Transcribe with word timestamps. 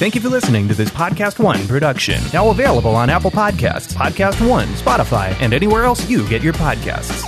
Thank 0.00 0.14
you 0.14 0.22
for 0.22 0.30
listening 0.30 0.66
to 0.68 0.72
this 0.72 0.88
Podcast 0.88 1.38
One 1.38 1.68
production. 1.68 2.22
Now 2.32 2.48
available 2.48 2.96
on 2.96 3.10
Apple 3.10 3.30
Podcasts, 3.30 3.92
Podcast 3.92 4.48
One, 4.48 4.66
Spotify, 4.68 5.38
and 5.42 5.52
anywhere 5.52 5.84
else 5.84 6.08
you 6.08 6.26
get 6.26 6.40
your 6.40 6.54
podcasts. 6.54 7.22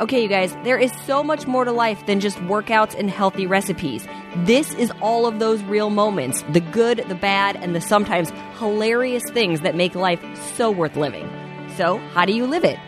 Okay, 0.00 0.22
you 0.22 0.28
guys, 0.28 0.56
there 0.64 0.78
is 0.78 0.90
so 1.04 1.22
much 1.22 1.46
more 1.46 1.66
to 1.66 1.72
life 1.72 2.06
than 2.06 2.20
just 2.20 2.38
workouts 2.38 2.98
and 2.98 3.10
healthy 3.10 3.46
recipes. 3.46 4.08
This 4.46 4.72
is 4.76 4.90
all 5.02 5.26
of 5.26 5.38
those 5.38 5.62
real 5.64 5.90
moments 5.90 6.42
the 6.54 6.60
good, 6.60 7.04
the 7.06 7.14
bad, 7.14 7.56
and 7.56 7.76
the 7.76 7.82
sometimes 7.82 8.30
hilarious 8.58 9.24
things 9.28 9.60
that 9.60 9.74
make 9.74 9.94
life 9.94 10.24
so 10.56 10.70
worth 10.70 10.96
living. 10.96 11.28
So, 11.76 11.98
how 12.14 12.24
do 12.24 12.32
you 12.32 12.46
live 12.46 12.64
it? 12.64 12.78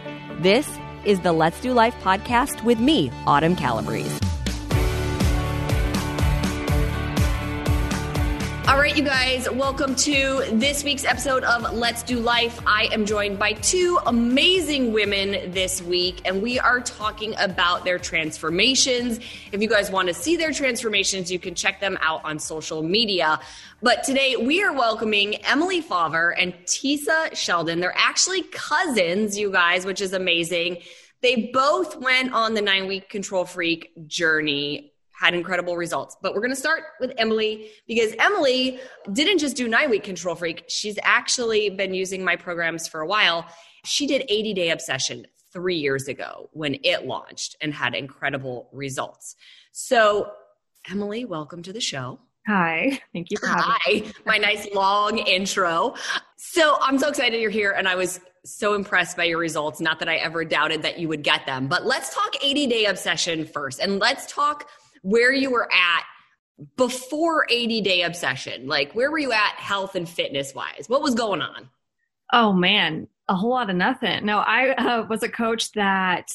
This 0.40 0.66
is 1.04 1.20
the 1.20 1.32
Let's 1.32 1.60
Do 1.60 1.74
Life 1.74 1.96
podcast 1.96 2.64
with 2.64 2.80
me, 2.80 3.12
Autumn 3.26 3.56
Calabrese. 3.56 4.27
All 8.68 8.76
right, 8.76 8.94
you 8.94 9.02
guys, 9.02 9.50
welcome 9.50 9.94
to 9.94 10.44
this 10.52 10.84
week's 10.84 11.06
episode 11.06 11.42
of 11.42 11.72
Let's 11.72 12.02
Do 12.02 12.20
Life. 12.20 12.60
I 12.66 12.90
am 12.92 13.06
joined 13.06 13.38
by 13.38 13.54
two 13.54 13.98
amazing 14.04 14.92
women 14.92 15.52
this 15.52 15.80
week, 15.80 16.20
and 16.26 16.42
we 16.42 16.58
are 16.58 16.78
talking 16.78 17.34
about 17.38 17.86
their 17.86 17.98
transformations. 17.98 19.20
If 19.52 19.62
you 19.62 19.68
guys 19.70 19.90
want 19.90 20.08
to 20.08 20.14
see 20.14 20.36
their 20.36 20.52
transformations, 20.52 21.32
you 21.32 21.38
can 21.38 21.54
check 21.54 21.80
them 21.80 21.96
out 22.02 22.22
on 22.26 22.38
social 22.38 22.82
media. 22.82 23.40
But 23.82 24.04
today 24.04 24.36
we 24.36 24.62
are 24.62 24.74
welcoming 24.74 25.36
Emily 25.46 25.80
Faver 25.80 26.34
and 26.38 26.52
Tisa 26.66 27.34
Sheldon. 27.34 27.80
They're 27.80 27.96
actually 27.96 28.42
cousins, 28.52 29.38
you 29.38 29.50
guys, 29.50 29.86
which 29.86 30.02
is 30.02 30.12
amazing. 30.12 30.82
They 31.22 31.50
both 31.54 31.96
went 31.96 32.34
on 32.34 32.52
the 32.52 32.60
nine 32.60 32.86
week 32.86 33.08
control 33.08 33.46
freak 33.46 33.92
journey 34.06 34.92
had 35.18 35.34
incredible 35.34 35.76
results. 35.76 36.16
But 36.22 36.34
we're 36.34 36.40
going 36.40 36.52
to 36.52 36.56
start 36.56 36.84
with 37.00 37.12
Emily 37.18 37.70
because 37.88 38.14
Emily 38.18 38.78
didn't 39.12 39.38
just 39.38 39.56
do 39.56 39.66
nine 39.66 39.90
week 39.90 40.04
control 40.04 40.36
freak. 40.36 40.64
She's 40.68 40.98
actually 41.02 41.70
been 41.70 41.92
using 41.92 42.24
my 42.24 42.36
programs 42.36 42.86
for 42.86 43.00
a 43.00 43.06
while. 43.06 43.46
She 43.84 44.06
did 44.06 44.24
80 44.28 44.54
day 44.54 44.70
obsession 44.70 45.26
three 45.52 45.76
years 45.76 46.06
ago 46.06 46.50
when 46.52 46.76
it 46.84 47.06
launched 47.06 47.56
and 47.60 47.74
had 47.74 47.94
incredible 47.94 48.68
results. 48.72 49.34
So, 49.72 50.30
Emily, 50.88 51.24
welcome 51.24 51.62
to 51.62 51.72
the 51.72 51.80
show. 51.80 52.20
Hi, 52.46 53.00
thank 53.12 53.30
you 53.30 53.36
for 53.38 53.48
having 53.48 53.64
Hi, 53.66 53.92
me. 53.92 54.12
my 54.24 54.38
nice 54.38 54.68
long 54.72 55.18
intro. 55.18 55.94
So, 56.36 56.78
I'm 56.80 56.98
so 56.98 57.08
excited 57.08 57.40
you're 57.40 57.50
here, 57.50 57.72
and 57.72 57.88
I 57.88 57.94
was 57.94 58.20
so 58.44 58.74
impressed 58.74 59.16
by 59.16 59.24
your 59.24 59.38
results. 59.38 59.80
Not 59.80 59.98
that 59.98 60.08
I 60.08 60.16
ever 60.16 60.44
doubted 60.44 60.82
that 60.82 60.98
you 60.98 61.08
would 61.08 61.22
get 61.22 61.44
them, 61.44 61.66
but 61.66 61.84
let's 61.84 62.14
talk 62.14 62.34
80 62.42 62.66
day 62.68 62.84
obsession 62.86 63.44
first, 63.44 63.80
and 63.80 63.98
let's 63.98 64.32
talk 64.32 64.68
where 65.02 65.32
you 65.32 65.50
were 65.50 65.68
at 65.72 66.04
before 66.76 67.46
80 67.48 67.80
day 67.82 68.02
obsession. 68.02 68.66
Like, 68.66 68.92
where 68.92 69.10
were 69.10 69.18
you 69.18 69.32
at 69.32 69.54
health 69.56 69.94
and 69.94 70.08
fitness 70.08 70.54
wise? 70.54 70.86
What 70.88 71.02
was 71.02 71.14
going 71.14 71.40
on? 71.40 71.68
Oh, 72.32 72.52
man, 72.52 73.08
a 73.28 73.34
whole 73.34 73.50
lot 73.50 73.70
of 73.70 73.76
nothing. 73.76 74.26
No, 74.26 74.38
I 74.38 74.70
uh, 74.70 75.06
was 75.06 75.22
a 75.22 75.28
coach 75.28 75.72
that 75.72 76.28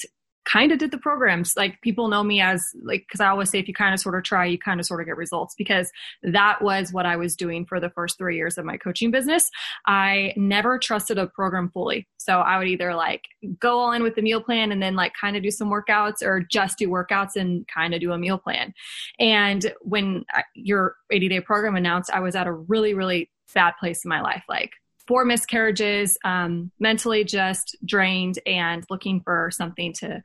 kind 0.45 0.72
of 0.72 0.77
did 0.77 0.91
the 0.91 0.97
programs. 0.97 1.55
Like 1.55 1.81
people 1.81 2.08
know 2.08 2.23
me 2.23 2.41
as 2.41 2.63
like 2.83 3.05
because 3.08 3.22
I 3.22 3.27
always 3.27 3.49
say 3.49 3.59
if 3.59 3.67
you 3.67 3.73
kind 3.73 3.94
of 3.94 3.99
sort 3.99 4.16
of 4.16 4.23
try, 4.23 4.45
you 4.45 4.58
kind 4.58 4.80
of 4.80 4.86
sort 4.86 4.99
of 4.99 5.08
get 5.08 5.17
results 5.17 5.55
because 5.55 5.91
that 6.22 6.61
was 6.61 6.91
what 6.91 7.05
I 7.05 7.16
was 7.16 7.36
doing 7.36 7.66
for 7.66 7.80
the 7.80 7.89
first 7.89 8.17
three 8.17 8.36
years 8.36 8.58
of 8.58 8.66
my 8.66 8.77
coaching 8.77 9.11
business. 9.11 9.49
I 9.86 10.33
never 10.36 10.77
trusted 10.77 11.17
a 11.17 11.27
program 11.27 11.69
fully. 11.69 12.08
So 12.17 12.39
I 12.39 12.58
would 12.58 12.67
either 12.67 12.94
like 12.95 13.23
go 13.59 13.80
all 13.80 13.91
in 13.91 14.03
with 14.03 14.16
the 14.16 14.21
meal 14.21 14.41
plan 14.41 14.71
and 14.71 14.81
then 14.81 14.95
like 14.95 15.14
kind 15.19 15.36
of 15.36 15.44
do 15.44 15.52
some 15.52 15.69
workouts 15.69 16.21
or 16.21 16.41
just 16.41 16.77
do 16.77 16.89
workouts 16.89 17.36
and 17.36 17.66
kind 17.67 17.94
of 17.94 18.02
do 18.02 18.11
a 18.11 18.17
meal 18.17 18.38
plan. 18.38 18.73
And 19.19 19.73
when 19.81 20.25
uh, 20.36 20.41
your 20.55 20.95
80 21.11 21.30
day 21.30 21.41
program 21.41 21.75
announced, 21.75 22.11
I 22.11 22.19
was 22.19 22.36
at 22.36 22.47
a 22.47 22.53
really, 22.53 22.94
really 22.94 23.30
bad 23.53 23.73
place 23.80 24.03
in 24.03 24.09
my 24.09 24.21
life. 24.21 24.44
Like 24.49 24.71
four 25.07 25.25
miscarriages, 25.25 26.17
um, 26.23 26.71
mentally 26.79 27.23
just 27.23 27.75
drained 27.85 28.39
and 28.45 28.85
looking 28.89 29.21
for 29.21 29.49
something 29.51 29.93
to 29.93 30.23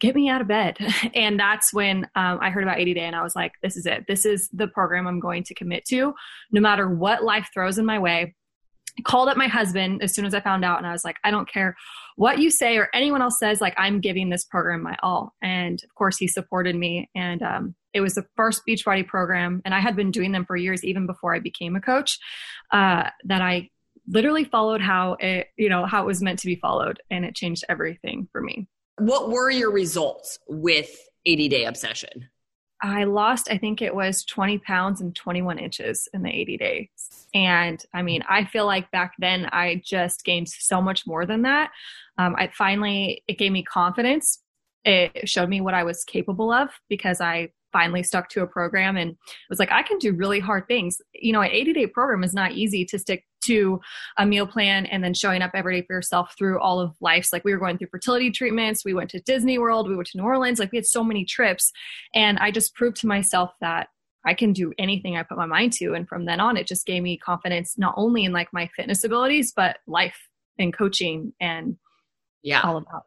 get 0.00 0.14
me 0.14 0.28
out 0.28 0.40
of 0.40 0.48
bed. 0.48 0.76
And 1.14 1.38
that's 1.38 1.72
when 1.72 2.04
um, 2.14 2.38
I 2.40 2.50
heard 2.50 2.64
about 2.64 2.78
80 2.78 2.94
Day 2.94 3.04
and 3.04 3.16
I 3.16 3.22
was 3.22 3.36
like, 3.36 3.52
this 3.62 3.76
is 3.76 3.86
it. 3.86 4.04
This 4.06 4.24
is 4.24 4.48
the 4.52 4.68
program 4.68 5.06
I'm 5.06 5.20
going 5.20 5.44
to 5.44 5.54
commit 5.54 5.84
to 5.86 6.14
no 6.50 6.60
matter 6.60 6.88
what 6.88 7.22
life 7.22 7.48
throws 7.52 7.78
in 7.78 7.86
my 7.86 7.98
way. 7.98 8.34
I 8.98 9.02
called 9.02 9.28
up 9.28 9.36
my 9.36 9.48
husband 9.48 10.02
as 10.02 10.14
soon 10.14 10.24
as 10.24 10.34
I 10.34 10.40
found 10.40 10.64
out 10.64 10.78
and 10.78 10.86
I 10.86 10.92
was 10.92 11.04
like, 11.04 11.16
I 11.24 11.30
don't 11.30 11.48
care 11.48 11.76
what 12.16 12.38
you 12.38 12.50
say 12.50 12.76
or 12.76 12.88
anyone 12.94 13.22
else 13.22 13.38
says, 13.40 13.60
like, 13.60 13.74
I'm 13.76 14.00
giving 14.00 14.28
this 14.28 14.44
program 14.44 14.82
my 14.82 14.96
all. 15.02 15.34
And 15.42 15.82
of 15.82 15.94
course, 15.96 16.16
he 16.16 16.28
supported 16.28 16.76
me. 16.76 17.10
And 17.14 17.42
um, 17.42 17.74
it 17.92 18.00
was 18.00 18.14
the 18.14 18.26
first 18.36 18.62
Beachbody 18.68 19.06
program. 19.06 19.62
And 19.64 19.74
I 19.74 19.80
had 19.80 19.96
been 19.96 20.12
doing 20.12 20.32
them 20.32 20.44
for 20.44 20.56
years, 20.56 20.84
even 20.84 21.06
before 21.06 21.34
I 21.34 21.40
became 21.40 21.74
a 21.74 21.80
coach, 21.80 22.18
uh, 22.72 23.10
that 23.24 23.42
I 23.42 23.70
literally 24.06 24.44
followed 24.44 24.80
how 24.80 25.16
it, 25.20 25.48
you 25.56 25.68
know, 25.68 25.86
how 25.86 26.02
it 26.02 26.06
was 26.06 26.22
meant 26.22 26.38
to 26.40 26.46
be 26.46 26.56
followed. 26.56 27.00
And 27.10 27.24
it 27.24 27.34
changed 27.34 27.64
everything 27.68 28.28
for 28.32 28.40
me. 28.40 28.66
What 28.98 29.30
were 29.30 29.50
your 29.50 29.72
results 29.72 30.38
with 30.48 30.96
80 31.26 31.48
day 31.48 31.64
obsession? 31.64 32.28
I 32.82 33.04
lost, 33.04 33.50
I 33.50 33.56
think 33.56 33.80
it 33.80 33.94
was 33.94 34.24
20 34.24 34.58
pounds 34.58 35.00
and 35.00 35.16
21 35.16 35.58
inches 35.58 36.06
in 36.12 36.22
the 36.22 36.28
80 36.28 36.56
days. 36.58 36.88
And 37.32 37.82
I 37.94 38.02
mean, 38.02 38.22
I 38.28 38.44
feel 38.44 38.66
like 38.66 38.90
back 38.90 39.14
then 39.18 39.48
I 39.52 39.80
just 39.82 40.24
gained 40.24 40.50
so 40.50 40.82
much 40.82 41.06
more 41.06 41.24
than 41.24 41.42
that. 41.42 41.70
Um, 42.18 42.36
I 42.36 42.50
finally, 42.52 43.22
it 43.26 43.38
gave 43.38 43.52
me 43.52 43.62
confidence. 43.62 44.40
It 44.84 45.28
showed 45.28 45.48
me 45.48 45.60
what 45.60 45.74
I 45.74 45.84
was 45.84 46.04
capable 46.04 46.52
of 46.52 46.68
because 46.88 47.20
I 47.20 47.50
finally 47.74 48.04
stuck 48.04 48.28
to 48.30 48.42
a 48.42 48.46
program 48.46 48.96
and 48.96 49.16
was 49.50 49.58
like, 49.58 49.72
I 49.72 49.82
can 49.82 49.98
do 49.98 50.12
really 50.14 50.38
hard 50.40 50.68
things. 50.68 50.98
You 51.12 51.32
know, 51.32 51.42
an 51.42 51.50
80 51.50 51.72
day 51.72 51.86
program 51.88 52.22
is 52.22 52.32
not 52.32 52.52
easy 52.52 52.84
to 52.86 52.98
stick 52.98 53.24
to 53.46 53.80
a 54.16 54.24
meal 54.24 54.46
plan 54.46 54.86
and 54.86 55.04
then 55.04 55.12
showing 55.12 55.42
up 55.42 55.50
every 55.54 55.80
day 55.80 55.86
for 55.86 55.94
yourself 55.94 56.34
through 56.38 56.58
all 56.60 56.80
of 56.80 56.94
life's 57.02 57.30
like 57.30 57.44
we 57.44 57.52
were 57.52 57.58
going 57.58 57.76
through 57.76 57.88
fertility 57.90 58.30
treatments 58.30 58.86
we 58.86 58.94
went 58.94 59.10
to 59.10 59.20
disney 59.20 59.58
world 59.58 59.86
we 59.86 59.94
went 59.94 60.08
to 60.08 60.16
new 60.16 60.24
orleans 60.24 60.58
like 60.58 60.72
we 60.72 60.78
had 60.78 60.86
so 60.86 61.04
many 61.04 61.26
trips. 61.26 61.70
And 62.14 62.38
i 62.38 62.50
just 62.50 62.74
proved 62.74 62.96
to 62.98 63.06
myself 63.06 63.50
that 63.60 63.88
i 64.24 64.32
can 64.32 64.54
do 64.54 64.72
anything 64.78 65.16
i 65.16 65.22
put 65.22 65.36
my 65.36 65.44
mind 65.44 65.74
to. 65.74 65.92
And 65.92 66.08
from 66.08 66.24
then 66.24 66.40
on 66.40 66.56
it 66.56 66.66
just 66.66 66.86
gave 66.86 67.02
me 67.02 67.18
confidence 67.18 67.76
not 67.76 67.94
only 67.98 68.24
in 68.24 68.32
like 68.32 68.48
my 68.52 68.70
fitness 68.74 69.04
abilities 69.04 69.52
but 69.54 69.76
life 69.86 70.18
and 70.58 70.72
coaching 70.72 71.34
and 71.38 71.76
yeah. 72.42 72.62
all 72.62 72.78
about 72.78 73.02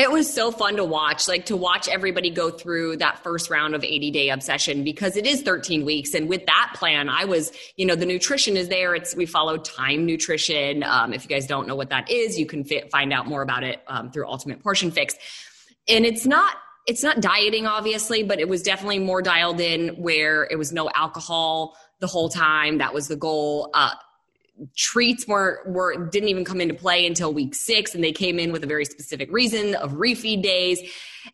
it 0.00 0.10
was 0.10 0.32
so 0.32 0.50
fun 0.50 0.76
to 0.76 0.84
watch, 0.84 1.28
like 1.28 1.44
to 1.46 1.56
watch 1.56 1.86
everybody 1.86 2.30
go 2.30 2.50
through 2.50 2.96
that 2.96 3.22
first 3.22 3.50
round 3.50 3.74
of 3.74 3.84
80 3.84 4.10
day 4.10 4.30
obsession 4.30 4.82
because 4.82 5.14
it 5.14 5.26
is 5.26 5.42
13 5.42 5.84
weeks. 5.84 6.14
And 6.14 6.26
with 6.26 6.46
that 6.46 6.72
plan, 6.74 7.10
I 7.10 7.26
was, 7.26 7.52
you 7.76 7.84
know, 7.84 7.94
the 7.94 8.06
nutrition 8.06 8.56
is 8.56 8.68
there. 8.68 8.94
It's, 8.94 9.14
we 9.14 9.26
follow 9.26 9.58
time 9.58 10.06
nutrition. 10.06 10.82
Um, 10.84 11.12
if 11.12 11.24
you 11.24 11.28
guys 11.28 11.46
don't 11.46 11.68
know 11.68 11.76
what 11.76 11.90
that 11.90 12.10
is, 12.10 12.38
you 12.38 12.46
can 12.46 12.64
fit, 12.64 12.90
find 12.90 13.12
out 13.12 13.26
more 13.26 13.42
about 13.42 13.62
it 13.62 13.82
um, 13.88 14.10
through 14.10 14.26
Ultimate 14.26 14.62
Portion 14.62 14.90
Fix. 14.90 15.16
And 15.86 16.06
it's 16.06 16.24
not, 16.24 16.56
it's 16.86 17.02
not 17.02 17.20
dieting, 17.20 17.66
obviously, 17.66 18.22
but 18.22 18.40
it 18.40 18.48
was 18.48 18.62
definitely 18.62 19.00
more 19.00 19.20
dialed 19.20 19.60
in 19.60 19.90
where 19.90 20.48
it 20.50 20.56
was 20.56 20.72
no 20.72 20.88
alcohol 20.94 21.76
the 21.98 22.06
whole 22.06 22.30
time. 22.30 22.78
That 22.78 22.94
was 22.94 23.08
the 23.08 23.16
goal. 23.16 23.68
Uh, 23.74 23.92
treats 24.76 25.26
weren't 25.26 25.66
were 25.68 26.08
didn't 26.08 26.28
even 26.28 26.44
come 26.44 26.60
into 26.60 26.74
play 26.74 27.06
until 27.06 27.32
week 27.32 27.54
six 27.54 27.94
and 27.94 28.04
they 28.04 28.12
came 28.12 28.38
in 28.38 28.52
with 28.52 28.62
a 28.62 28.66
very 28.66 28.84
specific 28.84 29.30
reason 29.32 29.74
of 29.76 29.92
refeed 29.92 30.42
days 30.42 30.80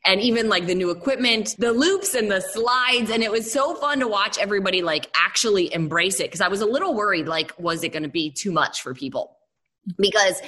and 0.05 0.21
even 0.21 0.49
like 0.49 0.67
the 0.67 0.75
new 0.75 0.91
equipment 0.91 1.55
the 1.59 1.73
loops 1.73 2.15
and 2.15 2.31
the 2.31 2.41
slides 2.41 3.11
and 3.11 3.23
it 3.23 3.31
was 3.31 3.51
so 3.51 3.75
fun 3.77 4.01
to 4.01 4.09
watch 4.09 4.39
everybody 4.39 4.83
like 4.83 5.11
actually 5.15 5.73
embrace 5.75 6.21
it 6.21 6.25
because 6.25 6.41
i 6.41 6.49
was 6.49 6.61
a 6.61 6.67
little 6.67 6.95
worried 6.95 7.27
like 7.27 7.53
was 7.59 7.83
it 7.83 7.91
going 7.91 8.03
to 8.03 8.09
be 8.09 8.31
too 8.31 8.53
much 8.53 8.83
for 8.83 8.95
people? 8.95 9.37
Because 9.99 10.41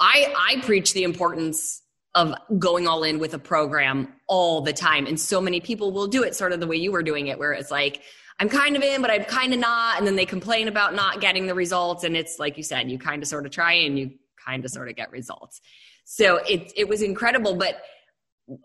i 0.00 0.34
i 0.36 0.60
preach 0.62 0.92
the 0.92 1.04
importance 1.04 1.82
of 2.14 2.34
going 2.58 2.86
all 2.86 3.04
in 3.04 3.18
with 3.18 3.32
a 3.32 3.38
program 3.38 4.12
all 4.28 4.60
the 4.60 4.72
time 4.72 5.06
and 5.06 5.18
so 5.18 5.40
many 5.40 5.60
people 5.60 5.92
will 5.92 6.06
do 6.06 6.22
it 6.22 6.34
sort 6.34 6.52
of 6.52 6.60
the 6.60 6.66
way 6.66 6.76
you 6.76 6.92
were 6.92 7.02
doing 7.02 7.28
it 7.28 7.38
where 7.38 7.52
it's 7.52 7.70
like 7.70 8.02
I'm 8.38 8.48
kind 8.48 8.76
of 8.76 8.82
in, 8.82 9.02
but 9.02 9.10
I'm 9.10 9.24
kind 9.24 9.52
of 9.52 9.60
not. 9.60 9.98
And 9.98 10.06
then 10.06 10.16
they 10.16 10.26
complain 10.26 10.68
about 10.68 10.94
not 10.94 11.20
getting 11.20 11.46
the 11.46 11.54
results. 11.54 12.04
And 12.04 12.16
it's 12.16 12.38
like 12.38 12.56
you 12.56 12.62
said, 12.62 12.90
you 12.90 12.98
kind 12.98 13.22
of 13.22 13.28
sort 13.28 13.46
of 13.46 13.52
try 13.52 13.72
and 13.72 13.98
you 13.98 14.12
kind 14.44 14.64
of 14.64 14.70
sort 14.70 14.88
of 14.88 14.96
get 14.96 15.10
results. 15.10 15.60
So 16.04 16.36
it, 16.38 16.72
it 16.76 16.88
was 16.88 17.02
incredible. 17.02 17.54
But 17.54 17.80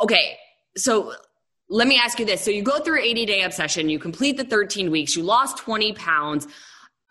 okay, 0.01 0.37
so 0.75 1.13
let 1.69 1.87
me 1.87 1.97
ask 1.97 2.19
you 2.19 2.25
this. 2.25 2.41
So 2.41 2.51
you 2.51 2.63
go 2.63 2.79
through 2.79 3.01
80 3.01 3.25
day 3.25 3.43
obsession, 3.43 3.89
you 3.89 3.99
complete 3.99 4.37
the 4.37 4.45
13 4.45 4.89
weeks, 4.89 5.15
you 5.15 5.23
lost 5.23 5.57
20 5.57 5.93
pounds. 5.93 6.47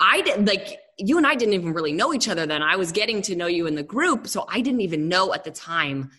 I 0.00 0.22
did 0.22 0.46
like 0.46 0.78
you 0.98 1.18
and 1.18 1.26
I 1.26 1.34
didn't 1.34 1.54
even 1.54 1.72
really 1.72 1.92
know 1.92 2.14
each 2.14 2.28
other 2.28 2.46
then. 2.46 2.62
I 2.62 2.76
was 2.76 2.90
getting 2.90 3.20
to 3.22 3.36
know 3.36 3.46
you 3.46 3.66
in 3.66 3.74
the 3.74 3.82
group. 3.82 4.26
So 4.26 4.46
I 4.48 4.60
didn't 4.60 4.80
even 4.80 5.08
know 5.08 5.34
at 5.34 5.44
the 5.44 5.50
time 5.50 6.10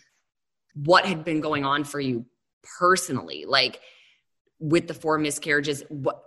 what 0.76 1.06
had 1.06 1.26
been 1.26 1.42
going 1.42 1.66
on 1.66 1.84
for 1.84 2.00
you 2.00 2.26
personally. 2.80 3.46
Like, 3.48 3.82
with 4.60 4.88
the 4.88 4.94
four 4.94 5.18
miscarriages 5.18 5.84
what 5.90 6.24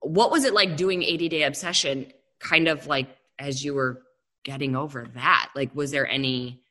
what 0.00 0.30
was 0.30 0.44
it 0.44 0.54
like 0.54 0.76
doing 0.76 1.02
80 1.02 1.28
day 1.28 1.42
obsession 1.42 2.12
kind 2.38 2.68
of 2.68 2.86
like 2.86 3.08
as 3.38 3.64
you 3.64 3.74
were 3.74 4.02
getting 4.44 4.74
over 4.74 5.06
that 5.14 5.50
like 5.54 5.74
was 5.74 5.90
there 5.90 6.08
any 6.08 6.62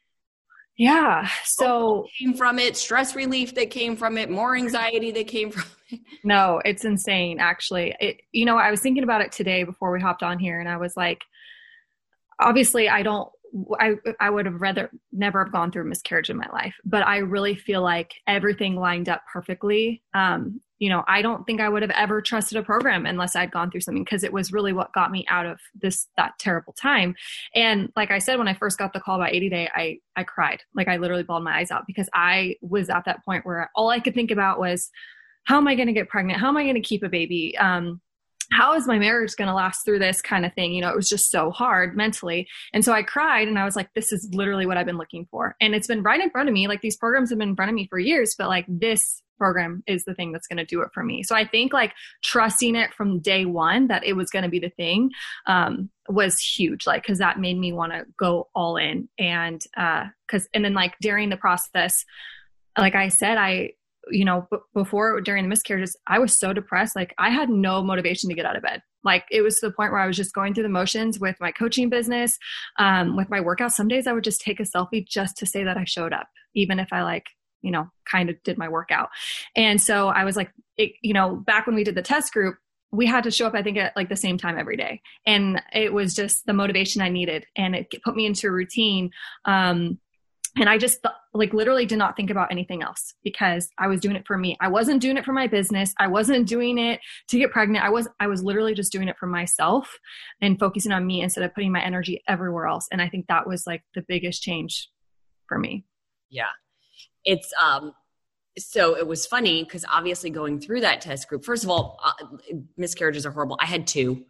Yeah. 0.78 1.28
So 1.44 2.08
came 2.18 2.34
from 2.34 2.58
it, 2.58 2.78
stress 2.78 3.14
relief 3.16 3.54
that 3.56 3.70
came 3.70 3.98
from 3.98 4.18
it, 4.18 4.30
more 4.30 4.56
anxiety 4.56 5.12
that 5.12 5.28
came 5.28 5.52
from 5.52 5.66
it. 5.90 6.00
No, 6.24 6.62
it's 6.64 6.86
insane 6.86 7.40
actually. 7.40 7.96
It 8.00 8.22
you 8.32 8.46
know, 8.46 8.58
I 8.58 8.72
was 8.72 8.80
thinking 8.80 9.04
about 9.04 9.22
it 9.22 9.32
today 9.32 9.64
before 9.64 9.92
we 9.92 10.00
hopped 10.00 10.24
on 10.24 10.40
here 10.40 10.60
and 10.60 10.70
I 10.70 10.78
was 10.78 10.96
like 10.96 11.22
obviously 12.40 12.88
I 12.88 13.04
don't 13.04 13.30
I 13.80 13.96
I 14.20 14.30
would 14.30 14.46
have 14.46 14.62
rather 14.62 14.90
never 15.12 15.44
have 15.44 15.52
gone 15.52 15.72
through 15.72 15.84
a 15.84 15.86
miscarriage 15.86 16.30
in 16.30 16.38
my 16.38 16.48
life, 16.54 16.76
but 16.86 17.06
I 17.06 17.18
really 17.18 17.56
feel 17.56 17.82
like 17.82 18.14
everything 18.28 18.76
lined 18.76 19.10
up 19.10 19.24
perfectly. 19.32 20.02
Um, 20.14 20.62
you 20.80 20.90
know, 20.90 21.04
I 21.08 21.22
don't 21.22 21.46
think 21.46 21.62
I 21.62 21.70
would 21.70 21.82
have 21.82 21.92
ever 21.92 22.22
trusted 22.22 22.58
a 22.58 22.64
program 22.64 23.06
unless 23.06 23.36
I'd 23.36 23.52
gone 23.52 23.70
through 23.70 23.82
something 23.82 24.04
because 24.04 24.24
it 24.24 24.34
was 24.34 24.54
really 24.54 24.74
what 24.74 24.94
got 24.94 25.12
me 25.12 25.26
out 25.30 25.46
of 25.46 25.60
this 25.80 26.08
that 26.18 26.40
terrible 26.40 26.74
time. 26.74 27.16
And 27.54 27.92
like 27.96 28.12
I 28.12 28.20
said, 28.20 28.38
when 28.38 28.48
I 28.48 28.54
first 28.54 28.78
got 28.78 28.94
the 28.94 29.00
call 29.00 29.16
about 29.16 29.34
80 29.34 29.50
day, 29.50 29.70
I 29.74 30.00
I 30.16 30.24
cried. 30.24 30.62
Like 30.74 30.88
I 30.88 30.98
literally 30.98 31.24
bawled 31.24 31.44
my 31.44 31.60
eyes 31.60 31.70
out 31.70 31.86
because 31.86 32.10
I 32.14 32.56
was 32.62 32.90
at 32.90 33.06
that 33.06 33.24
point 33.26 33.46
where 33.46 33.70
all 33.76 33.90
I 33.90 34.00
could 34.00 34.16
think 34.16 34.32
about 34.32 34.60
was 34.60 34.90
how 35.44 35.58
am 35.58 35.68
I 35.68 35.76
going 35.76 35.88
to 35.88 35.94
get 35.94 36.10
pregnant? 36.10 36.40
How 36.40 36.48
am 36.48 36.58
I 36.58 36.64
going 36.64 36.76
to 36.76 36.82
keep 36.82 37.04
a 37.04 37.10
baby? 37.10 37.58
Um, 37.58 38.02
how 38.52 38.74
is 38.74 38.88
my 38.88 38.98
marriage 38.98 39.36
going 39.36 39.48
to 39.48 39.54
last 39.54 39.86
through 39.86 40.00
this 40.00 40.22
kind 40.22 40.46
of 40.46 40.54
thing? 40.54 40.74
You 40.74 40.82
know, 40.82 40.90
it 40.90 40.96
was 40.96 41.10
just 41.10 41.30
so 41.30 41.52
hard 41.52 41.96
mentally. 41.96 42.48
And 42.74 42.84
so 42.84 42.94
I 42.94 43.04
cried 43.04 43.48
and 43.48 43.60
I 43.60 43.66
was 43.66 43.76
like, 43.76 43.90
this 43.94 44.12
is 44.12 44.28
literally 44.34 44.66
what 44.66 44.78
I've 44.78 44.86
been 44.86 44.98
looking 44.98 45.28
for. 45.30 45.56
And 45.62 45.76
it's 45.76 45.88
been 45.88 46.04
right 46.04 46.20
in 46.20 46.30
front 46.30 46.50
of 46.50 46.54
me. 46.54 46.68
Like 46.68 46.82
these 46.82 46.98
programs 46.98 47.30
have 47.30 47.38
been 47.40 47.50
in 47.50 47.56
front 47.56 47.70
of 47.70 47.76
me 47.76 47.88
for 47.88 48.00
years, 48.00 48.36
but 48.38 48.48
like 48.48 48.66
this 48.68 49.22
program 49.40 49.84
is 49.88 50.06
the 50.06 50.14
thing 50.14 50.32
that's 50.32 50.46
going 50.46 50.58
to 50.58 50.66
do 50.66 50.82
it 50.82 50.90
for 50.94 51.04
me. 51.04 51.24
So 51.24 51.36
I 51.36 51.48
think 51.48 51.74
like 51.74 51.94
trusting 52.24 52.76
it 52.76 52.94
from 52.94 53.20
day 53.20 53.46
one 53.46 53.88
that 53.88 54.06
it 54.06 54.14
was 54.14 54.30
going 54.30 54.44
to 54.44 54.50
be 54.50 54.60
the 54.60 54.70
thing 54.70 55.10
um, 55.48 55.90
was 56.08 56.40
huge. 56.40 56.86
Like, 56.86 57.04
cause 57.04 57.18
that 57.18 57.40
made 57.40 57.58
me 57.58 57.74
want 57.74 57.94
to 57.94 58.06
go 58.18 58.50
all 58.54 58.78
in. 58.78 59.10
And, 59.18 59.64
uh, 59.76 60.06
cause, 60.30 60.48
and 60.54 60.64
then 60.64 60.76
like 60.76 60.94
during 61.02 61.30
the 61.30 61.38
process, 61.38 62.06
like 62.78 62.94
I 62.94 63.08
said, 63.08 63.38
I, 63.38 63.72
you 64.12 64.26
know, 64.26 64.48
b- 64.52 64.58
before 64.74 65.22
during 65.22 65.44
the 65.44 65.50
miscarriages, 65.50 65.96
I 66.08 66.20
was 66.20 66.38
so 66.38 66.54
depressed. 66.54 66.96
Like 66.96 67.14
I 67.18 67.30
had 67.30 67.50
no 67.50 67.84
motivation 67.84 68.30
to 68.30 68.36
get 68.36 68.46
out 68.46 68.56
of 68.56 68.64
bed. 68.64 68.82
Like 69.04 69.26
it 69.32 69.42
was 69.42 69.60
to 69.60 69.68
the 69.68 69.74
point 69.74 69.92
where 69.92 70.02
I 70.02 70.08
was 70.08 70.18
just 70.18 70.34
going 70.34 70.54
through 70.54 70.64
the 70.64 70.70
motions 70.70 71.20
with 71.20 71.36
my 71.40 71.52
coaching 71.52 71.90
business, 71.90 72.38
um, 72.78 73.16
with 73.16 73.30
my 73.30 73.40
workouts. 73.40 73.72
Some 73.72 73.88
days 73.88 74.08
I 74.08 74.14
would 74.14 74.24
just 74.24 74.42
take 74.42 74.60
a 74.60 74.64
selfie 74.64 75.08
just 75.08 75.38
to 75.38 75.46
say 75.46 75.64
that 75.64 75.78
I 75.78 75.86
showed 75.86 76.14
up, 76.14 76.28
even 76.54 76.80
if 76.80 76.92
I 76.92 77.04
like, 77.04 77.28
you 77.62 77.72
know, 77.72 77.90
kind 78.06 78.30
of 78.30 78.42
did 78.44 78.58
my 78.58 78.70
workout. 78.70 79.10
And 79.56 79.82
so 79.82 80.08
I 80.08 80.24
was 80.24 80.36
like, 80.36 80.52
it, 80.78 80.94
you 81.02 81.14
know, 81.14 81.36
back 81.36 81.68
when 81.68 81.76
we 81.76 81.84
did 81.84 81.96
the 81.96 82.02
test 82.02 82.34
group, 82.34 82.56
we 82.92 83.06
had 83.06 83.24
to 83.26 83.32
show 83.32 83.46
up, 83.46 83.54
I 83.54 83.62
think, 83.62 83.78
at 83.78 83.96
like 83.96 84.10
the 84.10 84.16
same 84.16 84.38
time 84.38 84.58
every 84.58 84.78
day. 84.78 85.02
And 85.26 85.62
it 85.74 85.94
was 85.94 86.16
just 86.16 86.46
the 86.46 86.54
motivation 86.54 87.02
I 87.02 87.10
needed. 87.10 87.46
And 87.56 87.76
it 87.76 87.94
put 88.04 88.16
me 88.16 88.26
into 88.26 88.48
a 88.48 88.52
routine. 88.52 89.12
Um, 89.46 90.00
and 90.58 90.68
I 90.68 90.78
just 90.78 91.06
like 91.34 91.54
literally 91.54 91.86
did 91.86 92.00
not 92.00 92.18
think 92.18 92.30
about 92.30 92.52
anything 92.52 92.82
else 92.82 93.14
because 93.24 93.70
I 93.78 93.88
was 93.88 94.02
doing 94.02 94.16
it 94.16 94.26
for 94.26 94.38
me. 94.38 94.58
I 94.60 94.68
wasn't 94.68 95.02
doing 95.02 95.18
it 95.18 95.26
for 95.26 95.32
my 95.32 95.48
business. 95.48 95.94
I 96.00 96.08
wasn't 96.08 96.48
doing 96.48 96.78
it 96.78 97.00
to 97.28 97.38
get 97.38 97.52
pregnant. 97.52 97.86
I 97.86 97.90
was 97.90 98.08
I 98.20 98.28
was 98.28 98.44
literally 98.44 98.74
just 98.74 98.92
doing 98.92 99.08
it 99.08 99.18
for 99.18 99.28
myself 99.28 100.00
and 100.42 100.60
focusing 100.60 100.92
on 100.92 101.06
me 101.06 101.22
instead 101.22 101.44
of 101.44 101.54
putting 101.54 101.72
my 101.72 101.84
energy 101.84 102.24
everywhere 102.28 102.66
else. 102.66 102.88
And 102.92 103.02
I 103.02 103.10
think 103.10 103.28
that 103.28 103.48
was 103.48 103.68
like 103.68 103.84
the 103.94 104.04
biggest 104.08 104.42
change 104.42 104.90
for 105.48 105.60
me. 105.60 105.86
Yeah. 106.30 106.50
It's 107.26 107.52
um 107.62 107.94
so 108.58 108.98
it 108.98 109.08
was 109.08 109.26
funny 109.26 109.64
because 109.64 109.86
obviously 109.92 110.30
going 110.30 110.60
through 110.60 110.82
that 110.82 111.02
test 111.02 111.30
group 111.30 111.46
first 111.46 111.64
of 111.64 111.70
all 111.70 112.00
uh, 112.04 112.26
miscarriages 112.76 113.26
are 113.26 113.32
horrible 113.32 113.56
i 113.62 113.66
had 113.66 113.88
two 113.88 114.26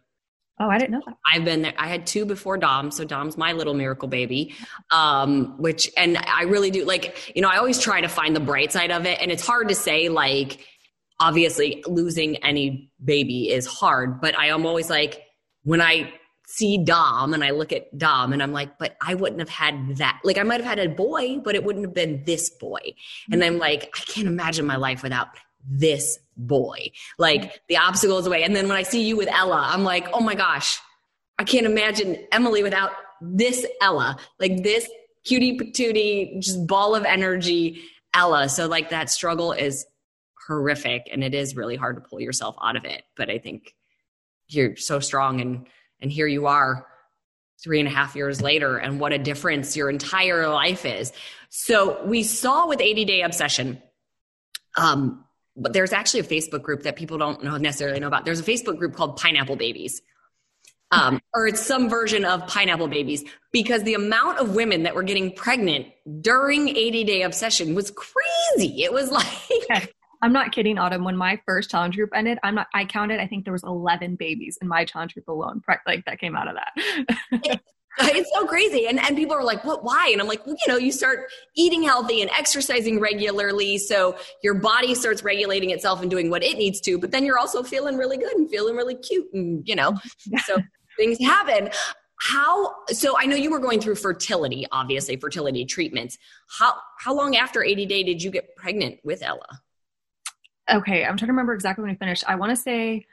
Oh, 0.62 0.68
I 0.68 0.76
didn't 0.76 0.90
know 0.90 1.00
that. 1.06 1.16
I've 1.24 1.42
been 1.46 1.62
there. 1.62 1.72
I 1.78 1.88
had 1.88 2.06
two 2.06 2.26
before 2.26 2.58
Dom. 2.58 2.90
So 2.90 3.02
Dom's 3.02 3.38
my 3.38 3.52
little 3.52 3.72
miracle 3.72 4.08
baby. 4.08 4.54
Um, 4.90 5.56
which, 5.56 5.90
and 5.96 6.18
I 6.18 6.42
really 6.42 6.70
do 6.70 6.84
like, 6.84 7.32
you 7.34 7.40
know, 7.40 7.48
I 7.48 7.56
always 7.56 7.78
try 7.78 8.02
to 8.02 8.08
find 8.08 8.36
the 8.36 8.40
bright 8.40 8.70
side 8.70 8.90
of 8.90 9.06
it. 9.06 9.18
And 9.22 9.32
it's 9.32 9.46
hard 9.46 9.70
to 9.70 9.74
say, 9.74 10.10
like, 10.10 10.66
obviously 11.18 11.82
losing 11.86 12.36
any 12.44 12.90
baby 13.02 13.50
is 13.50 13.66
hard, 13.66 14.20
but 14.20 14.38
I 14.38 14.48
am 14.48 14.66
always 14.66 14.90
like, 14.90 15.22
when 15.62 15.80
I 15.80 16.12
see 16.50 16.78
Dom 16.78 17.32
and 17.32 17.44
I 17.44 17.50
look 17.50 17.72
at 17.72 17.96
Dom 17.96 18.32
and 18.32 18.42
I'm 18.42 18.52
like, 18.52 18.76
but 18.78 18.96
I 19.00 19.14
wouldn't 19.14 19.40
have 19.40 19.48
had 19.48 19.96
that. 19.98 20.20
Like, 20.24 20.36
I 20.36 20.42
might 20.42 20.60
have 20.60 20.68
had 20.68 20.78
a 20.78 20.88
boy, 20.88 21.38
but 21.38 21.54
it 21.54 21.64
wouldn't 21.64 21.84
have 21.84 21.94
been 21.94 22.24
this 22.24 22.50
boy. 22.50 22.80
And 23.30 23.42
I'm 23.44 23.58
like, 23.58 23.84
I 23.96 24.00
can't 24.04 24.26
imagine 24.26 24.66
my 24.66 24.76
life 24.76 25.02
without 25.02 25.28
this 25.64 26.18
boy. 26.36 26.90
Like 27.18 27.62
the 27.68 27.76
obstacles 27.76 28.26
away. 28.26 28.42
And 28.42 28.56
then 28.56 28.66
when 28.68 28.76
I 28.76 28.82
see 28.82 29.02
you 29.02 29.16
with 29.16 29.28
Ella, 29.28 29.68
I'm 29.70 29.84
like, 29.84 30.08
oh 30.12 30.20
my 30.20 30.34
gosh, 30.34 30.80
I 31.38 31.44
can't 31.44 31.66
imagine 31.66 32.16
Emily 32.32 32.62
without 32.62 32.90
this 33.20 33.66
Ella, 33.80 34.16
like 34.38 34.62
this 34.62 34.88
cutie 35.24 35.58
patootie, 35.58 36.40
just 36.40 36.66
ball 36.66 36.94
of 36.94 37.04
energy 37.04 37.82
Ella. 38.14 38.48
So 38.48 38.66
like 38.66 38.90
that 38.90 39.10
struggle 39.10 39.52
is 39.52 39.86
horrific 40.46 41.08
and 41.12 41.22
it 41.22 41.34
is 41.34 41.54
really 41.54 41.76
hard 41.76 41.96
to 41.96 42.02
pull 42.02 42.20
yourself 42.20 42.56
out 42.62 42.76
of 42.76 42.84
it. 42.84 43.04
But 43.16 43.30
I 43.30 43.38
think 43.38 43.74
you're 44.48 44.76
so 44.76 44.98
strong 44.98 45.40
and 45.40 45.68
and 46.00 46.10
here 46.10 46.26
you 46.26 46.46
are 46.46 46.86
three 47.62 47.78
and 47.78 47.88
a 47.88 47.90
half 47.90 48.16
years 48.16 48.40
later 48.40 48.78
and 48.78 49.00
what 49.00 49.12
a 49.12 49.18
difference 49.18 49.76
your 49.76 49.90
entire 49.90 50.48
life 50.48 50.84
is. 50.84 51.12
So 51.50 52.04
we 52.04 52.22
saw 52.22 52.66
with 52.66 52.80
80 52.80 53.04
day 53.04 53.22
obsession, 53.22 53.82
um, 54.76 55.24
but 55.56 55.72
there's 55.72 55.92
actually 55.92 56.20
a 56.20 56.24
Facebook 56.24 56.62
group 56.62 56.84
that 56.84 56.96
people 56.96 57.18
don't 57.18 57.44
know 57.44 57.56
necessarily 57.56 58.00
know 58.00 58.06
about. 58.06 58.24
There's 58.24 58.40
a 58.40 58.44
Facebook 58.44 58.78
group 58.78 58.94
called 58.94 59.16
Pineapple 59.16 59.56
Babies. 59.56 60.00
Um, 60.92 61.20
or 61.32 61.46
it's 61.46 61.64
some 61.64 61.88
version 61.88 62.24
of 62.24 62.48
pineapple 62.48 62.88
babies 62.88 63.22
because 63.52 63.84
the 63.84 63.94
amount 63.94 64.38
of 64.38 64.56
women 64.56 64.82
that 64.82 64.96
were 64.96 65.04
getting 65.04 65.32
pregnant 65.32 65.86
during 66.20 66.68
80 66.68 67.04
day 67.04 67.22
obsession 67.22 67.76
was 67.76 67.92
crazy. 67.92 68.82
It 68.82 68.92
was 68.92 69.08
like, 69.10 69.94
I'm 70.22 70.32
not 70.32 70.52
kidding, 70.52 70.78
Autumn. 70.78 71.04
When 71.04 71.16
my 71.16 71.40
first 71.46 71.70
challenge 71.70 71.96
group 71.96 72.10
ended, 72.14 72.38
I'm 72.42 72.54
not. 72.54 72.66
I 72.74 72.84
counted. 72.84 73.20
I 73.20 73.26
think 73.26 73.44
there 73.44 73.52
was 73.52 73.64
11 73.64 74.16
babies 74.16 74.58
in 74.60 74.68
my 74.68 74.84
challenge 74.84 75.14
group 75.14 75.28
alone. 75.28 75.62
Like 75.86 76.04
that 76.04 76.20
came 76.20 76.36
out 76.36 76.48
of 76.48 76.56
that. 76.56 77.60
Uh, 77.98 78.06
it's 78.12 78.30
so 78.32 78.46
crazy. 78.46 78.86
And 78.86 79.00
and 79.00 79.16
people 79.16 79.34
are 79.34 79.42
like, 79.42 79.64
what 79.64 79.82
why? 79.82 80.10
And 80.12 80.20
I'm 80.20 80.28
like, 80.28 80.46
well, 80.46 80.54
you 80.54 80.72
know, 80.72 80.78
you 80.78 80.92
start 80.92 81.30
eating 81.56 81.82
healthy 81.82 82.22
and 82.22 82.30
exercising 82.30 83.00
regularly. 83.00 83.78
So 83.78 84.16
your 84.42 84.54
body 84.54 84.94
starts 84.94 85.22
regulating 85.22 85.70
itself 85.70 86.00
and 86.00 86.10
doing 86.10 86.30
what 86.30 86.44
it 86.44 86.56
needs 86.56 86.80
to, 86.82 86.98
but 86.98 87.10
then 87.10 87.24
you're 87.24 87.38
also 87.38 87.62
feeling 87.62 87.96
really 87.96 88.16
good 88.16 88.32
and 88.32 88.48
feeling 88.48 88.76
really 88.76 88.94
cute. 88.94 89.26
And 89.34 89.66
you 89.66 89.74
know, 89.74 89.98
so 90.44 90.58
things 90.96 91.18
happen. 91.18 91.70
How 92.20 92.74
so 92.88 93.18
I 93.18 93.26
know 93.26 93.36
you 93.36 93.50
were 93.50 93.58
going 93.58 93.80
through 93.80 93.96
fertility, 93.96 94.66
obviously, 94.70 95.16
fertility 95.16 95.64
treatments. 95.64 96.16
How 96.48 96.74
how 96.98 97.14
long 97.14 97.34
after 97.34 97.64
80 97.64 97.86
day 97.86 98.02
did 98.04 98.22
you 98.22 98.30
get 98.30 98.54
pregnant 98.56 99.00
with 99.02 99.22
Ella? 99.22 99.62
Okay, 100.72 101.04
I'm 101.04 101.16
trying 101.16 101.28
to 101.28 101.32
remember 101.32 101.54
exactly 101.54 101.82
when 101.82 101.90
we 101.90 101.96
finished. 101.96 102.24
I 102.26 102.36
want 102.36 102.50
to 102.50 102.56
say 102.56 103.06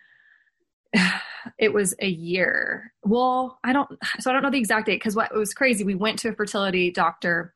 it 1.60 1.74
was 1.74 1.96
a 2.00 2.08
year. 2.08 2.94
Well, 3.04 3.60
I 3.64 3.74
don't, 3.74 3.90
so 4.20 4.30
I 4.30 4.34
don't 4.34 4.44
know 4.44 4.52
the 4.52 4.58
exact 4.58 4.88
date 4.88 5.00
because 5.00 5.16
what 5.16 5.32
it 5.32 5.38
was 5.38 5.54
crazy. 5.54 5.84
We 5.84 5.96
went 5.96 6.20
to 6.20 6.30
a 6.30 6.34
fertility 6.34 6.92
doctor 6.92 7.54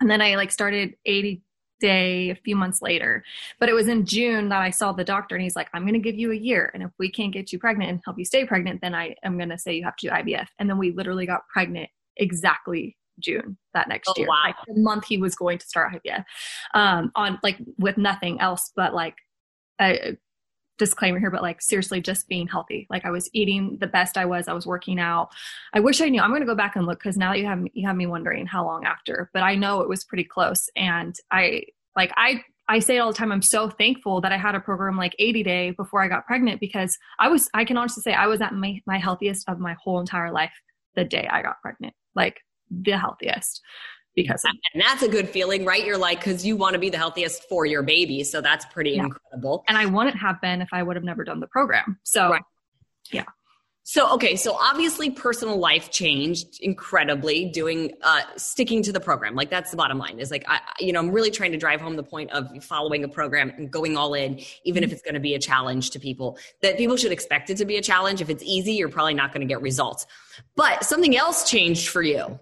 and 0.00 0.10
then 0.10 0.22
I 0.22 0.36
like 0.36 0.50
started 0.50 0.94
80 1.04 1.42
day 1.80 2.30
a 2.30 2.34
few 2.34 2.54
months 2.54 2.82
later. 2.82 3.24
But 3.58 3.68
it 3.68 3.72
was 3.72 3.88
in 3.88 4.06
June 4.06 4.50
that 4.50 4.62
I 4.62 4.70
saw 4.70 4.92
the 4.92 5.04
doctor 5.04 5.34
and 5.34 5.42
he's 5.42 5.56
like, 5.56 5.68
I'm 5.72 5.82
going 5.82 5.94
to 5.94 5.98
give 5.98 6.18
you 6.18 6.30
a 6.30 6.36
year. 6.36 6.70
And 6.74 6.82
if 6.82 6.90
we 6.98 7.10
can't 7.10 7.32
get 7.32 7.52
you 7.52 7.58
pregnant 7.58 7.90
and 7.90 8.00
help 8.04 8.18
you 8.18 8.24
stay 8.24 8.44
pregnant, 8.44 8.80
then 8.80 8.94
I 8.94 9.16
am 9.24 9.36
going 9.36 9.48
to 9.48 9.58
say 9.58 9.74
you 9.74 9.84
have 9.84 9.96
to 9.96 10.08
do 10.08 10.12
IVF. 10.12 10.46
And 10.58 10.68
then 10.68 10.78
we 10.78 10.92
literally 10.92 11.26
got 11.26 11.48
pregnant 11.48 11.90
exactly 12.16 12.96
June 13.18 13.56
that 13.74 13.88
next 13.88 14.08
oh, 14.08 14.14
year. 14.16 14.28
Wow. 14.28 14.42
Like 14.46 14.56
the 14.66 14.80
month 14.80 15.06
he 15.06 15.18
was 15.18 15.34
going 15.34 15.58
to 15.58 15.66
start 15.66 15.92
IVF 15.92 16.24
um, 16.74 17.10
on 17.14 17.38
like 17.42 17.58
with 17.78 17.96
nothing 17.98 18.40
else 18.40 18.70
but 18.76 18.94
like 18.94 19.16
a, 19.80 20.16
disclaimer 20.80 21.20
here, 21.20 21.30
but 21.30 21.42
like 21.42 21.60
seriously, 21.62 22.00
just 22.00 22.26
being 22.26 22.48
healthy. 22.48 22.88
Like 22.90 23.04
I 23.04 23.10
was 23.10 23.30
eating 23.32 23.76
the 23.78 23.86
best 23.86 24.16
I 24.16 24.24
was. 24.24 24.48
I 24.48 24.54
was 24.54 24.66
working 24.66 24.98
out. 24.98 25.28
I 25.74 25.78
wish 25.78 26.00
I 26.00 26.08
knew. 26.08 26.20
I'm 26.20 26.30
going 26.30 26.40
to 26.40 26.46
go 26.46 26.56
back 26.56 26.74
and 26.74 26.86
look 26.86 26.98
because 26.98 27.16
now 27.16 27.34
you 27.34 27.46
have 27.46 27.64
you 27.74 27.86
have 27.86 27.96
me 27.96 28.06
wondering 28.06 28.46
how 28.46 28.64
long 28.64 28.84
after. 28.84 29.30
But 29.32 29.42
I 29.44 29.54
know 29.54 29.82
it 29.82 29.88
was 29.88 30.02
pretty 30.02 30.24
close, 30.24 30.68
and 30.74 31.14
I 31.30 31.66
like 31.94 32.12
I 32.16 32.42
I 32.66 32.78
say 32.80 32.96
it 32.96 33.00
all 33.00 33.12
the 33.12 33.18
time. 33.18 33.30
I'm 33.30 33.42
so 33.42 33.68
thankful 33.68 34.20
that 34.22 34.32
I 34.32 34.38
had 34.38 34.54
a 34.54 34.60
program 34.60 34.96
like 34.96 35.14
80 35.18 35.42
Day 35.42 35.70
before 35.72 36.02
I 36.02 36.08
got 36.08 36.26
pregnant 36.26 36.60
because 36.60 36.98
I 37.18 37.28
was 37.28 37.48
I 37.54 37.64
can 37.64 37.76
honestly 37.76 38.00
say 38.02 38.14
I 38.14 38.26
was 38.26 38.40
at 38.40 38.54
my 38.54 38.80
my 38.86 38.98
healthiest 38.98 39.48
of 39.48 39.60
my 39.60 39.74
whole 39.74 40.00
entire 40.00 40.32
life 40.32 40.54
the 40.96 41.04
day 41.04 41.28
I 41.30 41.42
got 41.42 41.60
pregnant. 41.60 41.94
Like 42.14 42.40
the 42.70 42.96
healthiest 42.96 43.60
because 44.22 44.44
and 44.44 44.82
that's 44.82 45.02
a 45.02 45.08
good 45.08 45.28
feeling 45.28 45.64
right? 45.64 45.84
You're 45.84 45.98
like 45.98 46.20
because 46.20 46.44
you 46.44 46.56
want 46.56 46.74
to 46.74 46.78
be 46.78 46.90
the 46.90 46.98
healthiest 46.98 47.48
for 47.48 47.66
your 47.66 47.82
baby 47.82 48.24
so 48.24 48.40
that's 48.40 48.64
pretty 48.66 48.92
yeah. 48.92 49.04
incredible. 49.04 49.64
And 49.68 49.76
i 49.76 49.86
wouldn't 49.86 50.16
have 50.16 50.40
been 50.40 50.60
if 50.62 50.68
i 50.72 50.82
would 50.82 50.96
have 50.96 51.04
never 51.04 51.24
done 51.24 51.40
the 51.40 51.46
program 51.46 51.98
so 52.02 52.30
right. 52.30 52.42
yeah. 53.12 53.24
So 53.82 54.12
okay 54.14 54.36
so 54.36 54.52
obviously 54.52 55.10
personal 55.10 55.56
life 55.56 55.90
changed 55.90 56.60
incredibly 56.60 57.46
doing 57.46 57.92
uh 58.02 58.20
sticking 58.36 58.82
to 58.84 58.92
the 58.92 59.00
program 59.00 59.34
like 59.34 59.50
that's 59.50 59.70
the 59.70 59.76
bottom 59.76 59.98
line 59.98 60.20
is 60.20 60.30
like 60.30 60.44
i 60.46 60.60
you 60.78 60.92
know 60.92 61.00
i'm 61.00 61.10
really 61.10 61.30
trying 61.30 61.50
to 61.52 61.58
drive 61.58 61.80
home 61.80 61.96
the 61.96 62.04
point 62.04 62.30
of 62.30 62.62
following 62.62 63.02
a 63.02 63.08
program 63.08 63.50
and 63.56 63.70
going 63.70 63.96
all 63.96 64.14
in 64.14 64.40
even 64.64 64.84
if 64.84 64.92
it's 64.92 65.02
going 65.02 65.14
to 65.14 65.20
be 65.20 65.34
a 65.34 65.40
challenge 65.40 65.90
to 65.90 65.98
people 65.98 66.38
that 66.62 66.76
people 66.76 66.96
should 66.96 67.10
expect 67.10 67.50
it 67.50 67.56
to 67.56 67.64
be 67.64 67.78
a 67.78 67.82
challenge. 67.82 68.20
If 68.20 68.30
it's 68.30 68.44
easy 68.44 68.74
you're 68.74 68.90
probably 68.90 69.14
not 69.14 69.32
going 69.32 69.40
to 69.40 69.52
get 69.52 69.60
results. 69.60 70.06
But 70.56 70.84
something 70.84 71.16
else 71.16 71.48
changed 71.50 71.88
for 71.88 72.02
you 72.02 72.38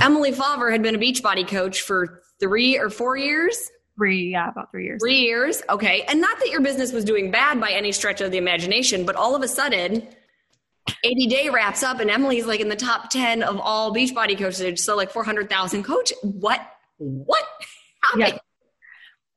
Emily 0.00 0.32
Favre 0.32 0.70
had 0.70 0.82
been 0.82 0.94
a 0.94 0.98
Beachbody 0.98 1.46
coach 1.46 1.82
for 1.82 2.22
three 2.40 2.78
or 2.78 2.90
four 2.90 3.16
years. 3.16 3.70
Three, 3.96 4.30
yeah, 4.30 4.48
about 4.50 4.70
three 4.70 4.84
years. 4.84 5.00
Three 5.02 5.20
years, 5.20 5.60
okay. 5.68 6.02
And 6.02 6.20
not 6.20 6.38
that 6.38 6.50
your 6.50 6.60
business 6.60 6.92
was 6.92 7.04
doing 7.04 7.32
bad 7.32 7.60
by 7.60 7.70
any 7.70 7.90
stretch 7.90 8.20
of 8.20 8.30
the 8.30 8.38
imagination, 8.38 9.04
but 9.04 9.16
all 9.16 9.34
of 9.34 9.42
a 9.42 9.48
sudden, 9.48 10.06
80 11.02 11.26
day 11.26 11.48
wraps 11.50 11.82
up 11.82 12.00
and 12.00 12.10
Emily's 12.10 12.46
like 12.46 12.60
in 12.60 12.68
the 12.68 12.76
top 12.76 13.10
10 13.10 13.42
of 13.42 13.58
all 13.58 13.92
Beachbody 13.94 14.38
coaches. 14.38 14.84
So 14.84 14.96
like 14.96 15.10
400,000 15.10 15.82
coach. 15.82 16.12
What? 16.22 16.60
What 16.98 17.44
happened? 18.02 18.40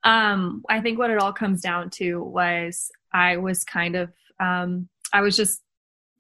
Um, 0.04 0.64
I 0.70 0.82
think 0.82 0.98
what 0.98 1.10
it 1.10 1.18
all 1.20 1.34
comes 1.34 1.62
down 1.62 1.90
to 1.92 2.22
was 2.24 2.92
I 3.14 3.38
was 3.38 3.64
kind 3.64 3.96
of, 3.96 4.12
um, 4.40 4.90
I 5.14 5.22
was 5.22 5.36
just 5.36 5.62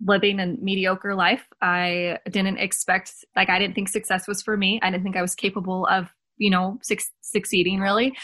living 0.05 0.39
a 0.39 0.47
mediocre 0.61 1.15
life. 1.15 1.47
I 1.61 2.17
didn't 2.29 2.57
expect, 2.57 3.13
like, 3.35 3.49
I 3.49 3.59
didn't 3.59 3.75
think 3.75 3.89
success 3.89 4.27
was 4.27 4.41
for 4.41 4.57
me. 4.57 4.79
I 4.81 4.89
didn't 4.89 5.03
think 5.03 5.17
I 5.17 5.21
was 5.21 5.35
capable 5.35 5.85
of, 5.87 6.13
you 6.37 6.49
know, 6.49 6.79
su- 6.81 6.97
succeeding 7.21 7.79
really, 7.79 8.15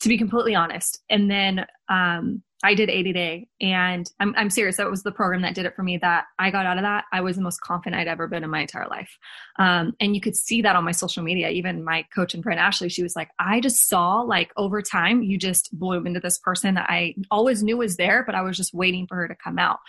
to 0.00 0.08
be 0.08 0.18
completely 0.18 0.54
honest. 0.54 1.02
And 1.10 1.30
then, 1.30 1.66
um, 1.88 2.42
I 2.64 2.74
did 2.74 2.88
80 2.88 3.12
day 3.12 3.48
and 3.60 4.10
I'm, 4.18 4.34
I'm 4.36 4.48
serious. 4.50 4.78
That 4.78 4.90
was 4.90 5.02
the 5.02 5.12
program 5.12 5.42
that 5.42 5.54
did 5.54 5.66
it 5.66 5.76
for 5.76 5.82
me 5.82 5.98
that 5.98 6.24
I 6.38 6.50
got 6.50 6.64
out 6.64 6.78
of 6.78 6.84
that. 6.84 7.04
I 7.12 7.20
was 7.20 7.36
the 7.36 7.42
most 7.42 7.60
confident 7.60 8.00
I'd 8.00 8.08
ever 8.08 8.26
been 8.28 8.44
in 8.44 8.50
my 8.50 8.62
entire 8.62 8.88
life. 8.88 9.10
Um, 9.58 9.92
and 10.00 10.14
you 10.14 10.22
could 10.22 10.34
see 10.34 10.62
that 10.62 10.74
on 10.74 10.84
my 10.84 10.92
social 10.92 11.22
media. 11.22 11.50
Even 11.50 11.84
my 11.84 12.04
coach 12.14 12.32
and 12.34 12.42
friend, 12.42 12.58
Ashley, 12.58 12.88
she 12.88 13.02
was 13.02 13.14
like, 13.14 13.28
I 13.38 13.60
just 13.60 13.88
saw 13.88 14.22
like 14.22 14.52
over 14.56 14.80
time, 14.80 15.22
you 15.22 15.38
just 15.38 15.76
bloom 15.78 16.06
into 16.06 16.20
this 16.20 16.38
person 16.38 16.74
that 16.74 16.88
I 16.88 17.14
always 17.30 17.62
knew 17.62 17.76
was 17.76 17.96
there, 17.96 18.24
but 18.24 18.34
I 18.34 18.42
was 18.42 18.56
just 18.56 18.72
waiting 18.72 19.06
for 19.06 19.16
her 19.16 19.28
to 19.28 19.34
come 19.34 19.58
out. 19.58 19.80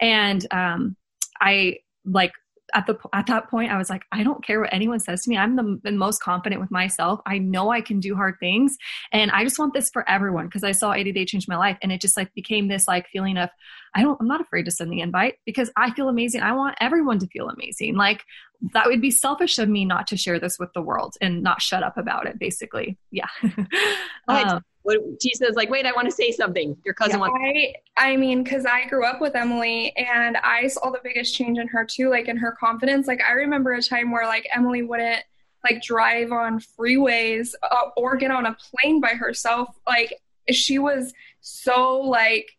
And, 0.00 0.44
um, 0.50 0.96
I 1.40 1.78
like 2.04 2.32
at 2.74 2.86
the 2.86 2.96
at 3.12 3.26
that 3.26 3.48
point 3.48 3.70
i 3.70 3.78
was 3.78 3.88
like 3.88 4.04
i 4.12 4.22
don't 4.22 4.44
care 4.44 4.60
what 4.60 4.72
anyone 4.72 4.98
says 4.98 5.22
to 5.22 5.30
me. 5.30 5.36
I'm 5.36 5.56
the, 5.56 5.80
the, 5.82 5.92
most 5.92 6.22
confident 6.22 6.60
with 6.60 6.70
myself. 6.70 7.20
I 7.26 7.38
know 7.38 7.70
i 7.70 7.80
can 7.80 8.00
do 8.00 8.14
hard 8.14 8.36
things. 8.40 8.76
And 9.12 9.30
i 9.30 9.44
just 9.44 9.58
want 9.58 9.74
this 9.74 9.90
for 9.90 10.08
everyone 10.08 10.46
because 10.46 10.64
i 10.64 10.72
saw 10.72 10.92
80 10.92 11.12
day 11.12 11.24
change 11.24 11.48
my 11.48 11.56
life. 11.56 11.78
And 11.82 11.92
it 11.92 12.00
just 12.00 12.16
like 12.16 12.32
became 12.34 12.68
this 12.68 12.88
like 12.88 13.08
feeling 13.08 13.36
of 13.36 13.50
i 13.94 14.02
don't 14.02 14.20
i'm 14.20 14.26
not 14.26 14.40
afraid 14.40 14.64
to 14.64 14.70
send 14.70 14.92
the 14.92 15.00
invite 15.00 15.36
because 15.44 15.70
i 15.76 15.90
feel 15.92 16.08
amazing. 16.08 16.42
I 16.42 16.52
want 16.52 16.76
everyone 16.80 17.18
to 17.20 17.26
feel 17.28 17.48
amazing. 17.48 17.96
Like 17.96 18.24
that 18.72 18.86
would 18.86 19.00
be 19.00 19.10
selfish 19.10 19.58
of 19.58 19.68
me 19.68 19.84
not 19.84 20.06
to 20.08 20.16
share 20.16 20.40
this 20.40 20.58
with 20.58 20.72
the 20.72 20.82
world 20.82 21.14
and 21.20 21.42
not 21.42 21.62
shut 21.62 21.82
up 21.82 21.96
about 21.96 22.26
it 22.26 22.38
basically. 22.38 22.98
Yeah. 23.10 23.28
Um, 24.28 24.64
what 24.86 25.00
she 25.20 25.34
says 25.34 25.56
like 25.56 25.68
wait 25.68 25.84
i 25.84 25.92
want 25.92 26.08
to 26.08 26.14
say 26.14 26.30
something. 26.30 26.76
Your 26.84 26.94
cousin 26.94 27.16
yeah, 27.16 27.18
wants 27.18 27.36
I, 27.44 27.74
I 28.12 28.16
mean 28.16 28.44
because 28.44 28.64
i 28.64 28.86
grew 28.86 29.04
up 29.04 29.20
with 29.20 29.34
emily 29.34 29.94
and 29.96 30.36
i 30.38 30.68
saw 30.68 30.90
the 30.90 31.00
biggest 31.02 31.34
change 31.34 31.58
in 31.58 31.66
her 31.68 31.84
too 31.84 32.08
like 32.08 32.28
in 32.28 32.36
her 32.36 32.52
confidence. 32.52 33.06
Like 33.06 33.20
i 33.22 33.32
remember 33.32 33.72
a 33.72 33.82
time 33.82 34.10
where 34.12 34.26
like 34.26 34.46
emily 34.54 34.82
wouldn't 34.82 35.24
like 35.68 35.82
drive 35.82 36.32
on 36.32 36.60
freeways 36.60 37.54
uh, 37.62 37.90
or 37.96 38.16
get 38.16 38.30
on 38.30 38.46
a 38.46 38.54
plane 38.54 39.00
by 39.00 39.10
herself. 39.10 39.74
Like 39.86 40.14
she 40.50 40.78
was 40.78 41.12
so 41.40 42.00
like 42.00 42.52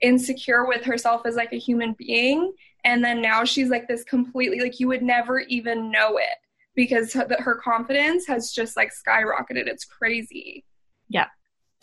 insecure 0.00 0.66
with 0.66 0.84
herself 0.84 1.26
as 1.26 1.36
like 1.36 1.52
a 1.52 1.58
human 1.58 1.94
being. 1.98 2.52
And 2.84 3.04
then 3.04 3.20
now 3.20 3.44
she's 3.44 3.68
like 3.68 3.88
this 3.88 4.04
completely 4.04 4.60
like 4.60 4.80
you 4.80 4.88
would 4.88 5.02
never 5.02 5.40
even 5.40 5.90
know 5.90 6.16
it 6.16 6.36
because 6.74 7.12
her, 7.12 7.26
her 7.38 7.56
confidence 7.56 8.26
has 8.26 8.52
just 8.52 8.76
like 8.76 8.90
skyrocketed. 8.92 9.66
It's 9.66 9.84
crazy. 9.84 10.64
Yeah 11.08 11.26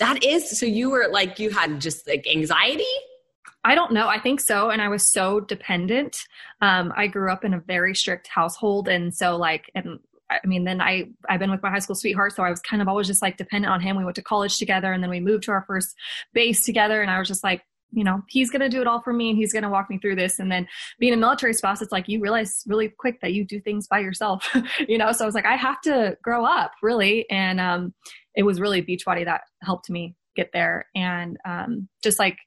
that 0.02 0.24
is 0.24 0.60
so 0.60 0.66
you 0.66 0.90
were 0.90 1.08
like 1.10 1.38
you 1.38 1.52
had 1.52 1.80
just 1.80 2.08
like 2.08 2.28
anxiety? 2.28 2.84
I 3.64 3.76
don't 3.76 3.92
know. 3.94 4.08
I 4.08 4.20
think 4.20 4.42
so. 4.42 4.72
And 4.72 4.82
I 4.82 4.90
was 4.90 5.06
so 5.06 5.40
dependent. 5.40 6.18
Um, 6.62 6.92
I 6.98 7.06
grew 7.06 7.32
up 7.32 7.46
in 7.46 7.54
a 7.54 7.60
very 7.60 7.94
strict 7.94 8.28
household. 8.28 8.88
And 8.88 9.14
so 9.14 9.38
like, 9.38 9.70
and 9.76 10.00
I 10.32 10.40
mean, 10.44 10.64
then 10.64 10.82
I, 10.82 11.10
I've 11.30 11.40
been 11.40 11.52
with 11.52 11.62
my 11.62 11.70
high 11.70 11.80
school 11.80 11.96
sweetheart. 11.96 12.34
So 12.34 12.44
I 12.44 12.50
was 12.50 12.62
kind 12.62 12.82
of 12.82 12.88
always 12.88 13.06
just 13.06 13.22
like 13.22 13.38
dependent 13.38 13.72
on 13.72 13.80
him. 13.80 13.96
We 13.96 14.04
went 14.04 14.16
to 14.16 14.24
college 14.24 14.58
together 14.58 14.92
and 14.92 15.04
then 15.04 15.12
we 15.12 15.20
moved 15.20 15.44
to 15.44 15.52
our 15.52 15.64
first 15.68 15.96
base 16.34 16.66
together. 16.66 17.04
And 17.04 17.12
I 17.12 17.20
was 17.20 17.28
just 17.28 17.44
like, 17.44 17.62
you 17.92 18.04
know, 18.04 18.24
he's 18.28 18.50
to 18.50 18.70
do 18.70 18.82
it 18.82 18.88
all 18.88 19.02
for 19.02 19.14
me 19.14 19.30
and 19.30 19.38
he's 19.38 19.54
to 19.54 19.70
walk 19.70 19.90
me 19.90 20.00
through 20.00 20.16
this. 20.16 20.40
And 20.40 20.52
then 20.52 20.68
being 20.98 21.14
a 21.14 21.18
military 21.18 21.54
spouse, 21.54 21.82
it's 21.82 21.92
like 21.92 22.08
you 22.08 22.22
realize 22.22 22.64
really 22.66 22.88
quick 22.90 23.22
that 23.22 23.34
you 23.34 23.46
do 23.46 23.60
things 23.60 23.86
by 23.86 24.00
yourself, 24.00 24.50
you 24.88 24.98
know? 24.98 25.12
So 25.12 25.26
I 25.26 25.28
was 25.28 25.36
like, 25.36 25.46
I 25.46 25.58
have 25.58 25.80
to 25.82 26.18
grow 26.24 26.46
up 26.46 26.72
really. 26.82 27.30
And, 27.30 27.60
um, 27.60 27.94
it 28.36 28.44
was 28.44 28.60
really 28.60 28.82
Beachbody 28.82 29.26
that 29.26 29.42
helped 29.62 29.90
me 29.90 30.16
get 30.36 30.52
there. 30.54 30.86
And 30.96 31.38
um, 31.46 31.88
just 32.04 32.20
like, 32.20 32.38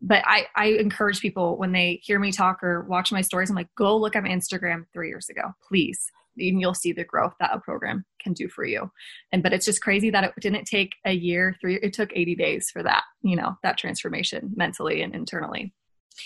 but 0.00 0.22
I, 0.26 0.46
I 0.54 0.66
encourage 0.66 1.20
people 1.20 1.56
when 1.58 1.72
they 1.72 2.00
hear 2.02 2.18
me 2.18 2.30
talk 2.30 2.62
or 2.62 2.82
watch 2.82 3.10
my 3.10 3.20
stories, 3.20 3.50
I'm 3.50 3.56
like, 3.56 3.74
go 3.76 3.96
look 3.96 4.14
at 4.14 4.22
my 4.22 4.28
Instagram 4.28 4.84
three 4.92 5.08
years 5.08 5.28
ago, 5.28 5.42
please. 5.66 6.10
And 6.38 6.60
you'll 6.60 6.74
see 6.74 6.92
the 6.92 7.04
growth 7.04 7.34
that 7.40 7.50
a 7.52 7.58
program 7.58 8.04
can 8.22 8.32
do 8.32 8.48
for 8.48 8.64
you. 8.64 8.92
And 9.32 9.42
but 9.42 9.52
it's 9.52 9.66
just 9.66 9.82
crazy 9.82 10.10
that 10.10 10.22
it 10.22 10.32
didn't 10.40 10.66
take 10.66 10.92
a 11.04 11.12
year, 11.12 11.56
three, 11.60 11.80
it 11.82 11.92
took 11.92 12.10
80 12.14 12.36
days 12.36 12.70
for 12.70 12.82
that, 12.84 13.02
you 13.22 13.34
know, 13.34 13.56
that 13.64 13.76
transformation 13.76 14.52
mentally 14.54 15.02
and 15.02 15.14
internally. 15.14 15.74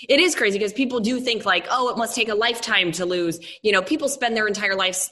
It 0.09 0.21
is 0.21 0.35
crazy 0.35 0.59
because 0.59 0.73
people 0.73 1.01
do 1.01 1.21
think 1.21 1.45
like, 1.45 1.67
oh, 1.71 1.91
it 1.91 1.99
must 1.99 2.15
take 2.15 2.29
a 2.29 2.35
lifetime 2.35 2.93
to 2.93 3.07
lose. 3.07 3.41
You 3.63 3.73
know, 3.73 3.83
people 3.83 4.09
spend 4.09 4.37
their 4.37 4.47
entire 4.47 4.75
lives 4.75 5.11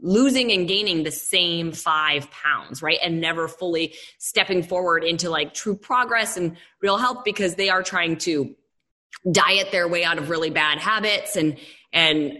losing 0.00 0.52
and 0.52 0.68
gaining 0.68 1.02
the 1.02 1.10
same 1.10 1.72
five 1.72 2.30
pounds, 2.30 2.82
right? 2.82 2.98
And 3.02 3.20
never 3.20 3.48
fully 3.48 3.94
stepping 4.18 4.62
forward 4.62 5.04
into 5.04 5.30
like 5.30 5.54
true 5.54 5.76
progress 5.76 6.36
and 6.36 6.56
real 6.82 6.98
health 6.98 7.24
because 7.24 7.54
they 7.54 7.70
are 7.70 7.82
trying 7.82 8.18
to 8.18 8.54
diet 9.30 9.72
their 9.72 9.88
way 9.88 10.04
out 10.04 10.18
of 10.18 10.28
really 10.28 10.50
bad 10.50 10.78
habits 10.78 11.36
and, 11.36 11.56
and 11.92 12.38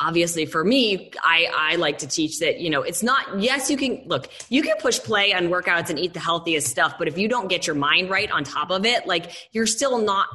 obviously 0.00 0.44
for 0.44 0.64
me 0.64 1.12
i 1.22 1.46
i 1.54 1.76
like 1.76 1.98
to 1.98 2.08
teach 2.08 2.40
that 2.40 2.58
you 2.58 2.68
know 2.68 2.82
it's 2.82 3.02
not 3.02 3.40
yes 3.40 3.70
you 3.70 3.76
can 3.76 4.02
look 4.06 4.28
you 4.48 4.60
can 4.60 4.76
push 4.78 4.98
play 4.98 5.32
on 5.32 5.48
workouts 5.48 5.88
and 5.88 6.00
eat 6.00 6.12
the 6.12 6.18
healthiest 6.20 6.66
stuff 6.66 6.96
but 6.98 7.06
if 7.06 7.16
you 7.16 7.28
don't 7.28 7.48
get 7.48 7.66
your 7.66 7.76
mind 7.76 8.10
right 8.10 8.30
on 8.32 8.42
top 8.42 8.70
of 8.70 8.84
it 8.84 9.06
like 9.06 9.30
you're 9.52 9.66
still 9.66 9.98
not 9.98 10.26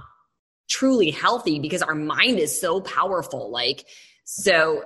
truly 0.70 1.12
healthy 1.12 1.60
because 1.60 1.82
our 1.82 1.96
mind 1.96 2.40
is 2.40 2.62
so 2.62 2.80
powerful 2.80 3.52
like 3.52 3.86
so 4.24 4.82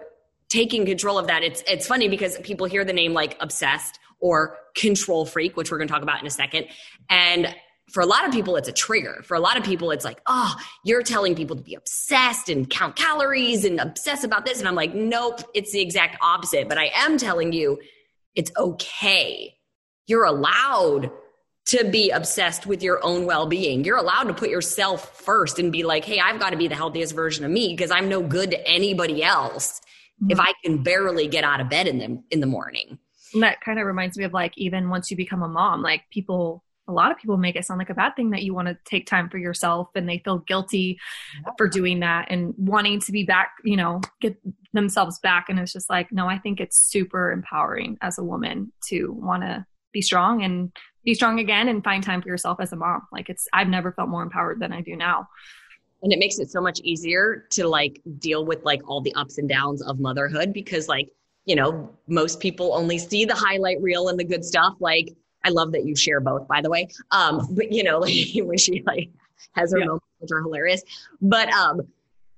taking 0.53 0.86
control 0.86 1.17
of 1.17 1.27
that. 1.27 1.43
It's 1.43 1.63
it's 1.67 1.88
funny 1.88 2.07
because 2.07 2.38
people 2.39 2.67
hear 2.67 2.86
the 2.86 2.93
name 2.93 3.13
like 3.13 3.36
obsessed 3.39 4.00
or 4.19 4.57
control 4.75 5.25
freak, 5.25 5.57
which 5.57 5.72
we're 5.72 5.79
going 5.79 5.88
to 5.88 5.93
talk 5.93 6.03
about 6.03 6.22
in 6.22 6.27
a 6.27 6.29
second, 6.29 6.67
and 7.10 7.53
for 7.91 8.01
a 8.01 8.05
lot 8.05 8.25
of 8.25 8.31
people, 8.31 8.55
it's 8.55 8.69
a 8.69 8.74
trigger. 8.74 9.22
For 9.24 9.36
a 9.36 9.39
lot 9.39 9.57
of 9.57 9.63
people, 9.63 9.91
it's 9.91 10.05
like, 10.05 10.22
oh, 10.25 10.55
you're 10.86 11.03
telling 11.03 11.36
people 11.36 11.55
to 11.55 11.62
be 11.62 11.75
obsessed 11.75 12.50
and 12.50 12.69
count 12.69 12.95
calories 12.95 13.65
and 13.65 13.79
obsess 13.79 14.24
about 14.24 14.45
this. 14.45 14.60
And 14.60 14.67
I'm 14.67 14.75
like, 14.75 14.95
nope, 14.95 15.41
it's 15.53 15.74
the 15.74 15.81
exact 15.81 16.17
opposite. 16.22 16.69
But 16.69 16.77
I 16.77 16.91
am 16.95 17.17
telling 17.17 17.51
you, 17.51 17.79
it's 18.36 18.51
okay. 18.57 19.55
You're 20.07 20.24
allowed 20.24 21.12
to 21.65 21.83
be 21.83 22.10
obsessed 22.10 22.65
with 22.65 22.81
your 22.81 23.03
own 23.03 23.25
well 23.25 23.48
being. 23.48 23.83
You're 23.83 23.98
allowed 23.98 24.24
to 24.24 24.33
put 24.33 24.50
yourself 24.50 25.17
first 25.19 25.60
and 25.60 25.72
be 25.72 25.83
like, 25.83 26.05
hey, 26.05 26.19
I've 26.19 26.39
got 26.39 26.51
to 26.51 26.57
be 26.57 26.67
the 26.67 26.75
healthiest 26.75 27.13
version 27.13 27.43
of 27.43 27.51
me 27.51 27.74
because 27.75 27.91
I'm 27.91 28.07
no 28.07 28.22
good 28.22 28.51
to 28.51 28.67
anybody 28.67 29.24
else 29.24 29.81
mm-hmm. 30.22 30.32
if 30.32 30.39
I 30.39 30.53
can 30.63 30.84
barely 30.84 31.27
get 31.27 31.43
out 31.43 31.60
of 31.60 31.70
bed 31.70 31.88
in 31.88 31.98
the 31.98 32.22
in 32.32 32.39
the 32.39 32.48
morning. 32.48 33.00
And 33.34 33.43
that 33.43 33.62
kind 33.62 33.79
of 33.79 33.88
reminds 33.88 34.17
me 34.17 34.25
of 34.25 34.34
like 34.34 34.53
even 34.58 34.89
once 34.89 35.10
you 35.10 35.17
become 35.17 35.41
a 35.41 35.48
mom, 35.48 35.82
like 35.82 36.03
people 36.12 36.63
a 36.88 36.91
lot 36.91 37.12
of 37.12 37.17
people 37.17 37.38
make 37.38 37.55
it 37.55 37.65
sound 37.65 37.77
like 37.77 37.89
a 37.89 37.93
bad 37.93 38.15
thing 38.15 38.32
that 38.32 38.43
you 38.43 38.53
want 38.53 38.67
to 38.67 38.77
take 38.86 39.08
time 39.08 39.29
for 39.29 39.38
yourself 39.38 39.88
and 39.96 40.08
they 40.08 40.20
feel 40.20 40.39
guilty 40.39 41.00
for 41.58 41.67
doing 41.67 42.01
that 42.01 42.27
and 42.29 42.53
wanting 42.58 43.00
to 43.00 43.12
be 43.12 43.24
back, 43.24 43.51
you 43.63 43.77
know, 43.77 44.01
get 44.20 44.38
themselves 44.74 45.17
back. 45.20 45.48
And 45.48 45.60
it's 45.60 45.72
just 45.72 45.89
like, 45.89 46.12
no, 46.12 46.27
I 46.27 46.38
think 46.39 46.60
it's 46.60 46.77
super 46.77 47.32
empowering 47.32 47.98
as 48.01 48.17
a 48.17 48.24
woman 48.24 48.74
to 48.88 49.13
want 49.13 49.43
to 49.43 49.65
be 49.93 50.01
strong 50.01 50.43
and 50.43 50.72
be 51.05 51.13
strong 51.13 51.39
again 51.39 51.70
and 51.70 51.84
find 51.84 52.03
time 52.03 52.22
for 52.22 52.27
yourself 52.27 52.60
as 52.60 52.74
a 52.74 52.75
mom. 52.75 53.03
Like 53.13 53.29
it's, 53.29 53.48
I've 53.53 53.70
never 53.70 53.93
felt 53.93 54.10
more 54.10 54.24
empowered 54.24 54.60
than 54.60 54.74
I 54.74 54.82
do 54.82 54.98
now 54.98 55.29
and 56.03 56.12
it 56.12 56.19
makes 56.19 56.38
it 56.38 56.51
so 56.51 56.62
much 56.62 56.79
easier 56.81 57.45
to 57.50 57.67
like 57.67 58.01
deal 58.19 58.45
with 58.45 58.63
like 58.63 58.81
all 58.88 59.01
the 59.01 59.13
ups 59.15 59.38
and 59.38 59.50
downs 59.50 59.81
of 59.81 60.00
motherhood 60.00 60.53
because 60.53 60.88
like 60.88 61.10
you 61.45 61.55
know 61.55 61.89
most 62.07 62.39
people 62.39 62.74
only 62.74 63.00
see 63.00 63.25
the 63.25 63.33
highlight 63.33 63.81
reel 63.81 64.10
and 64.10 64.19
the 64.19 64.24
good 64.24 64.45
stuff. 64.45 64.75
Like 64.79 65.10
i 65.45 65.50
love 65.50 65.74
that 65.74 65.86
you 65.86 65.95
share 65.95 66.19
both 66.19 66.48
by 66.48 66.62
the 66.62 66.69
way. 66.69 66.88
Um 67.12 67.48
but 67.51 67.72
you 67.72 67.83
know 67.83 68.00
like 68.00 68.13
when 68.36 68.57
she 68.57 68.83
like 68.86 69.10
has 69.53 69.72
her 69.72 69.79
yeah. 69.79 69.86
moments 69.86 70.05
which 70.19 70.31
are 70.31 70.41
hilarious. 70.41 70.83
But 71.22 71.50
um 71.53 71.81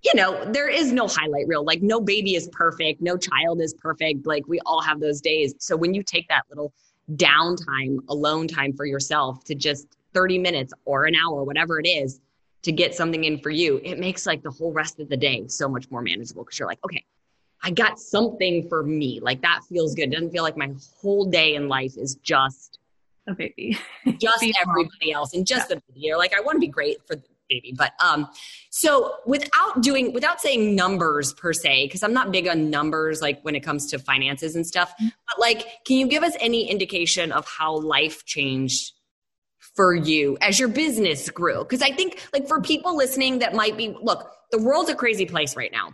you 0.04 0.14
know 0.14 0.46
there 0.52 0.70
is 0.70 0.92
no 0.92 1.08
highlight 1.08 1.48
reel. 1.48 1.66
Like 1.66 1.82
no 1.82 2.00
baby 2.00 2.36
is 2.36 2.48
perfect. 2.50 3.02
No 3.02 3.18
child 3.18 3.62
is 3.62 3.74
perfect. 3.74 4.28
Like 4.28 4.48
we 4.48 4.60
all 4.66 4.82
have 4.82 5.00
those 5.00 5.22
days. 5.22 5.56
So 5.58 5.76
when 5.76 5.94
you 5.96 6.04
take 6.04 6.28
that 6.30 6.44
little 6.50 6.72
downtime 7.16 7.98
alone 8.10 8.48
time 8.48 8.74
for 8.74 8.86
yourself 8.86 9.44
to 9.44 9.56
just 9.56 9.88
30 10.14 10.40
minutes 10.40 10.74
or 10.86 11.06
an 11.06 11.14
hour 11.14 11.44
whatever 11.44 11.80
it 11.80 11.88
is 11.88 12.20
to 12.66 12.72
get 12.72 12.96
something 12.96 13.24
in 13.24 13.38
for 13.38 13.52
you, 13.52 13.80
it 13.84 14.00
makes 14.00 14.26
like 14.26 14.42
the 14.42 14.50
whole 14.50 14.74
rest 14.74 15.00
of 15.00 15.08
the 15.08 15.16
day 15.16 15.48
so 15.48 15.70
much 15.70 15.90
more 15.92 16.02
manageable 16.02 16.44
because 16.44 16.58
you're 16.58 16.68
like, 16.68 16.84
okay, 16.84 17.06
I 17.64 17.70
got 17.70 18.00
something 18.00 18.68
for 18.68 18.82
me. 18.82 19.20
Like 19.22 19.44
that 19.44 19.62
feels 19.70 19.94
good. 19.94 20.06
It 20.06 20.12
doesn't 20.14 20.32
feel 20.32 20.42
like 20.42 20.58
my 20.58 20.74
whole 21.00 21.26
day 21.26 21.54
in 21.54 21.68
life 21.68 21.94
is 21.96 22.16
just 22.16 22.80
a 23.28 23.36
baby, 23.36 23.78
just 24.18 24.44
everybody 24.60 25.12
else 25.12 25.36
and 25.36 25.46
just 25.46 25.70
yeah. 25.70 25.76
the 25.76 25.94
video. 25.94 26.18
Like 26.18 26.36
I 26.36 26.42
want 26.42 26.56
to 26.56 26.60
be 26.60 26.68
great 26.68 27.06
for 27.06 27.16
the 27.16 27.24
baby. 27.48 27.72
But 27.78 27.94
um, 28.04 28.28
so 28.72 29.18
without 29.28 29.84
doing, 29.84 30.12
without 30.12 30.42
saying 30.42 30.76
numbers 30.76 31.34
per 31.34 31.54
se, 31.54 31.86
because 31.86 32.02
I'm 32.02 32.14
not 32.14 32.32
big 32.32 32.48
on 32.48 32.72
numbers 32.72 33.22
like 33.22 33.44
when 33.44 33.54
it 33.54 33.62
comes 33.62 33.86
to 33.92 34.00
finances 34.00 34.56
and 34.56 34.66
stuff. 34.66 34.92
Mm-hmm. 34.94 35.10
But 35.28 35.40
like, 35.40 35.68
can 35.86 35.98
you 35.98 36.08
give 36.08 36.24
us 36.24 36.34
any 36.40 36.68
indication 36.68 37.32
of 37.32 37.46
how 37.46 37.78
life 37.78 38.26
changed 38.26 38.94
for 39.76 39.94
you 39.94 40.38
as 40.42 40.60
your 40.60 40.70
business 40.70 41.30
grew? 41.30 41.60
Because 41.60 41.82
I 41.82 41.92
think 41.92 42.28
like 42.34 42.48
for 42.48 42.62
people 42.62 42.96
listening 42.96 43.40
that 43.40 43.54
might 43.54 43.78
be, 43.78 43.96
look, 44.02 44.32
the 44.52 44.62
world's 44.62 44.90
a 44.90 44.96
crazy 44.96 45.26
place 45.26 45.56
right 45.56 45.72
now. 45.72 45.94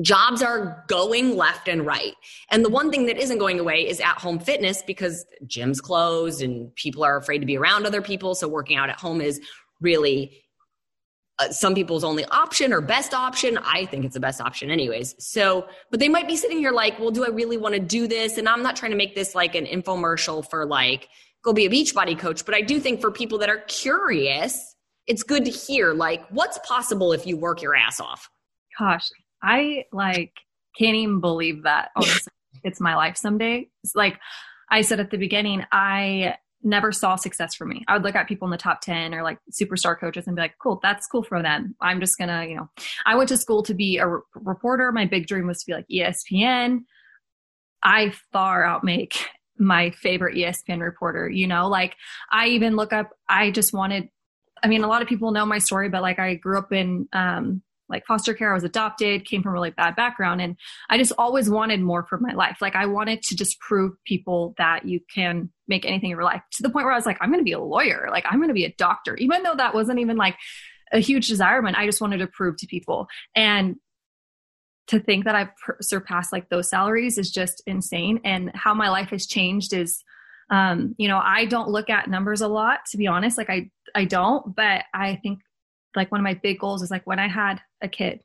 Jobs 0.00 0.42
are 0.42 0.84
going 0.86 1.36
left 1.36 1.66
and 1.66 1.84
right. 1.84 2.14
And 2.50 2.64
the 2.64 2.68
one 2.68 2.90
thing 2.90 3.06
that 3.06 3.18
isn't 3.18 3.38
going 3.38 3.58
away 3.58 3.88
is 3.88 3.98
at 4.00 4.18
home 4.18 4.38
fitness 4.38 4.82
because 4.86 5.24
gyms 5.46 5.80
closed 5.80 6.40
and 6.40 6.72
people 6.76 7.02
are 7.02 7.16
afraid 7.16 7.38
to 7.40 7.46
be 7.46 7.58
around 7.58 7.84
other 7.84 8.00
people. 8.00 8.36
So 8.36 8.46
working 8.46 8.76
out 8.76 8.90
at 8.90 9.00
home 9.00 9.20
is 9.20 9.40
really 9.80 10.40
uh, 11.40 11.50
some 11.50 11.74
people's 11.74 12.04
only 12.04 12.24
option 12.26 12.72
or 12.72 12.80
best 12.80 13.14
option. 13.14 13.58
I 13.58 13.86
think 13.86 14.04
it's 14.04 14.14
the 14.14 14.20
best 14.20 14.40
option, 14.40 14.70
anyways. 14.70 15.14
So, 15.18 15.66
but 15.90 16.00
they 16.00 16.08
might 16.08 16.26
be 16.26 16.36
sitting 16.36 16.58
here 16.58 16.72
like, 16.72 16.98
well, 16.98 17.10
do 17.10 17.24
I 17.24 17.28
really 17.28 17.56
want 17.56 17.74
to 17.74 17.80
do 17.80 18.06
this? 18.06 18.38
And 18.38 18.48
I'm 18.48 18.62
not 18.62 18.76
trying 18.76 18.90
to 18.90 18.96
make 18.96 19.14
this 19.14 19.34
like 19.34 19.54
an 19.54 19.64
infomercial 19.64 20.48
for 20.48 20.66
like, 20.66 21.08
go 21.44 21.52
be 21.52 21.66
a 21.66 21.70
Beachbody 21.70 22.18
coach. 22.18 22.44
But 22.44 22.54
I 22.54 22.60
do 22.60 22.80
think 22.80 23.00
for 23.00 23.10
people 23.10 23.38
that 23.38 23.48
are 23.48 23.62
curious, 23.68 24.74
it's 25.06 25.22
good 25.22 25.44
to 25.44 25.50
hear 25.50 25.94
like, 25.94 26.26
what's 26.30 26.58
possible 26.66 27.12
if 27.12 27.26
you 27.26 27.36
work 27.36 27.62
your 27.62 27.74
ass 27.74 28.00
off? 28.00 28.28
Gosh, 28.78 29.08
I 29.42 29.84
like 29.92 30.32
can't 30.78 30.96
even 30.96 31.20
believe 31.20 31.64
that. 31.64 31.90
Honestly, 31.96 32.32
it's 32.64 32.80
my 32.80 32.94
life 32.96 33.16
someday. 33.16 33.68
It's 33.82 33.94
like 33.94 34.18
I 34.70 34.82
said 34.82 35.00
at 35.00 35.10
the 35.10 35.16
beginning, 35.16 35.64
I 35.72 36.36
never 36.62 36.92
saw 36.92 37.16
success 37.16 37.54
for 37.54 37.64
me. 37.64 37.84
I 37.88 37.94
would 37.94 38.02
look 38.02 38.16
at 38.16 38.28
people 38.28 38.46
in 38.46 38.50
the 38.50 38.58
top 38.58 38.80
10 38.80 39.14
or 39.14 39.22
like 39.22 39.38
superstar 39.50 39.98
coaches 39.98 40.26
and 40.26 40.34
be 40.34 40.42
like, 40.42 40.56
cool, 40.60 40.80
that's 40.82 41.06
cool 41.06 41.22
for 41.22 41.40
them. 41.40 41.76
I'm 41.80 42.00
just 42.00 42.18
going 42.18 42.28
to, 42.28 42.46
you 42.48 42.56
know, 42.56 42.68
I 43.06 43.14
went 43.14 43.28
to 43.28 43.36
school 43.36 43.62
to 43.62 43.74
be 43.74 43.98
a 43.98 44.08
re- 44.08 44.20
reporter. 44.34 44.90
My 44.90 45.06
big 45.06 45.28
dream 45.28 45.46
was 45.46 45.62
to 45.62 45.66
be 45.66 45.72
like 45.72 45.86
ESPN. 45.88 46.80
I 47.82 48.12
far 48.32 48.64
outmake 48.64 49.18
my 49.58 49.90
favorite 49.90 50.36
ESPN 50.36 50.80
reporter, 50.80 51.28
you 51.28 51.46
know, 51.46 51.68
like 51.68 51.96
I 52.30 52.48
even 52.48 52.76
look 52.76 52.92
up, 52.92 53.10
I 53.28 53.50
just 53.50 53.72
wanted, 53.72 54.08
I 54.62 54.68
mean, 54.68 54.84
a 54.84 54.88
lot 54.88 55.02
of 55.02 55.08
people 55.08 55.30
know 55.30 55.46
my 55.46 55.58
story, 55.58 55.88
but 55.88 56.02
like 56.02 56.18
I 56.18 56.34
grew 56.34 56.58
up 56.58 56.72
in, 56.72 57.08
um, 57.12 57.62
like 57.88 58.04
foster 58.06 58.34
care. 58.34 58.50
I 58.50 58.54
was 58.54 58.64
adopted, 58.64 59.24
came 59.24 59.42
from 59.42 59.50
a 59.50 59.52
really 59.54 59.70
bad 59.70 59.96
background. 59.96 60.40
And 60.40 60.56
I 60.90 60.98
just 60.98 61.12
always 61.16 61.48
wanted 61.48 61.80
more 61.80 62.04
for 62.04 62.18
my 62.18 62.34
life. 62.34 62.58
Like 62.60 62.76
I 62.76 62.86
wanted 62.86 63.22
to 63.22 63.36
just 63.36 63.58
prove 63.60 63.92
people 64.04 64.54
that 64.58 64.84
you 64.84 65.00
can 65.12 65.50
make 65.66 65.86
anything 65.86 66.10
in 66.10 66.16
your 66.16 66.24
life 66.24 66.42
to 66.52 66.62
the 66.62 66.70
point 66.70 66.84
where 66.84 66.92
I 66.92 66.96
was 66.96 67.06
like, 67.06 67.18
I'm 67.20 67.30
going 67.30 67.40
to 67.40 67.44
be 67.44 67.52
a 67.52 67.60
lawyer. 67.60 68.08
Like 68.10 68.24
I'm 68.28 68.38
going 68.38 68.48
to 68.48 68.54
be 68.54 68.64
a 68.64 68.74
doctor, 68.76 69.16
even 69.16 69.42
though 69.42 69.54
that 69.56 69.74
wasn't 69.74 70.00
even 70.00 70.16
like 70.16 70.36
a 70.92 70.98
huge 70.98 71.28
desire. 71.28 71.48
desirement. 71.48 71.78
I 71.78 71.86
just 71.86 72.00
wanted 72.00 72.18
to 72.18 72.26
prove 72.26 72.56
to 72.58 72.66
people. 72.66 73.08
And 73.34 73.76
to 74.88 74.98
think 74.98 75.24
that 75.24 75.34
I've 75.34 75.50
surpassed 75.80 76.32
like 76.32 76.48
those 76.48 76.68
salaries 76.68 77.18
is 77.18 77.30
just 77.30 77.62
insane. 77.66 78.20
And 78.24 78.50
how 78.54 78.74
my 78.74 78.88
life 78.88 79.10
has 79.10 79.26
changed 79.26 79.72
is, 79.72 80.02
um, 80.50 80.94
you 80.98 81.08
know, 81.08 81.20
I 81.22 81.44
don't 81.44 81.68
look 81.68 81.90
at 81.90 82.08
numbers 82.08 82.40
a 82.40 82.48
lot, 82.48 82.80
to 82.90 82.96
be 82.96 83.06
honest. 83.06 83.38
Like 83.38 83.50
I, 83.50 83.70
I 83.94 84.04
don't, 84.04 84.54
but 84.54 84.84
I 84.94 85.16
think 85.22 85.40
like 85.94 86.10
one 86.10 86.20
of 86.20 86.24
my 86.24 86.34
big 86.34 86.58
goals 86.58 86.82
is 86.82 86.90
like 86.90 87.06
when 87.06 87.18
I 87.18 87.28
had 87.28 87.60
a 87.82 87.88
kid, 87.88 88.20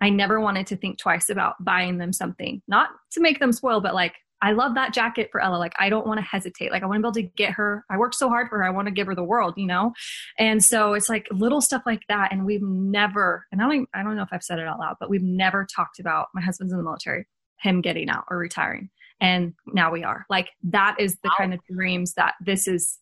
I 0.00 0.10
never 0.10 0.40
wanted 0.40 0.66
to 0.68 0.76
think 0.76 0.98
twice 0.98 1.28
about 1.28 1.62
buying 1.64 1.98
them 1.98 2.12
something, 2.12 2.62
not 2.68 2.90
to 3.12 3.20
make 3.20 3.40
them 3.40 3.52
spoil, 3.52 3.80
but 3.80 3.94
like, 3.94 4.14
I 4.40 4.52
love 4.52 4.74
that 4.74 4.94
jacket 4.94 5.30
for 5.32 5.40
Ella. 5.40 5.56
Like, 5.56 5.74
I 5.78 5.88
don't 5.88 6.06
want 6.06 6.18
to 6.18 6.24
hesitate. 6.24 6.70
Like, 6.70 6.82
I 6.82 6.86
want 6.86 6.98
to 6.98 7.02
be 7.02 7.06
able 7.06 7.28
to 7.30 7.34
get 7.36 7.52
her. 7.54 7.84
I 7.90 7.98
worked 7.98 8.14
so 8.14 8.28
hard 8.28 8.48
for 8.48 8.58
her. 8.58 8.64
I 8.64 8.70
want 8.70 8.86
to 8.86 8.92
give 8.92 9.06
her 9.08 9.14
the 9.14 9.24
world, 9.24 9.54
you 9.56 9.66
know? 9.66 9.92
And 10.38 10.62
so 10.64 10.94
it's 10.94 11.08
like 11.08 11.26
little 11.30 11.60
stuff 11.60 11.82
like 11.86 12.02
that. 12.08 12.32
And 12.32 12.46
we've 12.46 12.62
never, 12.62 13.46
and 13.50 13.60
I 13.60 13.68
don't, 13.68 13.88
I 13.94 14.02
don't 14.02 14.16
know 14.16 14.22
if 14.22 14.28
I've 14.30 14.44
said 14.44 14.58
it 14.58 14.66
out 14.66 14.78
loud, 14.78 14.96
but 15.00 15.10
we've 15.10 15.22
never 15.22 15.66
talked 15.66 15.98
about 15.98 16.28
my 16.34 16.40
husband's 16.40 16.72
in 16.72 16.78
the 16.78 16.84
military, 16.84 17.26
him 17.58 17.80
getting 17.80 18.08
out 18.08 18.24
or 18.30 18.38
retiring. 18.38 18.90
And 19.20 19.54
now 19.66 19.90
we 19.90 20.04
are. 20.04 20.24
Like, 20.30 20.50
that 20.64 20.96
is 21.00 21.16
the 21.22 21.30
wow. 21.30 21.34
kind 21.36 21.54
of 21.54 21.60
dreams 21.68 22.14
that 22.14 22.34
this 22.40 22.68
is 22.68 22.98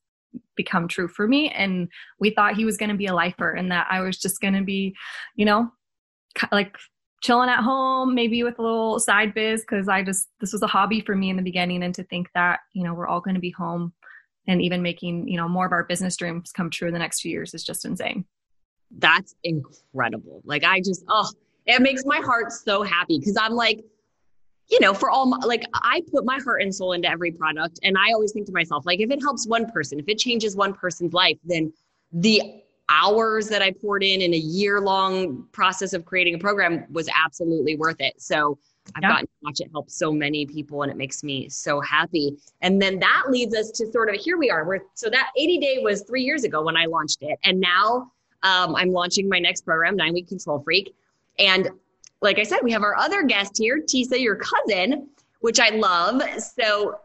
become 0.54 0.88
true 0.88 1.08
for 1.08 1.28
me. 1.28 1.50
And 1.50 1.88
we 2.18 2.30
thought 2.30 2.56
he 2.56 2.64
was 2.64 2.78
going 2.78 2.90
to 2.90 2.96
be 2.96 3.06
a 3.06 3.14
lifer 3.14 3.50
and 3.50 3.70
that 3.70 3.86
I 3.90 4.00
was 4.00 4.18
just 4.18 4.40
going 4.40 4.54
to 4.54 4.64
be, 4.64 4.94
you 5.34 5.44
know, 5.44 5.70
like 6.50 6.76
chilling 7.22 7.48
at 7.48 7.62
home, 7.62 8.14
maybe 8.14 8.42
with 8.42 8.58
a 8.58 8.62
little 8.62 8.98
side 8.98 9.34
biz. 9.34 9.64
Cause 9.64 9.88
I 9.88 10.02
just, 10.02 10.28
this 10.40 10.52
was 10.52 10.62
a 10.62 10.66
hobby 10.66 11.00
for 11.00 11.16
me 11.16 11.30
in 11.30 11.36
the 11.36 11.42
beginning. 11.42 11.82
And 11.82 11.94
to 11.94 12.04
think 12.04 12.28
that, 12.34 12.60
you 12.72 12.84
know, 12.84 12.94
we're 12.94 13.08
all 13.08 13.20
going 13.20 13.34
to 13.34 13.40
be 13.40 13.50
home 13.50 13.92
and 14.46 14.62
even 14.62 14.82
making, 14.82 15.26
you 15.28 15.36
know, 15.36 15.48
more 15.48 15.66
of 15.66 15.72
our 15.72 15.84
business 15.84 16.16
dreams 16.16 16.52
come 16.52 16.70
true 16.70 16.88
in 16.88 16.94
the 16.94 17.00
next 17.00 17.20
few 17.20 17.32
years 17.32 17.52
is 17.54 17.64
just 17.64 17.84
insane. 17.84 18.24
That's 18.96 19.34
incredible. 19.42 20.42
Like, 20.44 20.62
I 20.62 20.78
just, 20.80 21.04
oh, 21.08 21.28
it 21.66 21.82
makes 21.82 22.04
my 22.04 22.18
heart 22.18 22.52
so 22.52 22.82
happy 22.82 23.18
because 23.18 23.36
I'm 23.36 23.54
like, 23.54 23.84
you 24.68 24.78
know, 24.80 24.94
for 24.94 25.10
all 25.10 25.26
my, 25.26 25.38
like 25.38 25.64
I 25.74 26.02
put 26.12 26.24
my 26.24 26.38
heart 26.38 26.62
and 26.62 26.74
soul 26.74 26.92
into 26.92 27.08
every 27.10 27.32
product. 27.32 27.80
And 27.82 27.96
I 27.98 28.12
always 28.12 28.32
think 28.32 28.46
to 28.46 28.52
myself, 28.52 28.86
like, 28.86 29.00
if 29.00 29.10
it 29.10 29.20
helps 29.20 29.46
one 29.46 29.70
person, 29.70 29.98
if 29.98 30.08
it 30.08 30.18
changes 30.18 30.54
one 30.54 30.74
person's 30.74 31.12
life, 31.12 31.38
then 31.44 31.72
the 32.12 32.62
hours 32.88 33.48
that 33.48 33.62
I 33.62 33.72
poured 33.72 34.02
in 34.02 34.20
in 34.20 34.34
a 34.34 34.38
year 34.38 34.80
long 34.80 35.46
process 35.52 35.92
of 35.92 36.04
creating 36.04 36.34
a 36.34 36.38
program 36.38 36.84
was 36.90 37.08
absolutely 37.24 37.76
worth 37.76 38.00
it. 38.00 38.20
So 38.20 38.58
I've 38.94 39.02
gotten 39.02 39.26
to 39.26 39.32
watch 39.42 39.60
it 39.60 39.68
help 39.72 39.90
so 39.90 40.12
many 40.12 40.46
people 40.46 40.82
and 40.82 40.92
it 40.92 40.96
makes 40.96 41.24
me 41.24 41.48
so 41.48 41.80
happy. 41.80 42.36
And 42.62 42.80
then 42.80 43.00
that 43.00 43.24
leads 43.28 43.54
us 43.56 43.70
to 43.72 43.90
sort 43.90 44.08
of 44.08 44.20
here 44.20 44.38
we 44.38 44.50
are. 44.50 44.64
We're, 44.64 44.80
so 44.94 45.10
that 45.10 45.32
80 45.36 45.58
day 45.58 45.78
was 45.82 46.02
three 46.02 46.22
years 46.22 46.44
ago 46.44 46.62
when 46.62 46.76
I 46.76 46.86
launched 46.86 47.18
it. 47.22 47.38
And 47.42 47.58
now 47.58 48.12
um, 48.44 48.76
I'm 48.76 48.92
launching 48.92 49.28
my 49.28 49.40
next 49.40 49.62
program, 49.62 49.96
Nine 49.96 50.12
Week 50.12 50.28
Control 50.28 50.60
Freak. 50.60 50.94
And 51.38 51.70
like 52.22 52.38
I 52.38 52.44
said, 52.44 52.60
we 52.62 52.72
have 52.72 52.82
our 52.82 52.96
other 52.96 53.24
guest 53.24 53.58
here, 53.58 53.80
Tisa, 53.80 54.20
your 54.20 54.36
cousin, 54.36 55.08
which 55.40 55.60
I 55.60 55.70
love. 55.70 56.22
So 56.40 56.98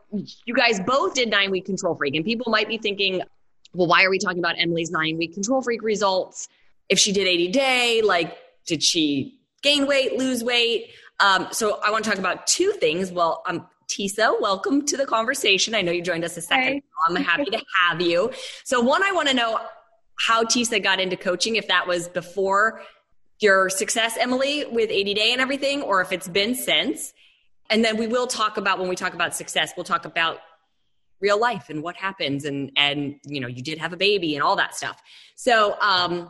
you 0.46 0.54
guys 0.54 0.80
both 0.80 1.14
did 1.14 1.30
nine 1.30 1.52
week 1.52 1.66
control 1.66 1.96
freak, 1.96 2.16
and 2.16 2.26
people 2.26 2.52
might 2.52 2.68
be 2.68 2.78
thinking, 2.78 3.22
well, 3.74 3.88
why 3.88 4.04
are 4.04 4.10
we 4.10 4.20
talking 4.20 4.40
about 4.40 4.56
Emily's 4.60 4.92
nine 4.92 5.18
week 5.18 5.34
control 5.34 5.62
freak 5.62 5.82
results? 5.82 6.50
If 6.90 7.00
she 7.00 7.12
did 7.12 7.28
80 7.28 7.48
day, 7.50 8.02
like, 8.04 8.38
did 8.66 8.84
she 8.84 9.40
gain 9.62 9.88
weight, 9.88 10.18
lose 10.18 10.44
weight? 10.44 10.92
Um, 11.20 11.48
so 11.52 11.80
I 11.84 11.92
want 11.92 12.04
to 12.04 12.10
talk 12.10 12.20
about 12.20 12.48
two 12.48 12.72
things. 12.74 13.12
Well, 13.12 13.44
um, 13.46 13.68
Tisa, 13.88 14.40
welcome 14.42 14.86
to 14.86 14.98
the 14.98 15.06
conversation. 15.06 15.76
I 15.76 15.82
know 15.82 15.92
you 15.92 16.02
joined 16.02 16.24
us 16.24 16.38
a 16.38 16.42
second. 16.42 16.64
Hey. 16.64 16.84
I'm 17.08 17.16
happy 17.16 17.46
to 17.46 17.62
have 17.88 18.02
you. 18.02 18.32
So, 18.64 18.82
one, 18.82 19.04
I 19.04 19.12
want 19.12 19.28
to 19.30 19.34
know 19.34 19.60
how 20.20 20.44
Tisa 20.44 20.82
got 20.82 21.00
into 21.00 21.18
coaching, 21.18 21.56
if 21.56 21.68
that 21.68 21.88
was 21.88 22.08
before 22.08 22.82
your 23.40 23.70
success, 23.70 24.18
Emily, 24.20 24.66
with 24.66 24.90
80 24.90 25.14
Day 25.14 25.32
and 25.32 25.42
everything, 25.42 25.82
or 25.82 26.02
if 26.02 26.12
it's 26.12 26.28
been 26.28 26.56
since. 26.56 27.14
And 27.70 27.84
then 27.84 27.98
we 27.98 28.08
will 28.08 28.28
talk 28.28 28.58
about 28.58 28.80
when 28.80 28.88
we 28.88 28.96
talk 28.96 29.14
about 29.14 29.36
success, 29.36 29.74
we'll 29.76 29.84
talk 29.84 30.06
about 30.06 30.40
real 31.22 31.40
life 31.40 31.70
and 31.70 31.84
what 31.84 31.96
happens 31.96 32.46
and 32.46 32.72
and 32.76 33.16
you 33.24 33.40
know 33.40 33.48
you 33.48 33.62
did 33.62 33.78
have 33.78 33.94
a 33.94 33.98
baby 33.98 34.36
and 34.36 34.44
all 34.44 34.56
that 34.56 34.76
stuff. 34.76 35.02
So 35.36 35.78
um 35.80 36.30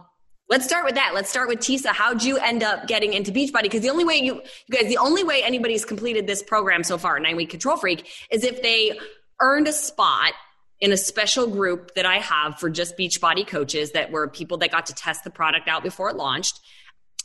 let's 0.49 0.65
start 0.65 0.85
with 0.85 0.95
that. 0.95 1.13
Let's 1.13 1.29
start 1.29 1.47
with 1.47 1.59
tisa. 1.59 1.87
How'd 1.87 2.23
you 2.23 2.37
end 2.37 2.61
up 2.61 2.87
getting 2.87 3.13
into 3.13 3.31
beachbody? 3.31 3.63
Because 3.63 3.81
the 3.81 3.89
only 3.89 4.05
way 4.05 4.17
you 4.17 4.41
you 4.67 4.77
guys 4.77 4.87
the 4.87 4.97
only 4.97 5.23
way 5.23 5.43
anybody's 5.43 5.85
completed 5.85 6.27
this 6.27 6.43
program 6.43 6.83
so 6.83 6.97
far 6.97 7.19
nine 7.19 7.35
week 7.35 7.49
control 7.49 7.77
freak 7.77 8.07
is 8.29 8.43
if 8.43 8.61
they 8.61 8.99
earned 9.41 9.67
a 9.67 9.73
spot 9.73 10.33
in 10.79 10.91
a 10.91 10.97
special 10.97 11.47
group 11.47 11.93
that 11.95 12.05
i 12.05 12.17
have 12.17 12.59
for 12.59 12.69
just 12.69 12.97
beachbody 12.97 13.45
coaches 13.45 13.91
that 13.91 14.11
were 14.11 14.27
people 14.27 14.57
that 14.57 14.71
got 14.71 14.85
to 14.87 14.93
test 14.93 15.23
the 15.23 15.29
product 15.29 15.67
out 15.67 15.83
before 15.83 16.09
it 16.09 16.15
launched 16.15 16.59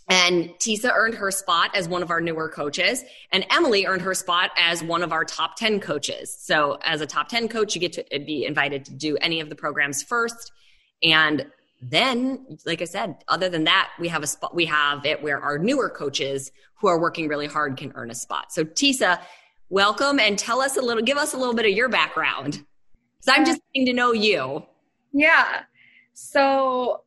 and 0.09 0.51
Tisa 0.59 0.93
earned 0.95 1.15
her 1.15 1.31
spot 1.31 1.75
as 1.75 1.89
one 1.89 2.03
of 2.03 2.11
our 2.11 2.21
newer 2.21 2.49
coaches, 2.49 3.05
and 3.33 3.45
Emily 3.51 3.87
earned 3.87 4.03
her 4.03 4.15
spot 4.15 4.53
as 4.57 4.83
one 4.83 5.03
of 5.03 5.13
our 5.13 5.25
top 5.25 5.57
10 5.57 5.81
coaches. 5.81 6.35
So, 6.39 6.79
as 6.85 7.01
a 7.01 7.07
top 7.07 7.29
10 7.29 7.49
coach, 7.49 7.75
you 7.75 7.81
get 7.81 7.93
to 7.95 8.15
uh, 8.15 8.25
be 8.25 8.45
invited 8.45 8.85
to 8.85 8.93
do 8.93 9.17
any 9.17 9.41
of 9.41 9.49
the 9.49 9.57
programs 9.57 10.03
first. 10.03 10.53
And 11.03 11.47
then, 11.83 12.59
like 12.65 12.83
I 12.83 12.85
said, 12.85 13.17
other 13.27 13.49
than 13.49 13.65
that, 13.65 13.91
we 13.99 14.09
have 14.09 14.23
a 14.23 14.29
spot, 14.29 14.55
we 14.55 14.65
have 14.67 15.05
it 15.05 15.23
where 15.23 15.41
our 15.41 15.59
newer 15.59 15.91
coaches 15.91 16.53
who 16.81 16.87
are 16.87 17.01
working 17.01 17.27
really 17.27 17.49
hard 17.49 17.77
can 17.77 17.93
earn 17.97 18.11
a 18.11 18.15
spot. 18.15 18.53
So, 18.53 18.65
Tisa, 18.65 19.21
welcome 19.71 20.21
and 20.21 20.39
tell 20.39 20.61
us 20.61 20.77
a 20.77 20.81
little, 20.81 21.03
give 21.03 21.19
us 21.19 21.35
a 21.35 21.37
little 21.37 21.55
bit 21.55 21.67
of 21.67 21.73
your 21.73 21.89
background. 21.89 22.65
Because 23.19 23.39
I'm 23.39 23.45
just 23.45 23.61
getting 23.75 23.87
to 23.87 23.93
know 23.93 24.13
you. 24.13 24.65
Yeah. 25.13 25.63
So, 26.15 27.03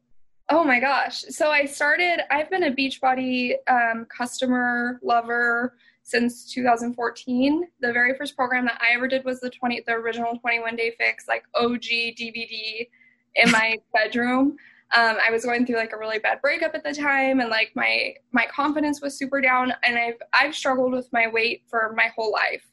Oh 0.51 0.63
my 0.63 0.79
gosh. 0.79 1.23
So 1.29 1.51
I 1.51 1.65
started, 1.65 2.21
I've 2.31 2.49
been 2.49 2.63
a 2.63 2.71
Beachbody 2.71 3.53
um, 3.67 4.05
customer 4.05 4.99
lover 5.03 5.77
since 6.01 6.51
2014. 6.51 7.63
The 7.81 7.93
very 7.93 8.17
first 8.17 8.35
program 8.35 8.65
that 8.65 8.81
I 8.81 8.95
ever 8.95 9.07
did 9.07 9.23
was 9.25 9.39
the 9.39 9.51
20, 9.51 9.83
the 9.85 9.93
original 9.93 10.37
21 10.39 10.75
day 10.75 10.95
fix, 10.97 11.27
like 11.27 11.43
OG 11.53 11.83
DVD 11.83 12.87
in 13.35 13.51
my 13.51 13.77
bedroom. 13.93 14.57
Um, 14.95 15.17
I 15.23 15.29
was 15.29 15.45
going 15.45 15.67
through 15.67 15.77
like 15.77 15.93
a 15.93 15.99
really 15.99 16.17
bad 16.17 16.41
breakup 16.41 16.73
at 16.73 16.83
the 16.83 16.95
time, 16.95 17.41
and 17.41 17.51
like 17.51 17.71
my 17.75 18.15
my 18.31 18.47
confidence 18.47 19.03
was 19.03 19.15
super 19.15 19.39
down, 19.39 19.71
and 19.83 19.99
I've 19.99 20.17
I've 20.33 20.55
struggled 20.55 20.93
with 20.93 21.07
my 21.13 21.27
weight 21.27 21.61
for 21.69 21.93
my 21.95 22.07
whole 22.15 22.31
life. 22.31 22.65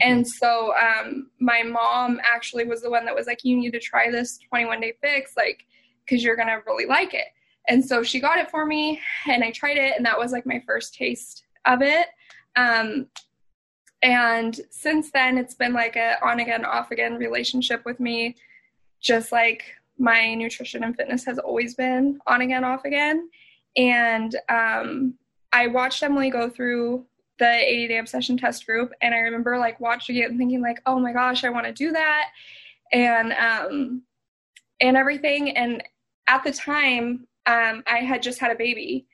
And 0.00 0.26
so 0.26 0.72
um, 0.76 1.30
my 1.40 1.62
mom 1.62 2.20
actually 2.24 2.64
was 2.64 2.80
the 2.80 2.88
one 2.88 3.04
that 3.04 3.14
was 3.14 3.26
like, 3.26 3.44
"You 3.44 3.54
need 3.58 3.72
to 3.72 3.80
try 3.80 4.10
this 4.10 4.38
21 4.48 4.80
day 4.80 4.94
fix, 5.02 5.36
like, 5.36 5.66
because 6.08 6.24
you're 6.24 6.36
gonna 6.36 6.62
really 6.66 6.86
like 6.86 7.14
it." 7.14 7.26
And 7.68 7.84
so 7.84 8.02
she 8.02 8.18
got 8.18 8.38
it 8.38 8.50
for 8.50 8.64
me 8.64 9.00
and 9.26 9.44
I 9.44 9.50
tried 9.50 9.76
it 9.76 9.94
and 9.96 10.04
that 10.06 10.18
was 10.18 10.32
like 10.32 10.46
my 10.46 10.62
first 10.66 10.94
taste 10.94 11.44
of 11.66 11.82
it. 11.82 12.08
Um, 12.56 13.06
and 14.02 14.58
since 14.70 15.10
then 15.10 15.36
it's 15.36 15.54
been 15.54 15.74
like 15.74 15.96
a 15.96 16.16
on 16.24 16.40
again, 16.40 16.64
off 16.64 16.90
again 16.90 17.16
relationship 17.16 17.84
with 17.84 18.00
me, 18.00 18.36
just 19.00 19.32
like 19.32 19.64
my 19.98 20.34
nutrition 20.34 20.82
and 20.82 20.96
fitness 20.96 21.24
has 21.26 21.38
always 21.38 21.74
been 21.74 22.18
on 22.26 22.40
again, 22.40 22.64
off 22.64 22.84
again. 22.84 23.28
And 23.76 24.34
um, 24.48 25.14
I 25.52 25.66
watched 25.66 26.02
Emily 26.02 26.30
go 26.30 26.48
through 26.48 27.04
the 27.38 27.48
80 27.48 27.88
day 27.88 27.98
obsession 27.98 28.36
test 28.36 28.66
group 28.66 28.92
and 29.00 29.14
I 29.14 29.18
remember 29.18 29.58
like 29.58 29.78
watching 29.78 30.16
it 30.16 30.30
and 30.30 30.38
thinking 30.38 30.60
like, 30.60 30.80
oh 30.86 30.98
my 30.98 31.12
gosh, 31.12 31.44
I 31.44 31.50
want 31.50 31.66
to 31.66 31.72
do 31.72 31.92
that. 31.92 32.30
And 32.92 33.32
um 33.32 34.02
and 34.80 34.96
everything. 34.96 35.56
And 35.56 35.82
at 36.28 36.44
the 36.44 36.52
time, 36.52 37.26
um, 37.46 37.82
I 37.86 37.98
had 37.98 38.22
just 38.22 38.38
had 38.38 38.52
a 38.52 38.54
baby. 38.54 39.06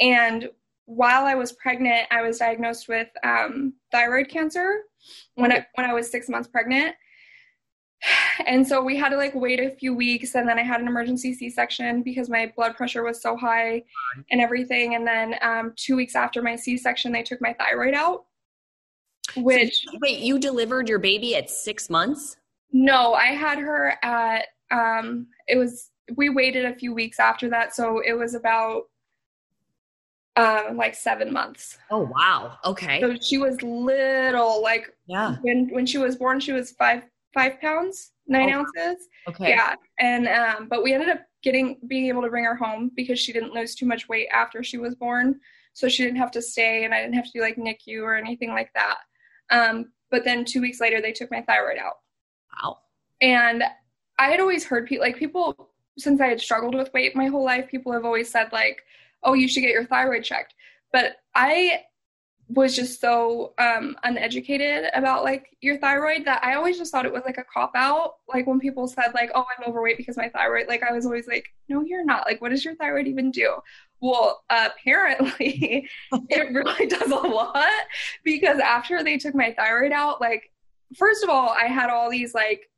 And 0.00 0.48
while 0.84 1.24
I 1.24 1.34
was 1.34 1.52
pregnant, 1.52 2.06
I 2.10 2.22
was 2.22 2.38
diagnosed 2.38 2.88
with 2.88 3.08
um, 3.24 3.74
thyroid 3.90 4.28
cancer 4.28 4.82
when 5.34 5.52
I 5.52 5.66
when 5.74 5.88
I 5.88 5.92
was 5.92 6.10
six 6.10 6.28
months 6.28 6.48
pregnant. 6.48 6.94
And 8.46 8.66
so 8.66 8.80
we 8.80 8.96
had 8.96 9.08
to 9.08 9.16
like 9.16 9.34
wait 9.34 9.58
a 9.58 9.74
few 9.74 9.92
weeks, 9.92 10.36
and 10.36 10.48
then 10.48 10.60
I 10.60 10.62
had 10.62 10.80
an 10.80 10.86
emergency 10.86 11.34
C-section 11.34 12.04
because 12.04 12.28
my 12.30 12.52
blood 12.54 12.76
pressure 12.76 13.02
was 13.02 13.20
so 13.20 13.36
high 13.36 13.82
and 14.30 14.40
everything. 14.40 14.94
And 14.94 15.04
then 15.04 15.34
um, 15.42 15.72
two 15.74 15.96
weeks 15.96 16.14
after 16.14 16.40
my 16.40 16.54
C-section, 16.54 17.10
they 17.10 17.24
took 17.24 17.40
my 17.40 17.52
thyroid 17.54 17.94
out. 17.94 18.26
Which 19.36 19.84
so, 19.84 19.98
wait, 20.00 20.20
you 20.20 20.38
delivered 20.38 20.88
your 20.88 21.00
baby 21.00 21.34
at 21.34 21.50
six 21.50 21.90
months? 21.90 22.36
No, 22.70 23.14
I 23.14 23.26
had 23.26 23.58
her 23.58 23.94
at 24.04 24.46
um, 24.70 25.26
it 25.48 25.56
was 25.56 25.90
we 26.16 26.30
waited 26.30 26.64
a 26.64 26.74
few 26.74 26.94
weeks 26.94 27.18
after 27.20 27.48
that, 27.50 27.74
so 27.74 28.00
it 28.00 28.12
was 28.12 28.34
about 28.34 28.84
um, 30.36 30.76
like 30.76 30.94
seven 30.94 31.32
months. 31.32 31.78
Oh 31.90 32.10
wow! 32.14 32.58
Okay. 32.64 33.00
So 33.00 33.16
she 33.20 33.38
was 33.38 33.60
little, 33.62 34.62
like 34.62 34.94
yeah. 35.06 35.36
When 35.42 35.68
when 35.70 35.86
she 35.86 35.98
was 35.98 36.16
born, 36.16 36.40
she 36.40 36.52
was 36.52 36.72
five 36.72 37.02
five 37.34 37.60
pounds 37.60 38.12
nine 38.28 38.52
oh, 38.52 38.58
ounces. 38.58 39.08
Okay. 39.28 39.50
Yeah, 39.50 39.74
and 39.98 40.28
um, 40.28 40.68
but 40.68 40.82
we 40.82 40.92
ended 40.92 41.08
up 41.08 41.20
getting 41.42 41.78
being 41.86 42.06
able 42.06 42.22
to 42.22 42.28
bring 42.28 42.44
her 42.44 42.54
home 42.54 42.90
because 42.94 43.18
she 43.18 43.32
didn't 43.32 43.52
lose 43.52 43.74
too 43.74 43.86
much 43.86 44.08
weight 44.08 44.28
after 44.32 44.62
she 44.62 44.78
was 44.78 44.94
born, 44.94 45.40
so 45.72 45.88
she 45.88 46.04
didn't 46.04 46.18
have 46.18 46.30
to 46.32 46.42
stay, 46.42 46.84
and 46.84 46.94
I 46.94 47.00
didn't 47.00 47.14
have 47.14 47.26
to 47.26 47.32
do 47.34 47.40
like 47.40 47.56
NICU 47.56 48.02
or 48.02 48.14
anything 48.14 48.50
like 48.50 48.70
that. 48.74 48.98
Um, 49.50 49.92
but 50.10 50.24
then 50.24 50.44
two 50.44 50.60
weeks 50.60 50.80
later, 50.80 51.00
they 51.00 51.12
took 51.12 51.30
my 51.30 51.42
thyroid 51.42 51.78
out. 51.78 51.94
Wow. 52.62 52.78
And 53.20 53.64
I 54.18 54.30
had 54.30 54.40
always 54.40 54.64
heard 54.64 54.86
people 54.86 55.04
like 55.04 55.16
people 55.16 55.70
since 55.98 56.20
I 56.20 56.28
had 56.28 56.40
struggled 56.40 56.74
with 56.74 56.92
weight 56.94 57.16
my 57.16 57.26
whole 57.26 57.44
life. 57.44 57.68
People 57.68 57.92
have 57.92 58.04
always 58.04 58.30
said 58.30 58.52
like, 58.52 58.82
"Oh, 59.22 59.34
you 59.34 59.48
should 59.48 59.60
get 59.60 59.72
your 59.72 59.84
thyroid 59.84 60.24
checked," 60.24 60.54
but 60.92 61.16
I 61.34 61.82
was 62.50 62.74
just 62.74 63.00
so 63.00 63.52
um, 63.58 63.94
uneducated 64.04 64.90
about 64.94 65.22
like 65.22 65.54
your 65.60 65.76
thyroid 65.76 66.24
that 66.24 66.42
I 66.42 66.54
always 66.54 66.78
just 66.78 66.90
thought 66.90 67.04
it 67.04 67.12
was 67.12 67.24
like 67.26 67.36
a 67.36 67.44
cop 67.44 67.72
out. 67.74 68.14
Like 68.26 68.46
when 68.46 68.58
people 68.58 68.88
said 68.88 69.12
like, 69.14 69.30
"Oh, 69.34 69.44
I'm 69.58 69.68
overweight 69.68 69.98
because 69.98 70.16
my 70.16 70.28
thyroid," 70.28 70.68
like 70.68 70.82
I 70.82 70.92
was 70.92 71.04
always 71.04 71.26
like, 71.28 71.46
"No, 71.68 71.82
you're 71.82 72.04
not. 72.04 72.26
Like, 72.26 72.40
what 72.40 72.50
does 72.50 72.64
your 72.64 72.74
thyroid 72.76 73.06
even 73.06 73.30
do?" 73.30 73.56
Well, 74.00 74.44
apparently, 74.48 75.88
it 76.12 76.54
really 76.54 76.86
does 76.86 77.10
a 77.10 77.16
lot 77.16 77.66
because 78.24 78.58
after 78.60 79.02
they 79.02 79.18
took 79.18 79.34
my 79.34 79.52
thyroid 79.52 79.92
out, 79.92 80.20
like 80.20 80.50
first 80.96 81.22
of 81.22 81.30
all, 81.30 81.50
I 81.50 81.64
had 81.64 81.90
all 81.90 82.10
these 82.10 82.34
like 82.34 82.70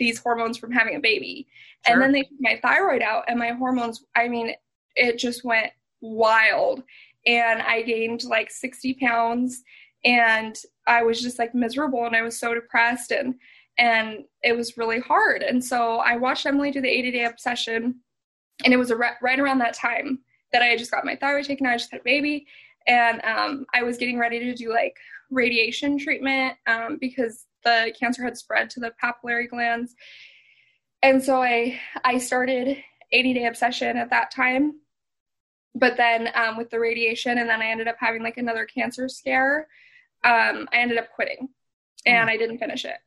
these 0.00 0.18
hormones 0.18 0.58
from 0.58 0.72
having 0.72 0.96
a 0.96 1.00
baby. 1.00 1.46
Sure. 1.86 1.94
And 1.94 2.02
then 2.02 2.10
they 2.10 2.22
took 2.22 2.40
my 2.40 2.58
thyroid 2.60 3.02
out 3.02 3.24
and 3.28 3.38
my 3.38 3.50
hormones, 3.50 4.04
I 4.16 4.26
mean, 4.26 4.52
it 4.96 5.18
just 5.18 5.44
went 5.44 5.70
wild. 6.00 6.82
And 7.26 7.62
I 7.62 7.82
gained 7.82 8.24
like 8.24 8.50
60 8.50 8.94
pounds 8.94 9.62
and 10.04 10.56
I 10.88 11.02
was 11.02 11.20
just 11.20 11.38
like 11.38 11.54
miserable 11.54 12.06
and 12.06 12.16
I 12.16 12.22
was 12.22 12.40
so 12.40 12.54
depressed 12.54 13.12
and 13.12 13.36
and 13.78 14.24
it 14.42 14.54
was 14.54 14.76
really 14.76 15.00
hard. 15.00 15.42
And 15.42 15.64
so 15.64 15.98
I 15.98 16.16
watched 16.16 16.44
Emily 16.44 16.70
do 16.70 16.80
the 16.80 16.88
80 16.88 17.12
day 17.12 17.24
obsession 17.24 17.94
and 18.64 18.74
it 18.74 18.76
was 18.76 18.90
re- 18.90 19.12
right 19.22 19.38
around 19.38 19.58
that 19.58 19.74
time 19.74 20.18
that 20.52 20.60
I 20.60 20.66
had 20.66 20.78
just 20.78 20.90
got 20.90 21.04
my 21.04 21.16
thyroid 21.16 21.44
taken 21.44 21.66
out. 21.66 21.74
I 21.74 21.76
just 21.76 21.92
had 21.92 22.00
a 22.00 22.04
baby 22.04 22.46
and 22.86 23.22
um, 23.24 23.66
I 23.72 23.82
was 23.82 23.96
getting 23.96 24.18
ready 24.18 24.38
to 24.40 24.54
do 24.54 24.70
like 24.70 24.96
radiation 25.30 25.98
treatment 25.98 26.56
um, 26.66 26.98
because 27.00 27.46
the 27.64 27.92
cancer 27.98 28.22
had 28.22 28.36
spread 28.36 28.70
to 28.70 28.80
the 28.80 28.92
papillary 29.02 29.48
glands. 29.48 29.94
And 31.02 31.22
so 31.22 31.42
I 31.42 31.80
I 32.04 32.18
started 32.18 32.76
80 33.12 33.34
day 33.34 33.46
obsession 33.46 33.96
at 33.96 34.10
that 34.10 34.30
time. 34.30 34.80
But 35.74 35.96
then 35.96 36.30
um, 36.34 36.56
with 36.56 36.70
the 36.70 36.80
radiation, 36.80 37.38
and 37.38 37.48
then 37.48 37.62
I 37.62 37.66
ended 37.66 37.88
up 37.88 37.96
having 37.98 38.22
like 38.22 38.38
another 38.38 38.66
cancer 38.66 39.08
scare. 39.08 39.68
Um, 40.24 40.68
I 40.72 40.78
ended 40.78 40.98
up 40.98 41.12
quitting, 41.14 41.48
and 42.04 42.28
mm. 42.28 42.32
I 42.32 42.36
didn't 42.36 42.58
finish 42.58 42.84
it. 42.84 42.98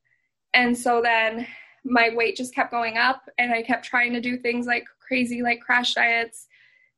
And 0.53 0.75
so 0.75 1.01
then 1.01 1.45
my 1.83 2.11
weight 2.15 2.37
just 2.37 2.55
kept 2.55 2.71
going 2.71 2.97
up, 2.97 3.21
and 3.37 3.51
I 3.51 3.63
kept 3.63 3.85
trying 3.85 4.13
to 4.13 4.21
do 4.21 4.37
things 4.37 4.65
like 4.65 4.85
crazy, 5.05 5.41
like 5.41 5.59
crash 5.59 5.93
diets, 5.93 6.47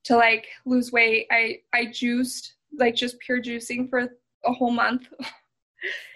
to 0.04 0.16
like 0.16 0.48
lose 0.66 0.92
weight. 0.92 1.28
I 1.32 1.62
I 1.74 1.88
juiced 1.88 2.54
like 2.78 2.96
just 2.96 3.20
pure 3.20 3.42
juicing 3.42 3.90
for 3.90 4.08
a 4.46 4.54
whole 4.54 4.72
month, 4.72 5.08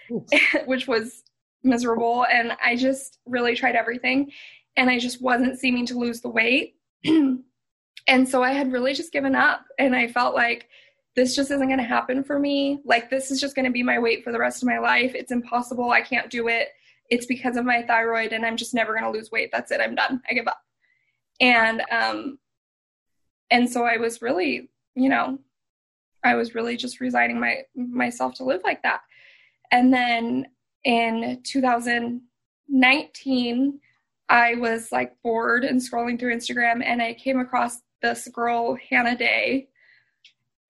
which 0.66 0.86
was 0.86 1.24
miserable 1.62 2.26
and 2.26 2.52
I 2.64 2.76
just 2.76 3.18
really 3.26 3.54
tried 3.54 3.76
everything 3.76 4.30
and 4.76 4.88
I 4.88 4.98
just 4.98 5.20
wasn't 5.20 5.58
seeming 5.58 5.86
to 5.86 5.98
lose 5.98 6.20
the 6.20 6.28
weight. 6.28 6.76
and 7.04 8.28
so 8.28 8.42
I 8.42 8.52
had 8.52 8.72
really 8.72 8.94
just 8.94 9.12
given 9.12 9.34
up 9.34 9.64
and 9.78 9.94
I 9.94 10.08
felt 10.08 10.34
like 10.34 10.68
this 11.16 11.34
just 11.34 11.50
isn't 11.50 11.66
going 11.66 11.78
to 11.78 11.84
happen 11.84 12.22
for 12.22 12.38
me. 12.38 12.80
Like 12.84 13.10
this 13.10 13.30
is 13.30 13.40
just 13.40 13.54
going 13.54 13.66
to 13.66 13.72
be 13.72 13.82
my 13.82 13.98
weight 13.98 14.24
for 14.24 14.32
the 14.32 14.38
rest 14.38 14.62
of 14.62 14.68
my 14.68 14.78
life. 14.78 15.14
It's 15.14 15.32
impossible. 15.32 15.90
I 15.90 16.02
can't 16.02 16.30
do 16.30 16.48
it. 16.48 16.68
It's 17.10 17.26
because 17.26 17.56
of 17.56 17.64
my 17.64 17.82
thyroid 17.82 18.32
and 18.32 18.46
I'm 18.46 18.56
just 18.56 18.74
never 18.74 18.92
going 18.92 19.04
to 19.04 19.16
lose 19.16 19.30
weight. 19.30 19.50
That's 19.52 19.72
it. 19.72 19.80
I'm 19.80 19.96
done. 19.96 20.22
I 20.30 20.34
give 20.34 20.46
up. 20.46 20.60
And 21.40 21.82
um 21.90 22.38
and 23.50 23.68
so 23.68 23.84
I 23.84 23.96
was 23.96 24.22
really, 24.22 24.70
you 24.94 25.08
know, 25.08 25.38
I 26.22 26.34
was 26.36 26.54
really 26.54 26.76
just 26.76 27.00
resigning 27.00 27.40
my 27.40 27.62
myself 27.74 28.34
to 28.34 28.44
live 28.44 28.60
like 28.62 28.82
that. 28.82 29.00
And 29.72 29.92
then 29.92 30.46
in 30.84 31.40
2019, 31.44 33.80
I 34.28 34.54
was 34.54 34.92
like 34.92 35.16
bored 35.22 35.64
and 35.64 35.80
scrolling 35.80 36.18
through 36.18 36.34
Instagram 36.34 36.82
and 36.84 37.02
I 37.02 37.14
came 37.14 37.40
across 37.40 37.82
this 38.00 38.28
girl, 38.28 38.78
Hannah 38.88 39.16
Day. 39.16 39.68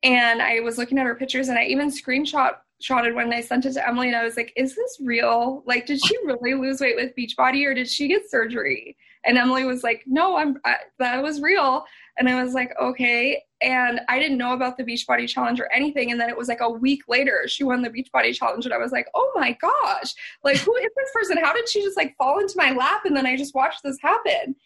And 0.03 0.41
I 0.41 0.61
was 0.61 0.79
looking 0.79 0.99
at 0.99 1.05
her 1.05 1.15
pictures 1.15 1.49
and 1.49 1.59
I 1.59 1.65
even 1.65 1.91
screenshot 1.91 2.55
shotted 2.81 3.15
when 3.15 3.33
I 3.33 3.43
sent 3.43 3.67
it 3.67 3.75
to 3.75 3.87
Emily 3.87 4.09
and 4.09 4.17
I 4.17 4.25
was 4.25 4.37
like, 4.37 4.53
is 4.57 4.75
this 4.75 4.99
real? 5.03 5.63
Like, 5.67 5.87
did 5.87 6.01
she 6.05 6.17
really 6.25 6.55
lose 6.55 6.81
weight 6.81 6.97
with 6.97 7.15
Beachbody 7.15 7.67
or 7.67 7.75
did 7.75 7.89
she 7.89 8.09
get 8.09 8.31
surgery? 8.31 8.97
And 9.25 9.37
Emily 9.37 9.65
was 9.65 9.83
like, 9.83 10.03
no, 10.07 10.37
I'm, 10.37 10.57
I, 10.65 10.77
that 10.99 11.23
was 11.23 11.43
real. 11.43 11.85
And 12.19 12.29
I 12.29 12.43
was 12.43 12.55
like, 12.55 12.73
okay. 12.81 13.43
And 13.63 14.01
I 14.09 14.19
didn't 14.19 14.39
know 14.39 14.55
about 14.55 14.79
the 14.79 14.85
Beachbody 14.85 15.29
Challenge 15.29 15.61
or 15.61 15.71
anything. 15.73 16.11
And 16.11 16.21
then 16.21 16.31
it 16.31 16.37
was 16.37 16.49
like 16.49 16.61
a 16.61 16.71
week 16.71 17.03
later, 17.09 17.43
she 17.47 17.63
won 17.63 17.83
the 17.83 17.91
Beachbody 17.91 18.35
Challenge. 18.35 18.65
And 18.65 18.73
I 18.73 18.79
was 18.79 18.93
like, 18.93 19.09
oh 19.15 19.31
my 19.35 19.57
gosh, 19.61 20.15
like, 20.43 20.57
who 20.57 20.75
is 20.77 20.91
this 20.97 21.11
person? 21.13 21.37
How 21.37 21.53
did 21.53 21.69
she 21.69 21.83
just 21.83 21.97
like 21.97 22.17
fall 22.17 22.39
into 22.39 22.55
my 22.57 22.73
lap? 22.73 23.03
And 23.05 23.17
then 23.17 23.27
I 23.27 23.37
just 23.37 23.55
watched 23.55 23.83
this 23.85 23.99
happen. 24.01 24.57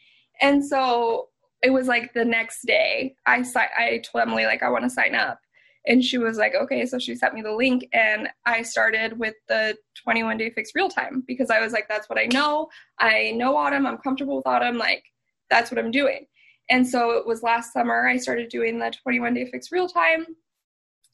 And 0.41 0.65
so 0.65 1.29
it 1.63 1.71
was 1.71 1.89
like 1.89 2.13
the 2.13 2.25
next 2.25 2.67
day, 2.67 3.17
I, 3.27 3.45
I 3.77 4.03
told 4.05 4.23
Emily, 4.23 4.45
like, 4.45 4.63
I 4.63 4.71
want 4.71 4.85
to 4.85 4.91
sign 4.91 5.15
up. 5.15 5.39
And 5.87 6.03
she 6.03 6.19
was 6.19 6.39
like, 6.39 6.55
okay. 6.55 6.87
So 6.87 6.99
she 6.99 7.15
sent 7.15 7.35
me 7.35 7.43
the 7.43 7.53
link 7.53 7.89
and 7.93 8.29
I 8.47 8.63
started 8.63 9.19
with 9.19 9.35
the 9.49 9.77
21 10.03 10.39
day 10.39 10.51
fix 10.51 10.75
real 10.75 10.89
time 10.89 11.23
because 11.27 11.51
I 11.51 11.61
was 11.61 11.73
like, 11.73 11.89
that's 11.89 12.09
what 12.09 12.19
I 12.19 12.27
know. 12.27 12.69
I 12.99 13.33
know 13.33 13.57
autumn. 13.57 13.87
I'm 13.87 13.99
comfortable 13.99 14.37
with 14.37 14.47
autumn. 14.47 14.79
Like, 14.79 15.05
that's 15.51 15.71
what 15.71 15.79
I'm 15.79 15.91
doing. 15.91 16.27
And 16.71 16.87
so 16.89 17.11
it 17.11 17.27
was 17.27 17.43
last 17.43 17.73
summer 17.73 18.09
I 18.09 18.17
started 18.17 18.49
doing 18.49 18.79
the 18.79 18.93
21 19.03 19.35
day 19.35 19.47
fix 19.51 19.71
real 19.71 19.89
time 19.89 20.27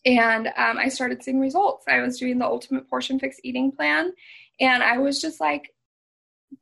and 0.07 0.47
um, 0.57 0.79
I 0.79 0.89
started 0.89 1.23
seeing 1.23 1.41
results. 1.41 1.85
I 1.89 2.01
was 2.01 2.19
doing 2.19 2.39
the 2.39 2.47
ultimate 2.47 2.89
portion 2.89 3.19
fix 3.19 3.39
eating 3.43 3.73
plan 3.73 4.13
and 4.61 4.83
I 4.83 4.99
was 4.99 5.21
just 5.21 5.41
like 5.41 5.75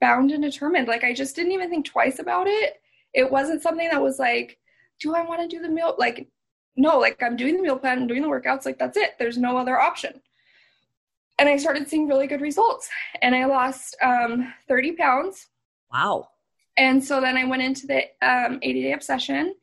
bound 0.01 0.31
and 0.33 0.43
determined. 0.43 0.89
Like, 0.89 1.05
I 1.05 1.13
just 1.13 1.37
didn't 1.37 1.53
even 1.53 1.71
think 1.71 1.87
twice 1.87 2.19
about 2.19 2.47
it. 2.47 2.75
It 3.15 3.31
wasn't 3.31 3.63
something 3.63 3.89
that 3.91 4.03
was 4.03 4.19
like, 4.19 4.59
do 5.01 5.15
I 5.15 5.23
want 5.23 5.41
to 5.41 5.49
do 5.49 5.63
the 5.63 5.69
meal? 5.69 5.95
Like, 5.99 6.29
no, 6.79 6.99
like 6.99 7.21
I'm 7.23 7.37
doing 7.37 7.57
the 7.57 7.63
meal 7.63 7.77
plan, 7.77 7.99
I'm 7.99 8.07
doing 8.07 8.23
the 8.23 8.29
workouts, 8.29 8.65
like 8.65 8.79
that's 8.79 8.97
it. 8.97 9.17
There's 9.19 9.37
no 9.37 9.59
other 9.59 9.79
option. 9.79 10.21
And 11.39 11.49
I 11.49 11.57
started 11.57 11.89
seeing 11.89 12.07
really 12.07 12.29
good 12.29 12.41
results. 12.41 12.89
And 13.21 13.35
I 13.35 13.47
lost 13.47 13.97
um, 14.01 14.55
30 14.69 14.93
pounds. 14.93 15.49
Wow. 15.93 16.29
And 16.77 17.05
so 17.05 17.21
then 17.21 17.37
I 17.37 17.45
went 17.45 17.63
into 17.63 17.89
the 17.89 18.05
um, 18.23 18.61
80 18.63 18.83
day 18.83 18.93
obsession 18.93 19.55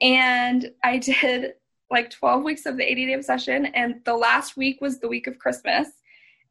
and 0.00 0.70
I 0.84 0.98
did 0.98 1.54
like 1.90 2.10
12 2.10 2.44
weeks 2.44 2.64
of 2.64 2.76
the 2.76 2.88
80 2.88 3.06
day 3.06 3.12
obsession. 3.14 3.66
And 3.66 4.00
the 4.04 4.14
last 4.14 4.56
week 4.56 4.80
was 4.80 5.00
the 5.00 5.08
week 5.08 5.26
of 5.26 5.40
Christmas. 5.40 5.88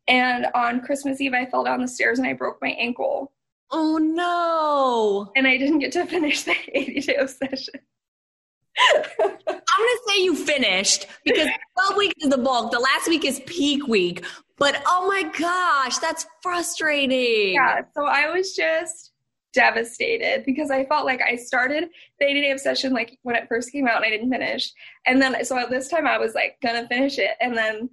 And 0.09 0.47
on 0.53 0.81
Christmas 0.81 1.21
Eve, 1.21 1.33
I 1.33 1.45
fell 1.45 1.63
down 1.63 1.81
the 1.81 1.87
stairs 1.87 2.19
and 2.19 2.27
I 2.27 2.33
broke 2.33 2.61
my 2.61 2.71
ankle. 2.71 3.31
Oh 3.71 3.97
no. 3.97 5.31
And 5.37 5.47
I 5.47 5.57
didn't 5.57 5.79
get 5.79 5.93
to 5.93 6.05
finish 6.15 6.43
the 6.43 6.55
80 6.73 6.99
day 6.99 7.15
obsession. 7.15 7.79
I'm 8.77 9.83
gonna 9.83 9.99
say 10.07 10.23
you 10.23 10.35
finished 10.35 11.07
because 11.23 11.47
12 11.87 11.97
weeks 11.97 12.23
is 12.23 12.29
the 12.29 12.37
bulk. 12.37 12.71
The 12.71 12.79
last 12.79 13.07
week 13.07 13.25
is 13.25 13.41
peak 13.45 13.87
week. 13.87 14.25
But 14.57 14.81
oh 14.85 15.07
my 15.07 15.23
gosh, 15.37 15.97
that's 15.97 16.25
frustrating. 16.41 17.55
Yeah. 17.55 17.81
So 17.93 18.05
I 18.05 18.29
was 18.29 18.55
just 18.55 19.11
devastated 19.53 20.45
because 20.45 20.69
I 20.69 20.85
felt 20.85 21.05
like 21.05 21.21
I 21.21 21.35
started 21.35 21.89
the 22.19 22.25
80 22.25 22.41
day 22.41 22.51
obsession 22.51 22.93
like 22.93 23.17
when 23.23 23.35
it 23.35 23.47
first 23.47 23.71
came 23.71 23.87
out 23.87 23.97
and 23.97 24.05
I 24.05 24.09
didn't 24.09 24.31
finish. 24.31 24.71
And 25.05 25.21
then 25.21 25.43
so 25.45 25.57
at 25.57 25.69
this 25.69 25.87
time 25.89 26.07
I 26.07 26.17
was 26.17 26.33
like 26.35 26.57
gonna 26.61 26.87
finish 26.87 27.17
it. 27.17 27.31
And 27.41 27.57
then 27.57 27.89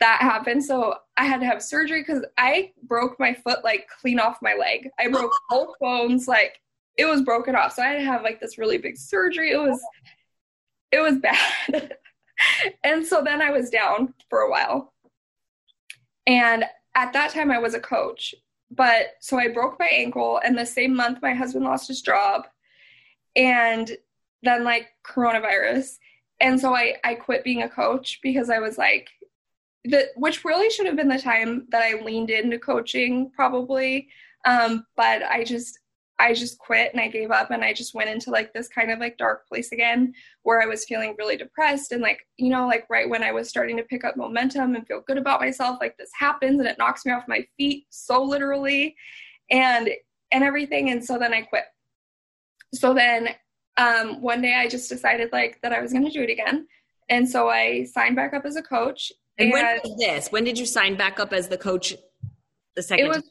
that 0.00 0.20
happened. 0.20 0.64
So 0.64 0.94
I 1.16 1.24
had 1.24 1.40
to 1.40 1.46
have 1.46 1.62
surgery 1.62 2.02
because 2.02 2.24
I 2.36 2.72
broke 2.84 3.18
my 3.18 3.34
foot 3.34 3.64
like 3.64 3.88
clean 4.00 4.20
off 4.20 4.38
my 4.42 4.54
leg. 4.54 4.88
I 4.98 5.08
broke 5.08 5.32
both 5.50 5.74
bones, 5.80 6.28
like 6.28 6.60
it 6.98 7.06
was 7.06 7.22
broken 7.22 7.54
off. 7.54 7.74
So 7.74 7.82
I 7.82 7.86
had 7.86 7.98
to 7.98 8.04
have 8.04 8.22
like 8.22 8.40
this 8.40 8.58
really 8.58 8.76
big 8.76 8.98
surgery. 8.98 9.52
It 9.52 9.56
was 9.56 9.80
it 10.90 11.00
was 11.00 11.18
bad. 11.18 11.96
and 12.84 13.06
so 13.06 13.22
then 13.24 13.40
I 13.40 13.50
was 13.50 13.70
down 13.70 14.14
for 14.28 14.40
a 14.40 14.50
while. 14.50 14.92
And 16.26 16.64
at 16.94 17.12
that 17.12 17.30
time 17.30 17.50
I 17.50 17.58
was 17.58 17.74
a 17.74 17.80
coach. 17.80 18.34
But 18.70 19.14
so 19.20 19.38
I 19.38 19.48
broke 19.48 19.78
my 19.78 19.88
ankle 19.90 20.40
and 20.44 20.58
the 20.58 20.66
same 20.66 20.94
month 20.94 21.22
my 21.22 21.32
husband 21.32 21.64
lost 21.64 21.88
his 21.88 22.02
job. 22.02 22.46
And 23.36 23.96
then 24.42 24.64
like 24.64 24.88
coronavirus. 25.06 25.98
And 26.40 26.60
so 26.60 26.74
I 26.74 26.96
I 27.04 27.14
quit 27.14 27.44
being 27.44 27.62
a 27.62 27.68
coach 27.68 28.18
because 28.22 28.50
I 28.50 28.58
was 28.58 28.76
like 28.76 29.08
that 29.84 30.08
which 30.16 30.44
really 30.44 30.68
should 30.70 30.86
have 30.86 30.96
been 30.96 31.08
the 31.08 31.18
time 31.18 31.66
that 31.70 31.82
I 31.82 32.02
leaned 32.02 32.30
into 32.30 32.58
coaching 32.58 33.30
probably. 33.30 34.08
Um, 34.44 34.84
but 34.96 35.22
I 35.22 35.44
just 35.44 35.78
I 36.18 36.34
just 36.34 36.58
quit 36.58 36.92
and 36.92 37.00
I 37.00 37.08
gave 37.08 37.30
up 37.30 37.50
and 37.50 37.62
I 37.62 37.72
just 37.72 37.94
went 37.94 38.10
into 38.10 38.30
like 38.30 38.52
this 38.52 38.68
kind 38.68 38.90
of 38.90 38.98
like 38.98 39.16
dark 39.18 39.46
place 39.48 39.70
again 39.70 40.12
where 40.42 40.60
I 40.60 40.66
was 40.66 40.84
feeling 40.84 41.14
really 41.16 41.36
depressed 41.36 41.92
and 41.92 42.02
like 42.02 42.26
you 42.36 42.50
know 42.50 42.66
like 42.66 42.86
right 42.90 43.08
when 43.08 43.22
I 43.22 43.32
was 43.32 43.48
starting 43.48 43.76
to 43.76 43.84
pick 43.84 44.04
up 44.04 44.16
momentum 44.16 44.74
and 44.74 44.86
feel 44.86 45.02
good 45.06 45.18
about 45.18 45.40
myself 45.40 45.78
like 45.80 45.96
this 45.96 46.10
happens 46.18 46.58
and 46.58 46.68
it 46.68 46.78
knocks 46.78 47.06
me 47.06 47.12
off 47.12 47.28
my 47.28 47.46
feet 47.56 47.86
so 47.90 48.22
literally 48.22 48.96
and 49.50 49.90
and 50.32 50.42
everything 50.42 50.90
and 50.90 51.04
so 51.04 51.18
then 51.18 51.32
I 51.32 51.42
quit. 51.42 51.64
So 52.74 52.92
then 52.92 53.28
um, 53.76 54.20
one 54.20 54.42
day 54.42 54.54
I 54.54 54.68
just 54.68 54.88
decided 54.88 55.30
like 55.32 55.60
that 55.62 55.72
I 55.72 55.80
was 55.80 55.92
going 55.92 56.04
to 56.04 56.10
do 56.10 56.22
it 56.22 56.30
again 56.30 56.66
and 57.08 57.28
so 57.28 57.48
I 57.48 57.84
signed 57.84 58.16
back 58.16 58.34
up 58.34 58.44
as 58.44 58.56
a 58.56 58.62
coach 58.62 59.12
and, 59.38 59.46
and 59.46 59.52
when 59.52 59.80
was 59.84 59.96
this? 59.98 60.32
When 60.32 60.42
did 60.42 60.58
you 60.58 60.66
sign 60.66 60.96
back 60.96 61.20
up 61.20 61.32
as 61.32 61.48
the 61.48 61.56
coach? 61.56 61.94
The 62.74 62.82
second. 62.82 63.06
It 63.06 63.08
was. 63.08 63.30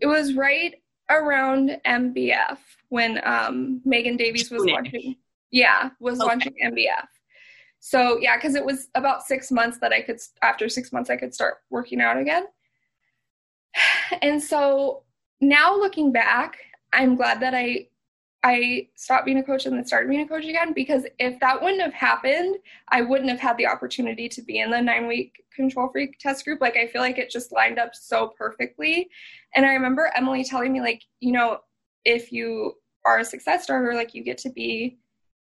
It 0.00 0.06
was 0.06 0.34
right 0.34 0.76
around 1.10 1.78
MBF 1.86 2.58
when 2.88 3.20
um, 3.24 3.80
Megan 3.84 4.16
Davies 4.16 4.50
was 4.50 4.64
launching. 4.64 5.16
Yeah, 5.50 5.90
was 6.00 6.20
okay. 6.20 6.28
launching 6.28 6.54
MBF. 6.64 7.06
So 7.80 8.18
yeah, 8.18 8.36
because 8.36 8.54
it 8.54 8.64
was 8.64 8.88
about 8.94 9.22
six 9.22 9.50
months 9.50 9.78
that 9.80 9.92
I 9.92 10.02
could. 10.02 10.18
After 10.42 10.68
six 10.68 10.92
months, 10.92 11.10
I 11.10 11.16
could 11.16 11.34
start 11.34 11.58
working 11.70 12.00
out 12.00 12.18
again. 12.18 12.44
And 14.22 14.42
so 14.42 15.04
now 15.40 15.76
looking 15.76 16.12
back, 16.12 16.56
I'm 16.92 17.14
glad 17.14 17.40
that 17.40 17.54
I 17.54 17.88
I 18.44 18.88
stopped 18.94 19.24
being 19.24 19.38
a 19.38 19.42
coach 19.42 19.66
and 19.66 19.76
then 19.76 19.84
started 19.84 20.08
being 20.08 20.22
a 20.22 20.28
coach 20.28 20.44
again 20.44 20.72
because 20.72 21.04
if 21.18 21.40
that 21.40 21.60
wouldn't 21.60 21.82
have 21.82 21.92
happened, 21.92 22.56
I 22.88 23.02
wouldn't 23.02 23.30
have 23.30 23.40
had 23.40 23.56
the 23.56 23.66
opportunity 23.66 24.28
to 24.28 24.42
be 24.42 24.60
in 24.60 24.70
the 24.70 24.80
nine 24.80 25.08
week 25.08 25.44
control 25.54 25.88
freak 25.88 26.18
test 26.18 26.44
group. 26.44 26.60
Like, 26.60 26.76
I 26.76 26.86
feel 26.86 27.02
like 27.02 27.18
it 27.18 27.30
just 27.30 27.50
lined 27.50 27.78
up 27.78 27.94
so 27.94 28.28
perfectly. 28.38 29.10
And 29.56 29.66
I 29.66 29.74
remember 29.74 30.12
Emily 30.16 30.44
telling 30.44 30.72
me, 30.72 30.80
like, 30.80 31.02
you 31.18 31.32
know, 31.32 31.58
if 32.04 32.30
you 32.30 32.74
are 33.04 33.18
a 33.18 33.24
success 33.24 33.64
starter, 33.64 33.94
like, 33.94 34.14
you 34.14 34.22
get 34.22 34.38
to 34.38 34.50
be 34.50 34.98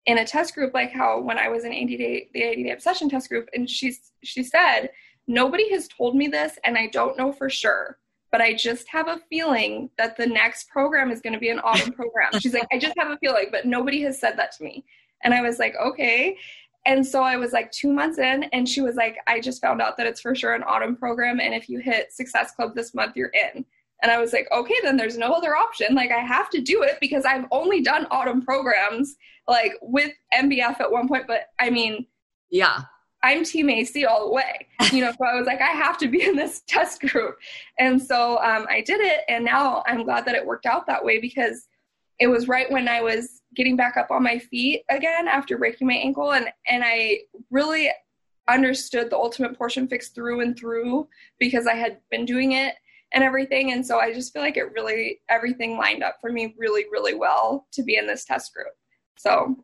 in 0.07 0.19
a 0.19 0.27
test 0.27 0.55
group, 0.55 0.73
like 0.73 0.93
how 0.93 1.21
when 1.21 1.37
I 1.37 1.49
was 1.49 1.65
in 1.65 1.73
80 1.73 1.97
day, 1.99 2.29
the 2.33 2.43
80 2.43 2.63
day 2.63 2.71
obsession 2.71 3.11
test 3.11 3.29
group. 3.29 3.49
And 3.53 3.69
she's, 3.69 4.13
she 4.23 4.43
said, 4.43 4.91
nobody 5.27 5.71
has 5.71 5.89
told 5.89 6.17
me 6.17 6.29
this, 6.29 6.59
and 6.65 6.79
I 6.79 6.87
don't 6.87 7.19
know 7.19 7.33
for 7.33 7.51
sure 7.51 7.99
but 8.33 8.41
I 8.41 8.55
just 8.55 8.89
have 8.89 9.09
a 9.09 9.21
feeling 9.31 9.91
that 9.99 10.17
the 10.17 10.27
next 10.27 10.69
program 10.69 11.11
is 11.11 11.21
going 11.21 11.33
to 11.33 11.39
be 11.39 11.51
an 11.51 11.61
autumn 11.61 11.93
program. 11.93 12.39
She's 12.41 12.55
like, 12.55 12.67
I 12.73 12.79
just 12.79 12.95
have 12.99 13.11
a 13.11 13.19
feeling, 13.19 13.47
but 13.51 13.67
nobody 13.67 14.03
has 14.03 14.21
said 14.21 14.37
that 14.39 14.53
to 14.57 14.65
me. 14.65 14.85
And 15.23 15.33
I 15.33 15.43
was 15.43 15.59
like, 15.59 15.75
okay. 15.77 16.37
And 16.85 17.05
so 17.05 17.23
I 17.23 17.37
was 17.37 17.53
like 17.53 17.73
two 17.73 17.93
months 17.93 18.19
in, 18.19 18.45
and 18.53 18.69
she 18.69 18.81
was 18.81 18.95
like, 18.95 19.17
I 19.27 19.41
just 19.41 19.61
found 19.61 19.83
out 19.83 19.97
that 19.97 20.07
it's 20.07 20.21
for 20.21 20.35
sure 20.35 20.55
an 20.55 20.63
autumn 20.63 20.97
program. 20.97 21.41
And 21.41 21.53
if 21.53 21.69
you 21.69 21.81
hit 21.81 22.13
Success 22.13 22.53
Club 22.53 22.75
this 22.75 22.95
month, 22.95 23.17
you're 23.17 23.33
in. 23.55 23.65
And 24.03 24.13
I 24.13 24.19
was 24.19 24.33
like, 24.33 24.47
okay, 24.53 24.77
then 24.83 24.97
there's 24.97 25.19
no 25.19 25.33
other 25.33 25.57
option. 25.57 25.95
Like, 25.95 26.11
I 26.13 26.19
have 26.19 26.51
to 26.51 26.61
do 26.61 26.83
it 26.83 26.99
because 27.01 27.25
I've 27.25 27.47
only 27.51 27.81
done 27.81 28.07
autumn 28.11 28.43
programs 28.43 29.17
like 29.49 29.73
with 29.81 30.13
MBF 30.35 30.81
at 30.81 30.93
one 30.93 31.09
point. 31.09 31.27
But 31.27 31.47
I 31.59 31.71
mean, 31.71 32.07
yeah, 32.51 32.83
I'm 33.27 33.43
Team 33.43 33.69
AC 33.69 34.05
all 34.05 34.27
the 34.27 34.33
way. 34.33 34.69
You 34.93 35.01
know, 35.01 35.11
so 35.11 35.25
I 35.27 35.35
was 35.35 35.49
like, 35.49 35.61
I 35.61 35.73
have 35.73 35.99
to 35.99 36.07
be 36.07 36.23
in 36.23 36.37
this 36.37 36.63
test 36.69 37.01
group. 37.01 37.37
And 37.77 38.01
so 38.01 38.39
um, 38.39 38.67
I 38.71 38.83
did 38.83 39.01
it. 39.01 39.23
And 39.29 39.45
now 39.45 39.83
I'm 39.89 40.05
glad 40.05 40.25
that 40.27 40.37
it 40.37 40.47
worked 40.47 40.65
out 40.65 40.87
that 40.87 41.05
way 41.05 41.19
because 41.19 41.67
it 42.21 42.29
was 42.29 42.47
right 42.47 42.71
when 42.71 42.87
I 42.87 43.01
was 43.01 43.43
getting 43.57 43.75
back 43.75 43.97
up 43.97 44.13
on 44.13 44.23
my 44.23 44.39
feet 44.39 44.85
again 44.91 45.27
after 45.27 45.59
breaking 45.59 45.89
my 45.89 45.95
ankle. 45.95 46.35
And, 46.35 46.47
and 46.69 46.85
I 46.87 47.19
really 47.51 47.91
understood 48.47 49.11
the 49.11 49.17
ultimate 49.17 49.59
portion 49.59 49.89
fix 49.89 50.11
through 50.11 50.43
and 50.43 50.57
through 50.57 51.09
because 51.41 51.67
I 51.67 51.75
had 51.75 51.99
been 52.13 52.27
doing 52.27 52.53
it 52.53 52.77
and 53.13 53.25
everything. 53.25 53.73
And 53.73 53.85
so 53.85 53.99
I 53.99 54.13
just 54.13 54.33
feel 54.33 54.43
like 54.43 54.57
it 54.57 54.73
really, 54.73 55.21
everything 55.29 55.77
lined 55.77 56.05
up 56.05 56.19
for 56.21 56.31
me 56.31 56.55
really, 56.57 56.85
really 56.93 57.15
well 57.15 57.67
to 57.73 57.83
be 57.83 57.97
in 57.97 58.07
this 58.07 58.25
test 58.25 58.55
group. 58.55 58.75
So 59.17 59.57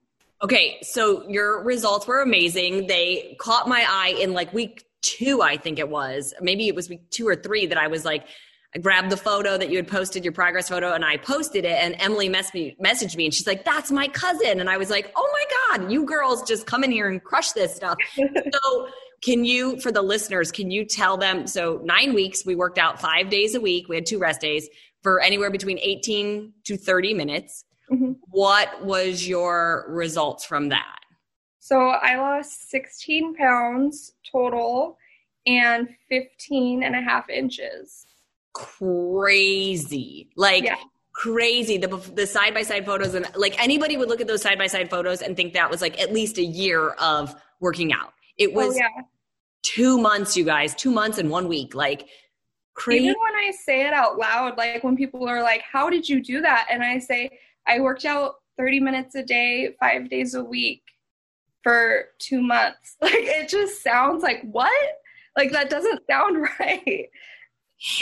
Okay, 0.42 0.78
so 0.82 1.28
your 1.28 1.62
results 1.62 2.06
were 2.06 2.20
amazing. 2.20 2.88
They 2.88 3.36
caught 3.38 3.68
my 3.68 3.84
eye 3.88 4.16
in 4.20 4.32
like 4.32 4.52
week 4.52 4.84
two, 5.00 5.40
I 5.40 5.56
think 5.56 5.78
it 5.78 5.88
was. 5.88 6.34
Maybe 6.40 6.66
it 6.66 6.74
was 6.74 6.88
week 6.88 7.08
two 7.10 7.28
or 7.28 7.36
three 7.36 7.66
that 7.66 7.78
I 7.78 7.86
was 7.86 8.04
like, 8.04 8.26
I 8.74 8.78
grabbed 8.78 9.10
the 9.10 9.16
photo 9.16 9.58
that 9.58 9.68
you 9.68 9.76
had 9.76 9.86
posted, 9.86 10.24
your 10.24 10.32
progress 10.32 10.68
photo, 10.68 10.94
and 10.94 11.04
I 11.04 11.18
posted 11.18 11.64
it. 11.64 11.72
And 11.72 11.94
Emily 11.98 12.28
mess 12.28 12.52
me, 12.54 12.74
messaged 12.82 13.16
me 13.16 13.26
and 13.26 13.34
she's 13.34 13.46
like, 13.46 13.64
That's 13.64 13.92
my 13.92 14.08
cousin. 14.08 14.60
And 14.60 14.68
I 14.68 14.78
was 14.78 14.90
like, 14.90 15.12
Oh 15.14 15.30
my 15.32 15.78
God, 15.78 15.92
you 15.92 16.06
girls 16.06 16.42
just 16.42 16.66
come 16.66 16.82
in 16.82 16.90
here 16.90 17.08
and 17.08 17.22
crush 17.22 17.52
this 17.52 17.74
stuff. 17.74 17.96
so, 18.16 18.88
can 19.22 19.44
you, 19.44 19.78
for 19.80 19.92
the 19.92 20.02
listeners, 20.02 20.50
can 20.50 20.72
you 20.72 20.84
tell 20.84 21.16
them? 21.16 21.46
So, 21.46 21.80
nine 21.84 22.14
weeks, 22.14 22.44
we 22.44 22.56
worked 22.56 22.78
out 22.78 23.00
five 23.00 23.30
days 23.30 23.54
a 23.54 23.60
week. 23.60 23.88
We 23.88 23.94
had 23.94 24.06
two 24.06 24.18
rest 24.18 24.40
days 24.40 24.68
for 25.02 25.20
anywhere 25.20 25.50
between 25.50 25.78
18 25.78 26.52
to 26.64 26.76
30 26.76 27.14
minutes. 27.14 27.64
Mm-hmm. 27.92 28.12
What 28.30 28.84
was 28.84 29.28
your 29.28 29.86
results 29.88 30.44
from 30.44 30.70
that? 30.70 30.98
So 31.58 31.78
I 31.78 32.16
lost 32.16 32.70
16 32.70 33.34
pounds 33.36 34.14
total 34.30 34.98
and 35.46 35.88
15 36.08 36.82
and 36.82 36.96
a 36.96 37.00
half 37.00 37.28
inches. 37.28 38.06
Crazy. 38.52 40.30
Like, 40.36 40.64
yeah. 40.64 40.76
crazy 41.12 41.76
the 41.76 41.88
the 42.14 42.26
side 42.26 42.54
by 42.54 42.62
side 42.62 42.86
photos 42.86 43.14
and 43.14 43.26
like 43.36 43.62
anybody 43.62 43.98
would 43.98 44.08
look 44.08 44.20
at 44.20 44.26
those 44.26 44.40
side 44.40 44.56
by 44.56 44.66
side 44.66 44.88
photos 44.88 45.20
and 45.20 45.36
think 45.36 45.52
that 45.52 45.70
was 45.70 45.82
like 45.82 46.00
at 46.00 46.10
least 46.10 46.38
a 46.38 46.42
year 46.42 46.90
of 46.92 47.34
working 47.60 47.92
out 47.92 48.14
it 48.38 48.48
oh, 48.48 48.52
was 48.54 48.74
oh, 48.74 48.78
yeah. 48.78 49.02
two 49.62 49.98
months 49.98 50.34
you 50.38 50.44
guys 50.44 50.74
two 50.74 50.90
months 50.90 51.18
and 51.18 51.28
one 51.28 51.48
week 51.48 51.74
like 51.74 52.08
crazy 52.72 53.04
even 53.04 53.14
when 53.20 53.34
i 53.34 53.50
say 53.50 53.86
it 53.86 53.92
out 53.92 54.16
loud 54.16 54.56
like 54.56 54.82
when 54.82 54.96
people 54.96 55.28
are 55.28 55.42
like 55.42 55.60
how 55.70 55.90
did 55.90 56.08
you 56.08 56.22
do 56.22 56.40
that 56.40 56.66
and 56.70 56.82
i 56.82 56.98
say 56.98 57.28
I 57.66 57.80
worked 57.80 58.04
out 58.04 58.36
30 58.58 58.80
minutes 58.80 59.14
a 59.14 59.22
day, 59.22 59.74
five 59.80 60.10
days 60.10 60.34
a 60.34 60.44
week 60.44 60.82
for 61.62 62.06
two 62.18 62.42
months. 62.42 62.96
Like, 63.00 63.14
it 63.14 63.48
just 63.48 63.82
sounds 63.82 64.22
like, 64.22 64.42
what? 64.50 64.72
Like, 65.36 65.52
that 65.52 65.70
doesn't 65.70 66.02
sound 66.08 66.46
right. 66.60 67.08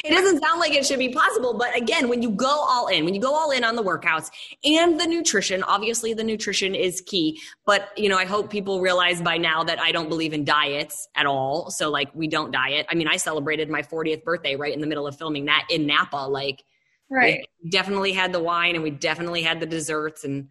It 0.04 0.10
doesn't 0.10 0.42
sound 0.42 0.60
like 0.60 0.74
it 0.74 0.84
should 0.84 0.98
be 0.98 1.08
possible. 1.08 1.54
But 1.54 1.74
again, 1.74 2.10
when 2.10 2.20
you 2.20 2.30
go 2.30 2.46
all 2.46 2.88
in, 2.88 3.04
when 3.06 3.14
you 3.14 3.20
go 3.20 3.34
all 3.34 3.50
in 3.50 3.64
on 3.64 3.76
the 3.76 3.82
workouts 3.82 4.30
and 4.62 5.00
the 5.00 5.06
nutrition, 5.06 5.62
obviously 5.62 6.12
the 6.12 6.22
nutrition 6.22 6.74
is 6.74 7.00
key. 7.00 7.40
But, 7.64 7.96
you 7.96 8.10
know, 8.10 8.18
I 8.18 8.26
hope 8.26 8.50
people 8.50 8.82
realize 8.82 9.22
by 9.22 9.38
now 9.38 9.64
that 9.64 9.80
I 9.80 9.90
don't 9.90 10.10
believe 10.10 10.34
in 10.34 10.44
diets 10.44 11.08
at 11.16 11.24
all. 11.24 11.70
So, 11.70 11.88
like, 11.88 12.14
we 12.14 12.28
don't 12.28 12.50
diet. 12.50 12.86
I 12.90 12.94
mean, 12.94 13.08
I 13.08 13.16
celebrated 13.16 13.70
my 13.70 13.80
40th 13.80 14.22
birthday 14.22 14.54
right 14.54 14.74
in 14.74 14.82
the 14.82 14.86
middle 14.86 15.06
of 15.06 15.16
filming 15.16 15.46
that 15.46 15.66
in 15.70 15.86
Napa. 15.86 16.28
Like, 16.28 16.62
Right. 17.10 17.46
We 17.62 17.70
definitely 17.70 18.12
had 18.12 18.32
the 18.32 18.40
wine 18.40 18.74
and 18.74 18.84
we 18.84 18.90
definitely 18.90 19.42
had 19.42 19.60
the 19.60 19.66
desserts 19.66 20.24
and 20.24 20.48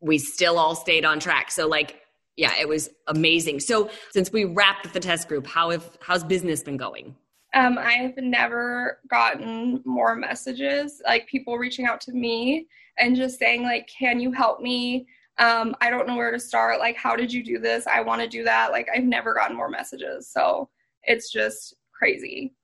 we 0.00 0.18
still 0.18 0.58
all 0.58 0.74
stayed 0.74 1.04
on 1.04 1.20
track. 1.20 1.50
So 1.50 1.68
like, 1.68 2.00
yeah, 2.36 2.52
it 2.58 2.68
was 2.68 2.88
amazing. 3.08 3.60
So 3.60 3.90
since 4.10 4.32
we 4.32 4.44
wrapped 4.44 4.92
the 4.92 5.00
test 5.00 5.28
group, 5.28 5.46
how 5.46 5.70
have 5.70 5.98
how's 6.00 6.24
business 6.24 6.62
been 6.62 6.76
going? 6.76 7.14
Um, 7.54 7.78
I've 7.78 8.16
never 8.16 9.00
gotten 9.08 9.82
more 9.84 10.14
messages, 10.14 11.02
like 11.06 11.26
people 11.26 11.56
reaching 11.58 11.86
out 11.86 12.00
to 12.02 12.12
me 12.12 12.68
and 12.98 13.16
just 13.16 13.38
saying, 13.38 13.62
like, 13.62 13.88
can 13.88 14.20
you 14.20 14.32
help 14.32 14.60
me? 14.60 15.06
Um, 15.38 15.74
I 15.80 15.90
don't 15.90 16.06
know 16.06 16.16
where 16.16 16.30
to 16.30 16.38
start. 16.38 16.78
Like, 16.78 16.96
how 16.96 17.16
did 17.16 17.32
you 17.32 17.42
do 17.42 17.58
this? 17.58 17.86
I 17.86 18.00
want 18.00 18.20
to 18.20 18.28
do 18.28 18.44
that. 18.44 18.70
Like, 18.70 18.88
I've 18.94 19.04
never 19.04 19.34
gotten 19.34 19.56
more 19.56 19.70
messages. 19.70 20.28
So 20.28 20.68
it's 21.04 21.32
just 21.32 21.74
crazy. 21.92 22.54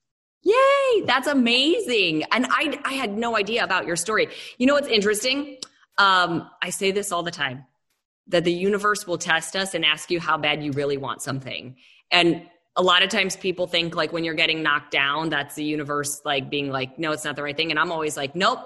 Yay, 0.44 1.02
that's 1.06 1.28
amazing. 1.28 2.24
And 2.32 2.46
I 2.50 2.78
I 2.84 2.94
had 2.94 3.16
no 3.16 3.36
idea 3.36 3.64
about 3.64 3.86
your 3.86 3.96
story. 3.96 4.28
You 4.58 4.66
know 4.66 4.74
what's 4.74 4.88
interesting? 4.88 5.58
Um, 5.98 6.50
I 6.62 6.70
say 6.70 6.92
this 6.92 7.12
all 7.12 7.22
the 7.24 7.30
time. 7.32 7.64
that 8.28 8.44
the 8.44 8.52
universe 8.52 9.06
will 9.06 9.18
test 9.18 9.56
us 9.56 9.74
and 9.74 9.84
ask 9.84 10.10
you 10.10 10.20
how 10.20 10.38
bad 10.38 10.62
you 10.64 10.72
really 10.72 10.96
want 10.96 11.22
something. 11.22 11.76
And 12.10 12.42
a 12.76 12.82
lot 12.82 13.02
of 13.02 13.10
times 13.10 13.36
people 13.36 13.66
think 13.66 13.94
like 13.94 14.12
when 14.12 14.24
you're 14.24 14.34
getting 14.34 14.62
knocked 14.62 14.90
down, 14.92 15.28
that's 15.28 15.54
the 15.56 15.64
universe 15.64 16.22
like 16.24 16.50
being 16.50 16.70
like, 16.70 16.98
no, 16.98 17.12
it's 17.12 17.24
not 17.24 17.36
the 17.36 17.42
right 17.42 17.56
thing. 17.56 17.70
And 17.70 17.78
I'm 17.78 17.92
always 17.92 18.16
like, 18.16 18.34
nope, 18.34 18.60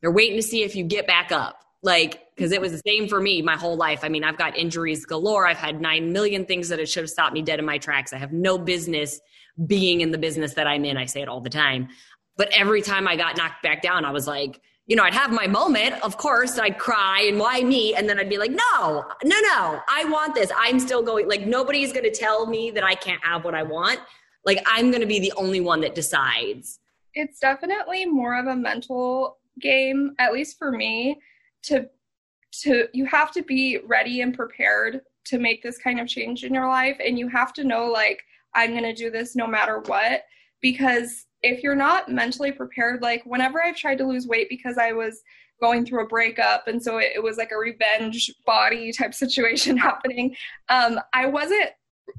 they're 0.00 0.12
waiting 0.12 0.36
to 0.36 0.42
see 0.42 0.62
if 0.64 0.76
you 0.76 0.84
get 0.84 1.06
back 1.06 1.32
up. 1.32 1.63
Like, 1.84 2.34
because 2.34 2.50
it 2.50 2.60
was 2.60 2.72
the 2.72 2.82
same 2.84 3.06
for 3.06 3.20
me 3.20 3.42
my 3.42 3.56
whole 3.56 3.76
life. 3.76 4.00
I 4.02 4.08
mean, 4.08 4.24
I've 4.24 4.38
got 4.38 4.56
injuries 4.56 5.04
galore. 5.04 5.46
I've 5.46 5.58
had 5.58 5.80
nine 5.80 6.12
million 6.12 6.46
things 6.46 6.68
that 6.70 6.80
it 6.80 6.88
should 6.88 7.04
have 7.04 7.10
stopped 7.10 7.34
me 7.34 7.42
dead 7.42 7.60
in 7.60 7.64
my 7.64 7.78
tracks. 7.78 8.12
I 8.12 8.16
have 8.16 8.32
no 8.32 8.58
business 8.58 9.20
being 9.66 10.00
in 10.00 10.10
the 10.10 10.18
business 10.18 10.54
that 10.54 10.66
I'm 10.66 10.84
in. 10.84 10.96
I 10.96 11.04
say 11.04 11.22
it 11.22 11.28
all 11.28 11.40
the 11.40 11.50
time. 11.50 11.88
But 12.36 12.48
every 12.52 12.82
time 12.82 13.06
I 13.06 13.14
got 13.14 13.36
knocked 13.36 13.62
back 13.62 13.82
down, 13.82 14.04
I 14.04 14.10
was 14.10 14.26
like, 14.26 14.60
you 14.86 14.96
know, 14.96 15.04
I'd 15.04 15.14
have 15.14 15.30
my 15.30 15.46
moment, 15.46 15.94
of 16.02 16.18
course, 16.18 16.58
I'd 16.58 16.78
cry 16.78 17.26
and 17.28 17.38
why 17.38 17.62
me? 17.62 17.94
And 17.94 18.08
then 18.08 18.18
I'd 18.18 18.28
be 18.28 18.36
like, 18.36 18.50
no, 18.50 19.04
no, 19.22 19.40
no, 19.40 19.80
I 19.88 20.04
want 20.08 20.34
this. 20.34 20.50
I'm 20.56 20.78
still 20.78 21.02
going, 21.02 21.26
like, 21.28 21.46
nobody's 21.46 21.92
going 21.92 22.04
to 22.04 22.10
tell 22.10 22.46
me 22.46 22.70
that 22.72 22.84
I 22.84 22.94
can't 22.94 23.24
have 23.24 23.44
what 23.44 23.54
I 23.54 23.62
want. 23.62 24.00
Like, 24.44 24.62
I'm 24.66 24.90
going 24.90 25.00
to 25.00 25.06
be 25.06 25.20
the 25.20 25.32
only 25.36 25.60
one 25.60 25.80
that 25.82 25.94
decides. 25.94 26.80
It's 27.14 27.38
definitely 27.38 28.04
more 28.04 28.38
of 28.38 28.46
a 28.46 28.56
mental 28.56 29.38
game, 29.58 30.14
at 30.18 30.34
least 30.34 30.58
for 30.58 30.70
me, 30.70 31.18
to, 31.64 31.88
to, 32.62 32.88
you 32.92 33.06
have 33.06 33.32
to 33.32 33.42
be 33.42 33.78
ready 33.86 34.20
and 34.20 34.34
prepared 34.34 35.00
to 35.26 35.38
make 35.38 35.62
this 35.62 35.78
kind 35.78 36.00
of 36.00 36.08
change 36.08 36.44
in 36.44 36.54
your 36.54 36.68
life. 36.68 36.96
And 37.04 37.18
you 37.18 37.28
have 37.28 37.52
to 37.54 37.64
know, 37.64 37.86
like, 37.86 38.22
I'm 38.54 38.70
going 38.70 38.84
to 38.84 38.94
do 38.94 39.10
this 39.10 39.34
no 39.34 39.46
matter 39.46 39.80
what. 39.86 40.22
Because 40.60 41.26
if 41.42 41.62
you're 41.62 41.74
not 41.74 42.10
mentally 42.10 42.52
prepared, 42.52 43.02
like 43.02 43.22
whenever 43.26 43.62
I've 43.62 43.76
tried 43.76 43.98
to 43.98 44.06
lose 44.06 44.26
weight 44.26 44.48
because 44.48 44.78
I 44.78 44.92
was 44.92 45.22
going 45.60 45.84
through 45.84 46.04
a 46.04 46.08
breakup 46.08 46.66
and 46.66 46.82
so 46.82 46.98
it, 46.98 47.12
it 47.14 47.22
was 47.22 47.36
like 47.36 47.52
a 47.52 47.58
revenge 47.58 48.32
body 48.44 48.92
type 48.92 49.14
situation 49.24 49.76
happening, 49.76 50.34
um, 50.68 50.98
I 51.12 51.26
wasn't 51.26 51.70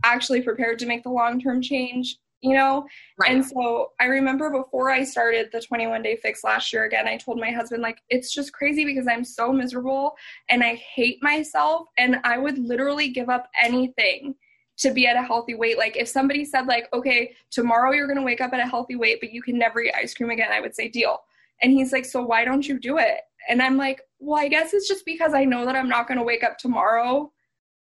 actually 0.03 0.41
prepared 0.41 0.79
to 0.79 0.85
make 0.85 1.03
the 1.03 1.09
long 1.09 1.41
term 1.41 1.61
change 1.61 2.17
you 2.45 2.53
know 2.53 2.85
right. 3.19 3.31
and 3.31 3.45
so 3.45 3.91
i 3.99 4.05
remember 4.05 4.49
before 4.49 4.91
i 4.91 5.03
started 5.03 5.49
the 5.51 5.61
21 5.61 6.01
day 6.01 6.15
fix 6.15 6.43
last 6.43 6.71
year 6.71 6.85
again 6.85 7.07
i 7.07 7.17
told 7.17 7.39
my 7.39 7.51
husband 7.51 7.81
like 7.81 7.99
it's 8.09 8.33
just 8.33 8.53
crazy 8.53 8.85
because 8.85 9.07
i'm 9.07 9.23
so 9.23 9.51
miserable 9.51 10.15
and 10.49 10.63
i 10.63 10.75
hate 10.75 11.17
myself 11.21 11.87
and 11.97 12.17
i 12.23 12.37
would 12.37 12.57
literally 12.57 13.09
give 13.09 13.29
up 13.29 13.49
anything 13.61 14.35
to 14.77 14.91
be 14.91 15.07
at 15.07 15.15
a 15.15 15.21
healthy 15.21 15.55
weight. 15.55 15.77
Like 15.77 15.95
if 15.95 16.07
somebody 16.07 16.43
said 16.43 16.67
like, 16.67 16.89
okay, 16.93 17.33
tomorrow 17.49 17.91
you're 17.91 18.07
going 18.07 18.17
to 18.17 18.23
wake 18.23 18.41
up 18.41 18.53
at 18.53 18.59
a 18.59 18.67
healthy 18.67 18.95
weight, 18.95 19.19
but 19.21 19.31
you 19.31 19.41
can 19.41 19.57
never 19.57 19.81
eat 19.81 19.93
ice 19.95 20.13
cream 20.13 20.29
again, 20.29 20.51
I 20.51 20.59
would 20.59 20.75
say 20.75 20.89
deal. 20.89 21.19
And 21.61 21.71
he's 21.71 21.93
like, 21.93 22.05
so 22.05 22.21
why 22.21 22.43
don't 22.43 22.67
you 22.67 22.77
do 22.77 22.97
it? 22.97 23.21
And 23.47 23.61
I'm 23.61 23.77
like, 23.77 24.01
well, 24.19 24.41
I 24.41 24.47
guess 24.47 24.73
it's 24.73 24.87
just 24.87 25.05
because 25.05 25.33
I 25.33 25.45
know 25.45 25.65
that 25.65 25.75
I'm 25.75 25.87
not 25.87 26.07
going 26.07 26.17
to 26.17 26.23
wake 26.23 26.43
up 26.43 26.57
tomorrow 26.57 27.31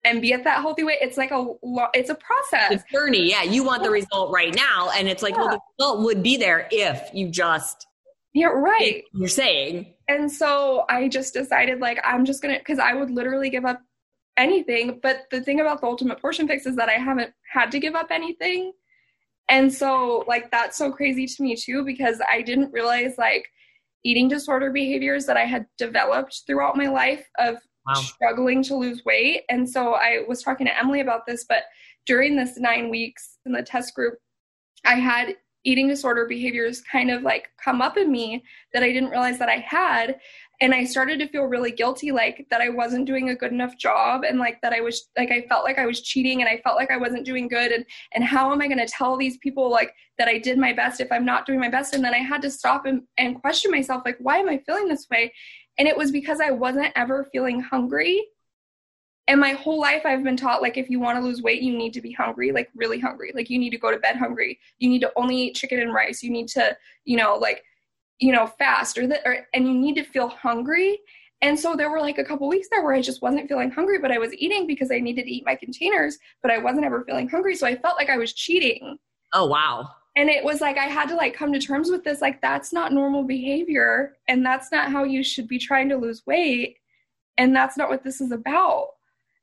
and 0.05 0.21
be 0.21 0.31
at 0.33 0.43
that 0.43 0.61
healthy 0.61 0.83
weight. 0.83 0.99
It's 1.01 1.17
like 1.17 1.31
a 1.31 1.45
it's 1.93 2.09
a 2.09 2.15
process. 2.15 2.71
It's 2.71 2.83
journey. 2.91 3.29
Yeah, 3.29 3.43
you 3.43 3.63
want 3.63 3.83
the 3.83 3.89
result 3.89 4.31
right 4.31 4.55
now, 4.55 4.91
and 4.95 5.07
it's 5.07 5.23
like, 5.23 5.35
yeah. 5.35 5.41
well, 5.41 5.49
the 5.49 5.59
result 5.79 6.05
would 6.05 6.23
be 6.23 6.37
there 6.37 6.67
if 6.71 7.09
you 7.13 7.29
just. 7.29 7.87
Yeah, 8.33 8.47
right. 8.47 9.03
You're 9.13 9.29
saying. 9.29 9.93
And 10.07 10.31
so 10.31 10.85
I 10.89 11.07
just 11.07 11.33
decided 11.33 11.79
like 11.79 11.99
I'm 12.03 12.25
just 12.25 12.41
gonna 12.41 12.59
because 12.59 12.79
I 12.79 12.93
would 12.93 13.09
literally 13.09 13.49
give 13.49 13.65
up 13.65 13.81
anything. 14.37 14.99
But 15.01 15.23
the 15.31 15.41
thing 15.41 15.59
about 15.59 15.81
the 15.81 15.87
ultimate 15.87 16.21
portion 16.21 16.47
fix 16.47 16.65
is 16.65 16.75
that 16.75 16.89
I 16.89 16.93
haven't 16.93 17.33
had 17.51 17.71
to 17.71 17.79
give 17.79 17.95
up 17.95 18.07
anything. 18.11 18.73
And 19.47 19.71
so, 19.71 20.23
like, 20.27 20.49
that's 20.49 20.77
so 20.77 20.91
crazy 20.91 21.27
to 21.27 21.43
me 21.43 21.55
too, 21.55 21.85
because 21.85 22.19
I 22.31 22.41
didn't 22.41 22.73
realize, 22.73 23.13
like, 23.17 23.45
eating 24.03 24.27
disorder 24.27 24.71
behaviors 24.71 25.25
that 25.27 25.37
I 25.37 25.45
had 25.45 25.65
developed 25.77 26.41
throughout 26.47 26.75
my 26.75 26.87
life 26.87 27.27
of 27.37 27.57
wow. 27.87 27.93
struggling 27.95 28.63
to 28.63 28.75
lose 28.75 29.03
weight. 29.05 29.43
And 29.49 29.69
so, 29.69 29.93
I 29.93 30.23
was 30.27 30.41
talking 30.41 30.67
to 30.67 30.77
Emily 30.77 31.01
about 31.01 31.25
this, 31.25 31.45
but 31.47 31.63
during 32.05 32.35
this 32.35 32.57
nine 32.57 32.89
weeks 32.89 33.37
in 33.45 33.51
the 33.51 33.63
test 33.63 33.93
group, 33.95 34.15
I 34.85 34.95
had 34.95 35.35
eating 35.63 35.87
disorder 35.87 36.27
behaviors 36.27 36.81
kind 36.81 37.09
of 37.09 37.23
like 37.23 37.49
come 37.63 37.81
up 37.81 37.97
in 37.97 38.11
me 38.11 38.43
that 38.71 38.83
I 38.83 38.91
didn't 38.91 39.09
realize 39.09 39.39
that 39.39 39.49
I 39.49 39.65
had 39.67 40.19
and 40.61 40.73
i 40.73 40.83
started 40.83 41.19
to 41.19 41.27
feel 41.27 41.43
really 41.43 41.71
guilty 41.71 42.11
like 42.11 42.45
that 42.49 42.61
i 42.61 42.69
wasn't 42.69 43.05
doing 43.05 43.29
a 43.29 43.35
good 43.35 43.51
enough 43.51 43.77
job 43.77 44.23
and 44.23 44.39
like 44.39 44.61
that 44.61 44.73
i 44.73 44.79
was 44.79 45.09
like 45.17 45.31
i 45.31 45.41
felt 45.47 45.63
like 45.63 45.77
i 45.77 45.85
was 45.85 46.01
cheating 46.01 46.41
and 46.41 46.49
i 46.49 46.57
felt 46.63 46.75
like 46.75 46.91
i 46.91 46.97
wasn't 46.97 47.25
doing 47.25 47.47
good 47.47 47.71
and 47.71 47.85
and 48.13 48.23
how 48.23 48.51
am 48.51 48.61
i 48.61 48.67
going 48.67 48.79
to 48.79 48.87
tell 48.87 49.17
these 49.17 49.37
people 49.37 49.69
like 49.69 49.93
that 50.17 50.27
i 50.27 50.37
did 50.37 50.57
my 50.57 50.73
best 50.73 50.99
if 50.99 51.11
i'm 51.11 51.25
not 51.25 51.45
doing 51.45 51.59
my 51.59 51.69
best 51.69 51.93
and 51.93 52.03
then 52.03 52.13
i 52.13 52.19
had 52.19 52.41
to 52.41 52.49
stop 52.49 52.85
and, 52.85 53.01
and 53.17 53.41
question 53.41 53.71
myself 53.71 54.01
like 54.05 54.17
why 54.19 54.37
am 54.37 54.49
i 54.49 54.57
feeling 54.65 54.87
this 54.87 55.07
way 55.09 55.31
and 55.77 55.87
it 55.87 55.97
was 55.97 56.11
because 56.11 56.39
i 56.39 56.51
wasn't 56.51 56.91
ever 56.95 57.27
feeling 57.31 57.59
hungry 57.59 58.23
and 59.27 59.39
my 59.39 59.51
whole 59.51 59.79
life 59.79 60.03
i've 60.05 60.23
been 60.23 60.37
taught 60.37 60.61
like 60.61 60.77
if 60.77 60.89
you 60.89 60.99
want 60.99 61.17
to 61.17 61.23
lose 61.23 61.41
weight 61.41 61.61
you 61.61 61.77
need 61.77 61.93
to 61.93 62.01
be 62.01 62.11
hungry 62.11 62.51
like 62.51 62.69
really 62.75 62.99
hungry 62.99 63.31
like 63.35 63.49
you 63.49 63.59
need 63.59 63.71
to 63.71 63.77
go 63.77 63.91
to 63.91 63.97
bed 63.97 64.15
hungry 64.15 64.59
you 64.79 64.89
need 64.89 65.01
to 65.01 65.11
only 65.15 65.35
eat 65.35 65.55
chicken 65.55 65.79
and 65.79 65.93
rice 65.93 66.21
you 66.21 66.29
need 66.29 66.47
to 66.47 66.75
you 67.05 67.17
know 67.17 67.35
like 67.35 67.63
you 68.19 68.31
know, 68.31 68.47
fast 68.47 68.97
or 68.97 69.07
that, 69.07 69.21
or, 69.25 69.45
and 69.53 69.67
you 69.67 69.73
need 69.73 69.95
to 69.95 70.03
feel 70.03 70.29
hungry. 70.29 70.99
And 71.41 71.59
so 71.59 71.75
there 71.75 71.89
were 71.89 71.99
like 71.99 72.17
a 72.17 72.23
couple 72.23 72.47
weeks 72.47 72.67
there 72.71 72.83
where 72.83 72.93
I 72.93 73.01
just 73.01 73.21
wasn't 73.21 73.47
feeling 73.47 73.69
hungry, 73.69 73.99
but 73.99 74.11
I 74.11 74.17
was 74.17 74.33
eating 74.33 74.67
because 74.67 74.89
I 74.89 74.99
needed 74.99 75.23
to 75.23 75.31
eat 75.31 75.45
my 75.45 75.55
containers, 75.55 76.17
but 76.41 76.51
I 76.51 76.57
wasn't 76.57 76.85
ever 76.85 77.03
feeling 77.03 77.27
hungry. 77.27 77.55
So 77.55 77.67
I 77.67 77.75
felt 77.75 77.97
like 77.97 78.09
I 78.09 78.17
was 78.17 78.33
cheating. 78.33 78.97
Oh, 79.33 79.47
wow. 79.47 79.89
And 80.15 80.29
it 80.29 80.43
was 80.43 80.61
like 80.61 80.77
I 80.77 80.85
had 80.85 81.09
to 81.09 81.15
like 81.15 81.33
come 81.33 81.51
to 81.53 81.59
terms 81.59 81.89
with 81.89 82.03
this 82.03 82.21
like 82.21 82.41
that's 82.41 82.71
not 82.71 82.93
normal 82.93 83.23
behavior 83.23 84.15
and 84.27 84.45
that's 84.45 84.71
not 84.71 84.91
how 84.91 85.03
you 85.03 85.23
should 85.23 85.47
be 85.47 85.59
trying 85.59 85.89
to 85.89 85.97
lose 85.97 86.25
weight 86.25 86.77
and 87.37 87.55
that's 87.55 87.75
not 87.75 87.89
what 87.89 88.03
this 88.03 88.21
is 88.21 88.31
about. 88.31 88.89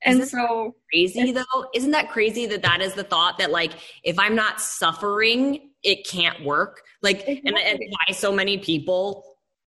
And 0.05 0.27
so 0.27 0.75
crazy 0.91 1.31
though, 1.31 1.67
isn't 1.75 1.91
that 1.93 2.11
crazy 2.11 2.47
that 2.47 2.63
that 2.63 2.81
is 2.81 2.95
the 2.95 3.05
thought 3.05 3.39
that 3.39 3.51
like 3.51 3.73
if 4.03 4.19
I'm 4.19 4.35
not 4.35 4.61
suffering 4.61 5.73
it 5.83 6.07
can't 6.07 6.45
work. 6.45 6.83
Like, 7.03 7.21
exactly. 7.27 7.43
and, 7.47 7.57
and 7.57 7.81
why 7.91 8.15
so 8.15 8.33
many 8.33 8.59
people 8.59 9.25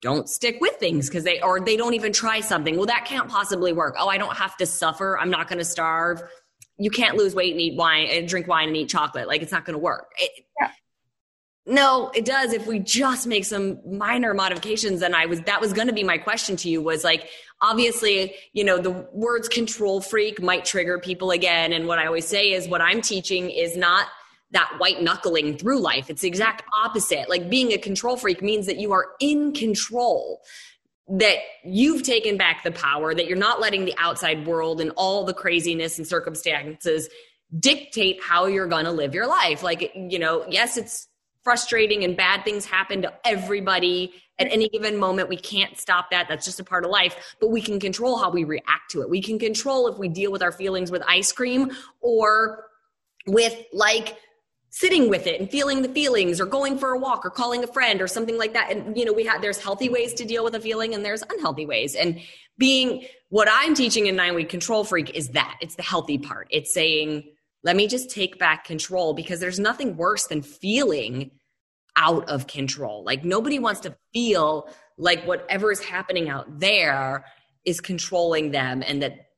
don't 0.02 0.28
stick 0.28 0.58
with 0.60 0.76
things 0.76 1.08
because 1.08 1.24
they 1.24 1.40
or 1.40 1.60
they 1.60 1.76
don't 1.76 1.94
even 1.94 2.12
try 2.12 2.40
something. 2.40 2.76
Well, 2.76 2.86
that 2.86 3.04
can't 3.06 3.28
possibly 3.28 3.72
work. 3.72 3.96
Oh, 3.98 4.08
I 4.08 4.18
don't 4.18 4.36
have 4.36 4.56
to 4.58 4.66
suffer. 4.66 5.18
I'm 5.18 5.30
not 5.30 5.48
going 5.48 5.58
to 5.58 5.64
starve. 5.64 6.22
You 6.78 6.90
can't 6.90 7.16
lose 7.16 7.34
weight 7.34 7.52
and 7.52 7.60
eat 7.60 7.76
wine 7.76 8.08
and 8.10 8.28
drink 8.28 8.46
wine 8.46 8.68
and 8.68 8.76
eat 8.76 8.88
chocolate. 8.88 9.26
Like 9.26 9.42
it's 9.42 9.52
not 9.52 9.64
going 9.64 9.74
to 9.74 9.82
work. 9.82 10.10
It, 10.18 10.30
yeah. 10.60 10.70
No, 11.68 12.12
it 12.14 12.24
does 12.24 12.52
if 12.52 12.68
we 12.68 12.78
just 12.78 13.26
make 13.26 13.44
some 13.44 13.80
minor 13.84 14.32
modifications. 14.34 15.02
And 15.02 15.16
I 15.16 15.26
was 15.26 15.40
that 15.42 15.60
was 15.60 15.72
going 15.72 15.88
to 15.88 15.92
be 15.92 16.04
my 16.04 16.16
question 16.16 16.56
to 16.56 16.70
you 16.70 16.80
was 16.80 17.02
like 17.02 17.28
obviously, 17.60 18.34
you 18.52 18.62
know, 18.62 18.78
the 18.78 18.90
words 19.12 19.48
control 19.48 20.00
freak 20.00 20.40
might 20.40 20.64
trigger 20.64 20.98
people 20.98 21.32
again 21.32 21.72
and 21.72 21.88
what 21.88 21.98
I 21.98 22.06
always 22.06 22.26
say 22.26 22.52
is 22.52 22.68
what 22.68 22.80
I'm 22.80 23.00
teaching 23.00 23.50
is 23.50 23.76
not 23.76 24.06
that 24.52 24.72
white 24.78 25.02
knuckling 25.02 25.58
through 25.58 25.80
life. 25.80 26.08
It's 26.08 26.22
the 26.22 26.28
exact 26.28 26.62
opposite. 26.84 27.28
Like 27.28 27.50
being 27.50 27.72
a 27.72 27.78
control 27.78 28.16
freak 28.16 28.42
means 28.42 28.66
that 28.66 28.78
you 28.78 28.92
are 28.92 29.08
in 29.18 29.52
control, 29.52 30.42
that 31.08 31.38
you've 31.64 32.04
taken 32.04 32.36
back 32.36 32.62
the 32.62 32.70
power, 32.70 33.12
that 33.12 33.26
you're 33.26 33.36
not 33.36 33.60
letting 33.60 33.86
the 33.86 33.94
outside 33.98 34.46
world 34.46 34.80
and 34.80 34.92
all 34.96 35.24
the 35.24 35.34
craziness 35.34 35.98
and 35.98 36.06
circumstances 36.06 37.08
dictate 37.58 38.22
how 38.22 38.46
you're 38.46 38.68
going 38.68 38.84
to 38.84 38.92
live 38.92 39.14
your 39.14 39.26
life. 39.26 39.64
Like, 39.64 39.92
you 39.94 40.18
know, 40.18 40.44
yes, 40.48 40.76
it's 40.76 41.08
frustrating 41.46 42.02
and 42.02 42.16
bad 42.16 42.44
things 42.44 42.64
happen 42.64 43.00
to 43.00 43.12
everybody 43.24 44.12
at 44.40 44.48
any 44.50 44.68
given 44.68 44.96
moment. 44.96 45.28
We 45.28 45.36
can't 45.36 45.78
stop 45.78 46.10
that. 46.10 46.26
That's 46.28 46.44
just 46.44 46.58
a 46.58 46.64
part 46.64 46.84
of 46.84 46.90
life, 46.90 47.36
but 47.40 47.52
we 47.52 47.62
can 47.62 47.78
control 47.78 48.18
how 48.18 48.30
we 48.30 48.42
react 48.42 48.90
to 48.90 49.02
it. 49.02 49.08
We 49.08 49.22
can 49.22 49.38
control 49.38 49.86
if 49.86 49.96
we 49.96 50.08
deal 50.08 50.32
with 50.32 50.42
our 50.42 50.50
feelings 50.50 50.90
with 50.90 51.04
ice 51.06 51.30
cream 51.30 51.70
or 52.00 52.64
with 53.28 53.54
like 53.72 54.16
sitting 54.70 55.08
with 55.08 55.28
it 55.28 55.40
and 55.40 55.48
feeling 55.48 55.82
the 55.82 55.88
feelings 55.88 56.40
or 56.40 56.46
going 56.46 56.76
for 56.76 56.94
a 56.94 56.98
walk 56.98 57.24
or 57.24 57.30
calling 57.30 57.62
a 57.62 57.68
friend 57.68 58.02
or 58.02 58.08
something 58.08 58.36
like 58.36 58.52
that 58.52 58.72
and 58.72 58.96
you 58.96 59.04
know 59.04 59.12
we 59.12 59.24
have 59.24 59.40
there's 59.40 59.58
healthy 59.58 59.88
ways 59.88 60.12
to 60.12 60.24
deal 60.24 60.42
with 60.42 60.54
a 60.56 60.60
feeling 60.60 60.94
and 60.94 61.04
there's 61.04 61.22
unhealthy 61.30 61.64
ways 61.64 61.94
and 61.94 62.20
being 62.58 63.04
what 63.30 63.48
i'm 63.50 63.74
teaching 63.74 64.06
in 64.06 64.14
nine 64.16 64.34
week 64.34 64.50
control 64.50 64.84
freak 64.84 65.10
is 65.10 65.30
that 65.30 65.56
it's 65.62 65.76
the 65.76 65.82
healthy 65.82 66.18
part 66.18 66.46
it's 66.50 66.74
saying 66.74 67.24
let 67.66 67.76
me 67.76 67.86
just 67.86 68.10
take 68.10 68.38
back 68.38 68.64
control 68.64 69.12
because 69.12 69.40
there's 69.40 69.58
nothing 69.58 69.96
worse 69.96 70.26
than 70.26 70.40
feeling 70.40 71.30
out 71.96 72.28
of 72.28 72.46
control 72.46 73.04
like 73.04 73.24
nobody 73.24 73.58
wants 73.58 73.80
to 73.80 73.96
feel 74.12 74.68
like 74.98 75.24
whatever 75.26 75.70
is 75.70 75.82
happening 75.82 76.28
out 76.28 76.60
there 76.60 77.24
is 77.64 77.80
controlling 77.80 78.50
them 78.50 78.82
and 78.86 79.02
that 79.02 79.30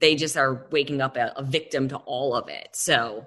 they 0.00 0.14
just 0.14 0.36
are 0.36 0.66
waking 0.72 1.00
up 1.00 1.16
a, 1.16 1.32
a 1.36 1.42
victim 1.42 1.88
to 1.88 1.96
all 1.98 2.34
of 2.34 2.48
it 2.48 2.68
so 2.72 3.26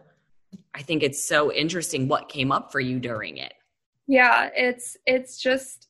I 0.73 0.81
think 0.81 1.03
it's 1.03 1.27
so 1.27 1.51
interesting 1.51 2.07
what 2.07 2.29
came 2.29 2.51
up 2.51 2.71
for 2.71 2.79
you 2.79 2.99
during 2.99 3.37
it. 3.37 3.53
Yeah, 4.07 4.49
it's 4.55 4.97
it's 5.05 5.37
just 5.37 5.87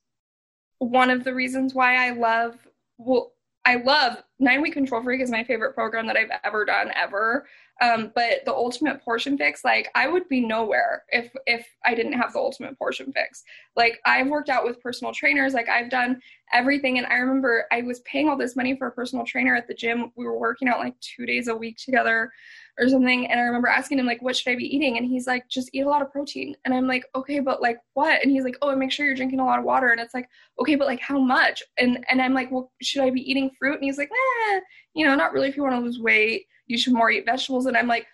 one 0.80 1.10
of 1.10 1.24
the 1.24 1.34
reasons 1.34 1.74
why 1.74 2.08
I 2.08 2.12
love 2.12 2.56
well 2.98 3.34
I 3.66 3.76
love 3.76 4.18
Nine 4.40 4.62
Week 4.62 4.74
Control 4.74 5.02
Freak 5.02 5.22
is 5.22 5.32
my 5.32 5.44
favorite 5.44 5.74
program 5.74 6.08
that 6.08 6.18
I've 6.18 6.30
ever 6.44 6.66
done 6.66 6.92
ever. 6.96 7.48
Um, 7.82 8.12
but 8.16 8.46
the 8.46 8.54
ultimate 8.54 9.04
portion 9.04 9.38
fix, 9.38 9.66
like 9.66 9.90
I 9.96 10.08
would 10.08 10.30
be 10.30 10.40
nowhere 10.40 11.04
if 11.10 11.30
if 11.46 11.68
I 11.84 11.94
didn't 11.94 12.14
have 12.14 12.32
the 12.32 12.40
ultimate 12.40 12.78
portion 12.78 13.12
fix. 13.12 13.44
Like 13.76 14.00
I've 14.06 14.28
worked 14.28 14.50
out 14.50 14.64
with 14.64 14.82
personal 14.82 15.14
trainers, 15.14 15.54
like 15.54 15.68
I've 15.68 15.90
done 15.90 16.22
everything. 16.54 16.98
And 16.98 17.08
I 17.08 17.16
remember 17.16 17.66
I 17.74 17.82
was 17.82 18.00
paying 18.02 18.30
all 18.30 18.38
this 18.38 18.56
money 18.56 18.78
for 18.78 18.88
a 18.88 18.92
personal 18.92 19.26
trainer 19.26 19.56
at 19.56 19.68
the 19.68 19.74
gym. 19.74 20.12
We 20.16 20.26
were 20.26 20.40
working 20.40 20.70
out 20.70 20.80
like 20.80 20.98
two 21.02 21.26
days 21.26 21.50
a 21.50 21.56
week 21.56 21.78
together 21.78 22.32
or 22.80 22.88
something. 22.88 23.30
And 23.30 23.40
I 23.40 23.44
remember 23.44 23.68
asking 23.68 24.00
him 24.00 24.06
like, 24.06 24.22
what 24.22 24.36
should 24.36 24.52
I 24.52 24.56
be 24.56 24.74
eating? 24.74 24.98
And 24.98 25.06
he's 25.06 25.28
like, 25.28 25.48
just 25.50 25.70
eat 25.74 25.82
a 25.82 25.90
lot 25.90 26.02
of 26.02 26.12
protein. 26.12 26.56
And 26.64 26.74
I'm 26.74 26.88
like, 26.88 27.06
okay, 27.14 27.40
but 27.40 27.62
like 27.62 27.80
what? 27.94 28.22
And 28.22 28.32
he's 28.32 28.44
like, 28.44 28.58
oh, 28.62 28.70
and 28.70 28.80
make 28.80 28.92
sure 28.92 29.06
you're 29.06 29.16
drinking 29.16 29.40
a 29.42 29.46
lot 29.46 29.60
of 29.60 29.66
water. 29.66 29.90
And 29.90 30.00
it's 30.00 30.14
like, 30.14 30.30
okay, 30.62 30.76
but 30.76 30.88
like 30.88 31.02
how 31.02 31.20
much? 31.20 31.62
And 31.78 32.06
and 32.10 32.22
I'm 32.22 32.34
like, 32.34 32.52
well, 32.52 32.72
should 32.82 33.04
I 33.04 33.10
be 33.10 33.30
eating 33.30 33.52
fruit? 33.60 33.76
And 33.76 33.84
he's 33.84 33.98
like, 33.98 34.10
eh, 34.12 34.60
you 34.94 35.06
know, 35.06 35.16
not 35.16 35.34
really. 35.34 35.50
If 35.50 35.58
you 35.58 35.64
want 35.64 35.76
to 35.76 35.82
lose 35.82 36.00
weight, 36.00 36.46
you 36.68 36.78
should 36.78 36.94
more 36.94 37.12
eat 37.12 37.26
vegetables. 37.26 37.66
And 37.66 37.78
I'm 37.78 37.88
like, 37.88 38.08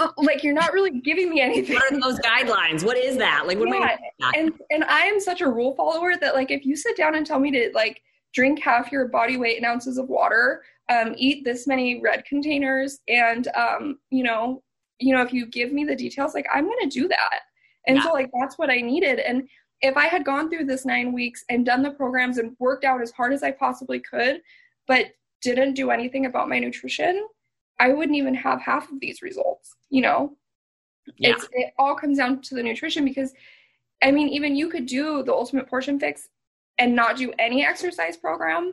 oh, 0.00 0.12
like 0.18 0.42
you're 0.42 0.54
not 0.54 0.72
really 0.72 1.00
giving 1.00 1.30
me 1.30 1.40
anything. 1.40 1.76
What 1.76 1.92
are 1.92 2.00
those 2.00 2.20
guidelines? 2.20 2.84
What 2.84 2.96
is 2.96 3.16
that? 3.16 3.46
Like, 3.46 3.58
what 3.58 3.68
yeah. 3.68 3.74
am 3.74 3.82
I? 4.22 4.32
And 4.36 4.52
and 4.70 4.84
I 4.84 5.00
am 5.02 5.20
such 5.20 5.40
a 5.40 5.48
rule 5.48 5.74
follower 5.74 6.16
that 6.20 6.34
like 6.34 6.50
if 6.50 6.64
you 6.64 6.76
sit 6.76 6.96
down 6.96 7.14
and 7.14 7.26
tell 7.26 7.38
me 7.38 7.50
to 7.50 7.70
like 7.74 8.00
drink 8.34 8.60
half 8.60 8.92
your 8.92 9.08
body 9.08 9.38
weight 9.38 9.58
in 9.58 9.64
ounces 9.64 9.96
of 9.98 10.08
water 10.08 10.62
um, 10.88 11.14
eat 11.16 11.44
this 11.44 11.66
many 11.66 12.00
red 12.00 12.24
containers 12.24 13.00
and 13.08 13.48
um, 13.56 13.98
you 14.10 14.22
know 14.22 14.62
you 14.98 15.14
know 15.14 15.22
if 15.22 15.32
you 15.32 15.46
give 15.46 15.72
me 15.72 15.84
the 15.84 15.96
details 15.96 16.34
like 16.34 16.46
i'm 16.54 16.64
going 16.64 16.88
to 16.88 17.00
do 17.00 17.08
that 17.08 17.40
and 17.86 17.96
yeah. 17.96 18.02
so 18.02 18.12
like 18.12 18.30
that's 18.38 18.56
what 18.56 18.70
i 18.70 18.76
needed 18.76 19.18
and 19.18 19.46
if 19.82 19.96
i 19.96 20.06
had 20.06 20.24
gone 20.24 20.48
through 20.48 20.64
this 20.64 20.86
nine 20.86 21.12
weeks 21.12 21.44
and 21.50 21.66
done 21.66 21.82
the 21.82 21.90
programs 21.90 22.38
and 22.38 22.56
worked 22.58 22.84
out 22.84 23.02
as 23.02 23.10
hard 23.10 23.32
as 23.32 23.42
i 23.42 23.50
possibly 23.50 24.00
could 24.00 24.40
but 24.86 25.06
didn't 25.42 25.74
do 25.74 25.90
anything 25.90 26.24
about 26.24 26.48
my 26.48 26.58
nutrition 26.58 27.26
i 27.78 27.92
wouldn't 27.92 28.16
even 28.16 28.34
have 28.34 28.60
half 28.60 28.90
of 28.90 29.00
these 29.00 29.22
results 29.22 29.74
you 29.88 30.02
know? 30.02 30.36
Yeah. 31.18 31.30
It's, 31.30 31.48
it 31.52 31.72
all 31.78 31.94
comes 31.94 32.18
down 32.18 32.42
to 32.42 32.54
the 32.54 32.62
nutrition 32.62 33.04
because 33.04 33.32
i 34.02 34.10
mean 34.10 34.28
even 34.28 34.56
you 34.56 34.68
could 34.68 34.86
do 34.86 35.22
the 35.22 35.32
ultimate 35.32 35.68
portion 35.68 35.98
fix 36.00 36.28
and 36.78 36.94
not 36.94 37.16
do 37.16 37.32
any 37.38 37.64
exercise 37.64 38.16
program 38.16 38.72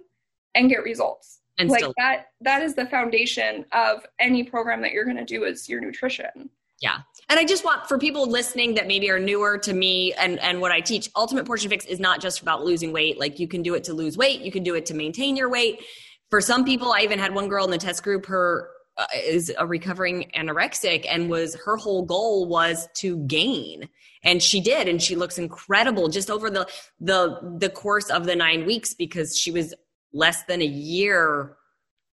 and 0.55 0.69
get 0.69 0.83
results. 0.83 1.39
And 1.57 1.69
like 1.69 1.79
still- 1.79 1.93
that 1.97 2.27
that 2.41 2.61
is 2.63 2.73
the 2.73 2.85
foundation 2.87 3.65
of 3.71 4.05
any 4.19 4.43
program 4.43 4.81
that 4.81 4.91
you're 4.91 5.05
going 5.05 5.17
to 5.17 5.25
do 5.25 5.43
is 5.43 5.69
your 5.69 5.81
nutrition. 5.81 6.49
Yeah. 6.81 6.97
And 7.29 7.39
i 7.39 7.45
just 7.45 7.63
want 7.63 7.87
for 7.87 7.97
people 7.97 8.27
listening 8.27 8.73
that 8.75 8.87
maybe 8.87 9.09
are 9.09 9.19
newer 9.19 9.57
to 9.59 9.73
me 9.73 10.13
and 10.13 10.39
and 10.39 10.59
what 10.59 10.71
i 10.71 10.81
teach 10.81 11.09
ultimate 11.15 11.45
portion 11.45 11.69
fix 11.69 11.85
is 11.85 11.99
not 11.99 12.19
just 12.19 12.41
about 12.41 12.65
losing 12.65 12.91
weight. 12.91 13.19
Like 13.19 13.39
you 13.39 13.47
can 13.47 13.61
do 13.61 13.75
it 13.75 13.83
to 13.85 13.93
lose 13.93 14.17
weight. 14.17 14.41
You 14.41 14.51
can 14.51 14.63
do 14.63 14.73
it 14.73 14.85
to 14.87 14.93
maintain 14.95 15.37
your 15.37 15.49
weight. 15.49 15.83
For 16.31 16.41
some 16.41 16.65
people 16.65 16.91
i 16.91 17.01
even 17.01 17.19
had 17.19 17.35
one 17.35 17.47
girl 17.47 17.65
in 17.65 17.71
the 17.71 17.77
test 17.77 18.03
group 18.03 18.25
her 18.25 18.69
is 19.15 19.51
a 19.57 19.65
recovering 19.65 20.31
anorexic 20.35 21.05
and 21.09 21.29
was 21.29 21.55
her 21.65 21.77
whole 21.77 22.03
goal 22.03 22.47
was 22.47 22.87
to 22.95 23.17
gain. 23.25 23.89
And 24.23 24.41
she 24.41 24.61
did 24.61 24.87
and 24.87 25.01
she 25.01 25.15
looks 25.15 25.37
incredible 25.37 26.09
just 26.09 26.29
over 26.29 26.49
the 26.49 26.67
the 26.99 27.57
the 27.57 27.69
course 27.69 28.09
of 28.09 28.25
the 28.25 28.35
9 28.35 28.65
weeks 28.65 28.93
because 28.93 29.37
she 29.37 29.51
was 29.51 29.73
less 30.13 30.43
than 30.43 30.61
a 30.61 30.65
year 30.65 31.57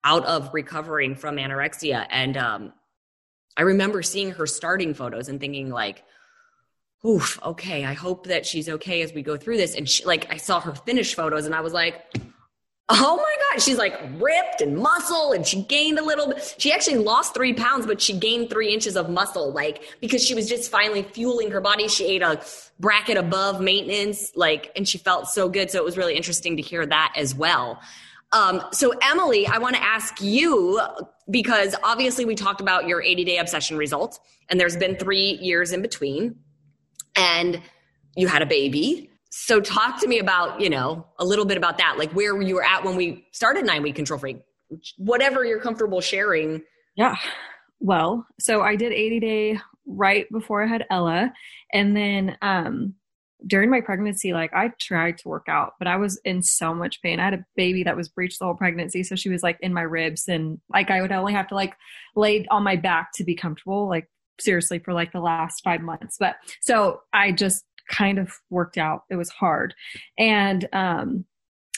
out 0.03 0.25
of 0.25 0.53
recovering 0.53 1.15
from 1.15 1.35
anorexia. 1.35 2.07
And 2.09 2.37
um, 2.37 2.73
i 3.57 3.61
remember 3.63 4.01
seeing 4.01 4.31
her 4.31 4.47
starting 4.47 4.93
photos 4.93 5.27
and 5.27 5.39
thinking 5.39 5.69
like 5.69 6.03
oof 7.05 7.39
okay 7.43 7.85
i 7.85 7.93
hope 7.93 8.27
that 8.27 8.45
she's 8.45 8.69
okay 8.69 9.01
as 9.01 9.13
we 9.13 9.21
go 9.21 9.35
through 9.35 9.57
this. 9.57 9.75
And 9.75 9.87
she 9.87 10.05
like 10.05 10.31
i 10.31 10.37
saw 10.37 10.61
her 10.61 10.73
finish 10.73 11.13
photos 11.13 11.45
and 11.45 11.53
i 11.53 11.61
was 11.61 11.73
like 11.73 12.05
oh 12.89 13.17
my 13.17 13.35
god. 13.51 13.61
She's 13.61 13.77
like 13.77 13.99
ripped 14.19 14.61
and 14.61 14.75
muscle 14.75 15.31
and 15.31 15.45
she 15.45 15.61
gained 15.63 15.99
a 15.99 16.03
little 16.03 16.27
bit. 16.27 16.55
She 16.57 16.71
actually 16.71 16.97
lost 16.97 17.33
three 17.33 17.53
pounds 17.53 17.85
but 17.85 18.01
she 18.01 18.13
gained 18.13 18.49
three 18.49 18.73
inches 18.73 18.95
of 18.95 19.09
muscle 19.09 19.51
like 19.51 19.83
because 20.01 20.23
she 20.23 20.33
was 20.33 20.49
just 20.49 20.71
finally 20.71 21.03
fueling 21.03 21.51
her 21.51 21.61
body. 21.61 21.87
She 21.87 22.05
ate 22.05 22.21
a 22.21 22.41
bracket 22.79 23.17
above 23.17 23.61
maintenance 23.61 24.31
like 24.35 24.71
and 24.75 24.87
she 24.87 24.97
felt 24.97 25.27
so 25.27 25.49
good. 25.49 25.69
So 25.69 25.77
it 25.77 25.85
was 25.85 25.97
really 25.97 26.15
interesting 26.15 26.57
to 26.57 26.61
hear 26.61 26.85
that 26.85 27.13
as 27.15 27.35
well. 27.35 27.79
Um, 28.31 28.61
so 28.71 28.93
emily 29.01 29.47
i 29.47 29.57
want 29.57 29.75
to 29.75 29.81
ask 29.81 30.21
you 30.21 30.79
because 31.31 31.75
obviously 31.81 32.25
we 32.25 32.35
talked 32.35 32.61
about 32.61 32.87
your 32.87 33.01
80 33.01 33.23
day 33.23 33.37
obsession 33.39 33.75
results 33.75 34.19
and 34.49 34.59
there's 34.59 34.77
been 34.77 34.95
three 34.97 35.39
years 35.41 35.71
in 35.71 35.81
between 35.81 36.35
and 37.15 37.59
you 38.15 38.27
had 38.27 38.43
a 38.43 38.45
baby 38.45 39.09
so 39.29 39.61
talk 39.61 39.99
to 40.01 40.07
me 40.07 40.19
about 40.19 40.59
you 40.59 40.69
know 40.69 41.05
a 41.19 41.25
little 41.25 41.45
bit 41.45 41.57
about 41.57 41.77
that. 41.77 41.97
Like 41.97 42.11
where 42.11 42.39
you 42.41 42.55
were 42.55 42.63
at 42.63 42.83
when 42.83 42.95
we 42.95 43.27
started 43.31 43.65
nine 43.65 43.83
week 43.83 43.95
control 43.95 44.19
freak? 44.19 44.41
Whatever 44.97 45.45
you're 45.45 45.61
comfortable 45.61 46.01
sharing. 46.01 46.63
Yeah. 46.95 47.15
Well 47.79 48.25
so 48.39 48.61
i 48.61 48.75
did 48.75 48.91
80 48.91 49.19
day 49.19 49.59
right 49.85 50.25
before 50.31 50.63
i 50.63 50.67
had 50.67 50.85
ella. 50.89 51.31
And 51.71 51.95
then 51.95 52.37
um 52.41 52.95
during 53.47 53.69
my 53.69 53.79
pregnancy 53.79 54.33
like 54.33 54.53
i 54.53 54.69
tried 54.81 55.17
to 55.17 55.29
work 55.29 55.45
out 55.47 55.75
but 55.79 55.87
i 55.87 55.95
was 55.95 56.19
in 56.25 56.43
so 56.43 56.73
much 56.73 57.01
pain. 57.01 57.19
I 57.19 57.25
had 57.25 57.33
a 57.35 57.45
baby 57.55 57.83
that 57.83 57.95
was 57.95 58.09
breached 58.09 58.39
the 58.39 58.45
whole 58.45 58.55
pregnancy. 58.55 59.03
So 59.03 59.15
she 59.15 59.29
was 59.29 59.43
like 59.43 59.57
in 59.61 59.73
my 59.73 59.83
ribs 59.83 60.27
and 60.27 60.59
like 60.73 60.89
i 60.89 61.01
would 61.01 61.11
only 61.11 61.33
have 61.33 61.47
to 61.49 61.55
like 61.55 61.75
lay 62.15 62.45
on 62.49 62.63
my 62.63 62.75
back 62.75 63.11
to 63.15 63.23
be 63.23 63.35
comfortable 63.35 63.87
like 63.87 64.09
seriously 64.41 64.79
for 64.79 64.93
like 64.93 65.11
the 65.11 65.19
last 65.19 65.63
five 65.63 65.81
months. 65.81 66.17
But 66.19 66.35
so 66.61 67.01
i 67.13 67.31
just 67.31 67.63
kind 67.89 68.19
of 68.19 68.31
worked 68.49 68.77
out. 68.77 69.03
It 69.09 69.15
was 69.15 69.29
hard. 69.29 69.73
And, 70.17 70.67
um, 70.73 71.25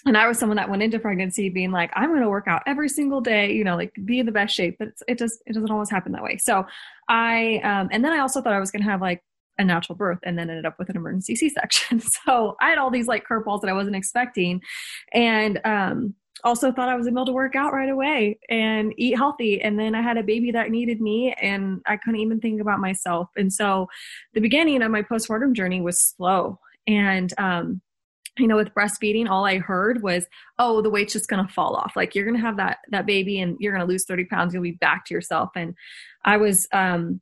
and 0.05 0.17
I 0.17 0.27
was 0.27 0.39
someone 0.39 0.57
that 0.57 0.69
went 0.69 0.81
into 0.81 0.99
pregnancy 0.99 1.49
being 1.49 1.71
like, 1.71 1.91
I'm 1.93 2.09
going 2.09 2.21
to 2.21 2.29
work 2.29 2.47
out 2.47 2.63
every 2.65 2.89
single 2.89 3.21
day, 3.21 3.53
you 3.53 3.63
know, 3.63 3.75
like 3.75 3.93
be 4.03 4.19
in 4.19 4.25
the 4.25 4.31
best 4.31 4.55
shape, 4.55 4.77
but 4.79 4.89
it 5.07 5.17
just, 5.17 5.43
it 5.45 5.53
doesn't 5.53 5.69
always 5.69 5.91
happen 5.91 6.11
that 6.13 6.23
way. 6.23 6.37
So 6.37 6.65
I, 7.07 7.61
um, 7.63 7.89
and 7.91 8.03
then 8.03 8.11
I 8.11 8.19
also 8.19 8.41
thought 8.41 8.53
I 8.53 8.59
was 8.59 8.71
going 8.71 8.83
to 8.83 8.89
have 8.89 9.01
like 9.01 9.23
a 9.59 9.63
natural 9.63 9.95
birth 9.95 10.17
and 10.23 10.37
then 10.37 10.49
ended 10.49 10.65
up 10.65 10.79
with 10.79 10.89
an 10.89 10.95
emergency 10.95 11.35
C-section. 11.35 12.01
So 12.25 12.55
I 12.59 12.69
had 12.69 12.79
all 12.79 12.89
these 12.89 13.07
like 13.07 13.25
curveballs 13.27 13.61
that 13.61 13.69
I 13.69 13.73
wasn't 13.73 13.95
expecting. 13.95 14.61
And, 15.13 15.59
um, 15.65 16.15
also 16.43 16.71
thought 16.71 16.89
I 16.89 16.95
was 16.95 17.07
able 17.07 17.25
to 17.25 17.31
work 17.31 17.55
out 17.55 17.73
right 17.73 17.89
away 17.89 18.39
and 18.49 18.93
eat 18.97 19.17
healthy. 19.17 19.61
And 19.61 19.79
then 19.79 19.95
I 19.95 20.01
had 20.01 20.17
a 20.17 20.23
baby 20.23 20.51
that 20.51 20.71
needed 20.71 21.01
me 21.01 21.33
and 21.41 21.81
I 21.85 21.97
couldn't 21.97 22.19
even 22.19 22.39
think 22.39 22.61
about 22.61 22.79
myself. 22.79 23.29
And 23.35 23.51
so 23.51 23.87
the 24.33 24.41
beginning 24.41 24.81
of 24.81 24.91
my 24.91 25.01
postpartum 25.01 25.53
journey 25.53 25.81
was 25.81 26.01
slow. 26.01 26.59
And, 26.87 27.33
um, 27.37 27.81
you 28.37 28.47
know, 28.47 28.55
with 28.55 28.73
breastfeeding, 28.73 29.29
all 29.29 29.45
I 29.45 29.57
heard 29.57 30.01
was, 30.01 30.25
"Oh, 30.57 30.81
the 30.81 30.89
weight's 30.89 31.13
just 31.13 31.27
going 31.27 31.45
to 31.45 31.53
fall 31.53 31.75
off. 31.75 31.93
Like 31.95 32.15
you're 32.15 32.25
going 32.25 32.37
to 32.37 32.41
have 32.41 32.57
that 32.57 32.77
that 32.89 33.05
baby, 33.05 33.39
and 33.39 33.57
you're 33.59 33.73
going 33.73 33.85
to 33.85 33.91
lose 33.91 34.05
30 34.05 34.25
pounds. 34.25 34.53
You'll 34.53 34.63
be 34.63 34.71
back 34.71 35.05
to 35.05 35.13
yourself." 35.13 35.49
And 35.55 35.75
I 36.23 36.37
was 36.37 36.65
um, 36.71 37.19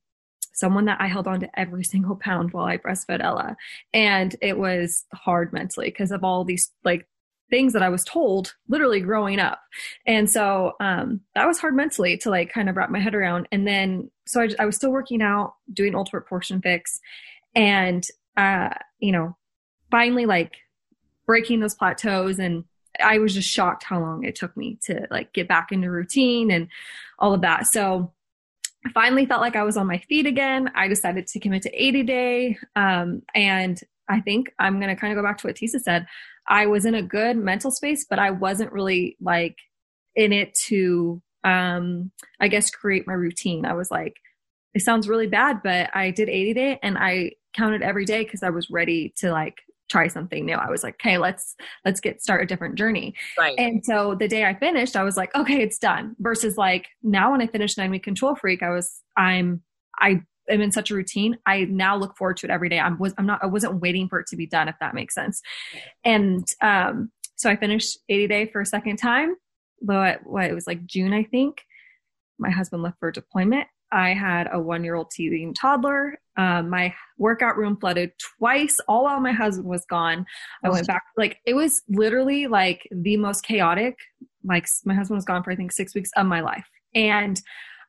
someone 0.53 0.86
that 0.86 1.01
I 1.01 1.07
held 1.07 1.28
on 1.28 1.39
to 1.39 1.59
every 1.59 1.84
single 1.84 2.15
pound 2.15 2.53
while 2.53 2.65
I 2.65 2.78
breastfed 2.78 3.24
Ella, 3.24 3.57
and 3.93 4.36
it 4.41 4.57
was 4.57 5.05
hard 5.13 5.51
mentally 5.51 5.88
because 5.88 6.11
of 6.11 6.24
all 6.24 6.45
these 6.45 6.72
like 6.84 7.07
things 7.50 7.74
that 7.74 7.82
I 7.82 7.89
was 7.89 8.04
told 8.04 8.54
literally 8.68 9.00
growing 9.00 9.39
up. 9.39 9.60
And 10.06 10.30
so 10.30 10.74
um, 10.80 11.22
that 11.36 11.47
was 11.47 11.60
hard 11.60 11.76
mentally 11.76 12.18
to 12.20 12.30
like 12.30 12.52
kind 12.52 12.70
of 12.70 12.76
wrap 12.76 12.89
my 12.89 13.00
head 13.00 13.16
around. 13.16 13.47
And 13.52 13.68
then, 13.68 14.12
so 14.28 14.41
I, 14.41 14.50
I 14.60 14.66
was 14.66 14.76
still 14.76 14.91
working 14.91 15.22
out, 15.22 15.56
doing 15.74 15.95
ultimate 15.95 16.28
portion 16.28 16.62
fix, 16.62 17.00
and, 17.56 18.06
uh, 18.38 18.70
you 19.00 19.12
know, 19.12 19.36
finally 19.91 20.26
like 20.26 20.58
breaking 21.26 21.60
those 21.60 21.76
plateaus. 21.76 22.39
And 22.39 22.64
I 23.04 23.18
was 23.18 23.34
just 23.34 23.50
shocked 23.50 23.84
how 23.84 24.00
long 24.00 24.24
it 24.24 24.36
took 24.36 24.56
me 24.56 24.78
to 24.84 25.08
like 25.10 25.34
get 25.34 25.47
back 25.47 25.72
into 25.72 25.89
routine 25.89 26.52
and 26.52 26.68
all 27.18 27.34
of 27.34 27.41
that. 27.41 27.68
So, 27.68 28.14
I 28.86 28.91
finally 28.91 29.26
felt 29.26 29.41
like 29.41 29.58
I 29.58 29.64
was 29.64 29.76
on 29.76 29.88
my 29.88 29.97
feet 29.97 30.26
again. 30.26 30.72
I 30.74 30.88
decided 30.88 31.28
to 31.28 31.39
commit 31.41 31.64
to 31.64 31.84
80 31.84 32.04
day. 32.04 32.58
Um, 32.78 33.24
and 33.36 33.78
I 34.10 34.22
think 34.22 34.52
I'm 34.58 34.80
going 34.80 34.93
to 34.93 35.00
kind 35.00 35.14
of 35.14 35.18
go 35.18 35.28
back 35.28 35.38
to 35.39 35.47
what 35.47 35.56
Tisa 35.56 35.80
said. 35.80 36.08
I 36.50 36.66
was 36.66 36.86
in 36.86 36.95
a 36.95 37.04
good 37.04 37.38
mental 37.38 37.72
space, 37.72 38.06
but 38.10 38.20
I 38.20 38.32
wasn't 38.32 38.74
really 38.74 39.16
like 39.22 39.56
in 40.16 40.34
it 40.34 40.54
to, 40.66 41.22
um, 41.43 42.12
I 42.39 42.47
guess, 42.47 42.72
create 42.72 43.08
my 43.08 43.14
routine. 43.14 43.66
I 43.66 43.74
was 43.74 43.91
like, 43.91 44.16
it 44.74 44.82
sounds 44.82 45.08
really 45.08 45.28
bad, 45.28 45.62
but 45.64 45.95
I 45.95 46.12
did 46.12 46.28
80 46.28 46.54
day 46.54 46.80
and 46.82 46.97
I 46.97 47.34
counted 47.56 47.82
every 47.82 48.06
day 48.06 48.24
because 48.24 48.43
I 48.43 48.50
was 48.50 48.70
ready 48.70 49.14
to 49.18 49.32
like 49.32 49.56
try 49.89 50.08
something 50.08 50.45
new. 50.45 50.56
I 50.56 50.70
was 50.70 50.84
like, 50.84 50.95
okay, 50.95 51.18
let's 51.18 51.56
let's 51.86 52.00
get 52.00 52.22
start 52.22 52.43
a 52.43 52.45
different 52.45 52.76
journey. 52.76 53.16
Right. 53.38 53.58
And 53.58 53.84
so 53.84 54.16
the 54.16 54.28
day 54.28 54.45
I 54.45 54.54
finished, 54.54 54.95
I 54.95 55.04
was 55.04 55.18
like, 55.18 55.34
okay, 55.36 55.62
it's 55.62 55.80
done. 55.80 56.16
Versus 56.20 56.58
like 56.58 56.88
now 57.04 57.32
when 57.32 57.41
I 57.41 57.47
finished 57.47 57.78
nine 57.78 57.91
week 57.91 58.04
control 58.04 58.36
freak, 58.36 58.64
I 58.64 58.70
was 58.70 59.02
I'm 59.18 59.62
I 60.00 60.22
am 60.50 60.62
in 60.62 60.72
such 60.72 60.91
a 60.91 60.95
routine. 60.95 61.38
I 61.45 61.66
now 61.66 61.95
look 61.95 62.18
forward 62.18 62.38
to 62.38 62.47
it 62.47 62.52
every 62.52 62.70
day. 62.70 62.80
I 62.80 62.89
was 62.89 63.14
I'm 63.18 63.26
not 63.26 63.39
I 63.43 63.47
wasn't 63.47 63.82
waiting 63.82 64.08
for 64.08 64.20
it 64.20 64.28
to 64.28 64.36
be 64.36 64.47
done, 64.47 64.68
if 64.68 64.76
that 64.80 64.93
makes 64.93 65.16
sense. 65.16 65.41
And 66.04 66.47
um, 66.62 67.12
so 67.36 67.50
I 67.50 67.56
finished 67.56 67.97
80 68.10 68.28
day 68.28 68.45
for 68.47 68.62
a 68.62 68.66
second 68.66 68.97
time. 68.97 69.36
Though 69.82 70.04
it, 70.04 70.20
what 70.24 70.45
it 70.45 70.54
was 70.54 70.68
like 70.68 70.86
June, 70.86 71.14
I 71.14 71.24
think. 71.24 71.62
My 72.38 72.50
husband 72.50 72.84
left 72.84 73.00
for 73.00 73.12
deployment. 73.12 73.68
I 73.91 74.14
had 74.14 74.47
a 74.52 74.60
one 74.60 74.84
year 74.84 74.95
old 74.95 75.12
teething 75.12 75.54
toddler. 75.54 76.20
Um, 76.38 76.70
my 76.70 76.93
workout 77.18 77.58
room 77.58 77.78
flooded 77.78 78.12
twice, 78.38 78.78
all 78.88 79.06
while 79.06 79.20
my 79.20 79.32
husband 79.32 79.68
was 79.68 79.86
gone. 79.89 80.26
I 80.64 80.70
went 80.70 80.88
back, 80.88 81.04
like, 81.18 81.38
it 81.45 81.54
was 81.54 81.82
literally 81.89 82.47
like 82.47 82.88
the 82.91 83.18
most 83.18 83.41
chaotic. 83.41 83.97
Like, 84.43 84.68
my 84.86 84.93
husband 84.93 85.18
was 85.18 85.26
gone 85.26 85.43
for, 85.43 85.52
I 85.52 85.56
think, 85.56 85.72
six 85.72 85.93
weeks 85.95 86.12
of 86.16 86.28
my 86.28 86.41
life. 86.41 86.66
And 86.95 87.41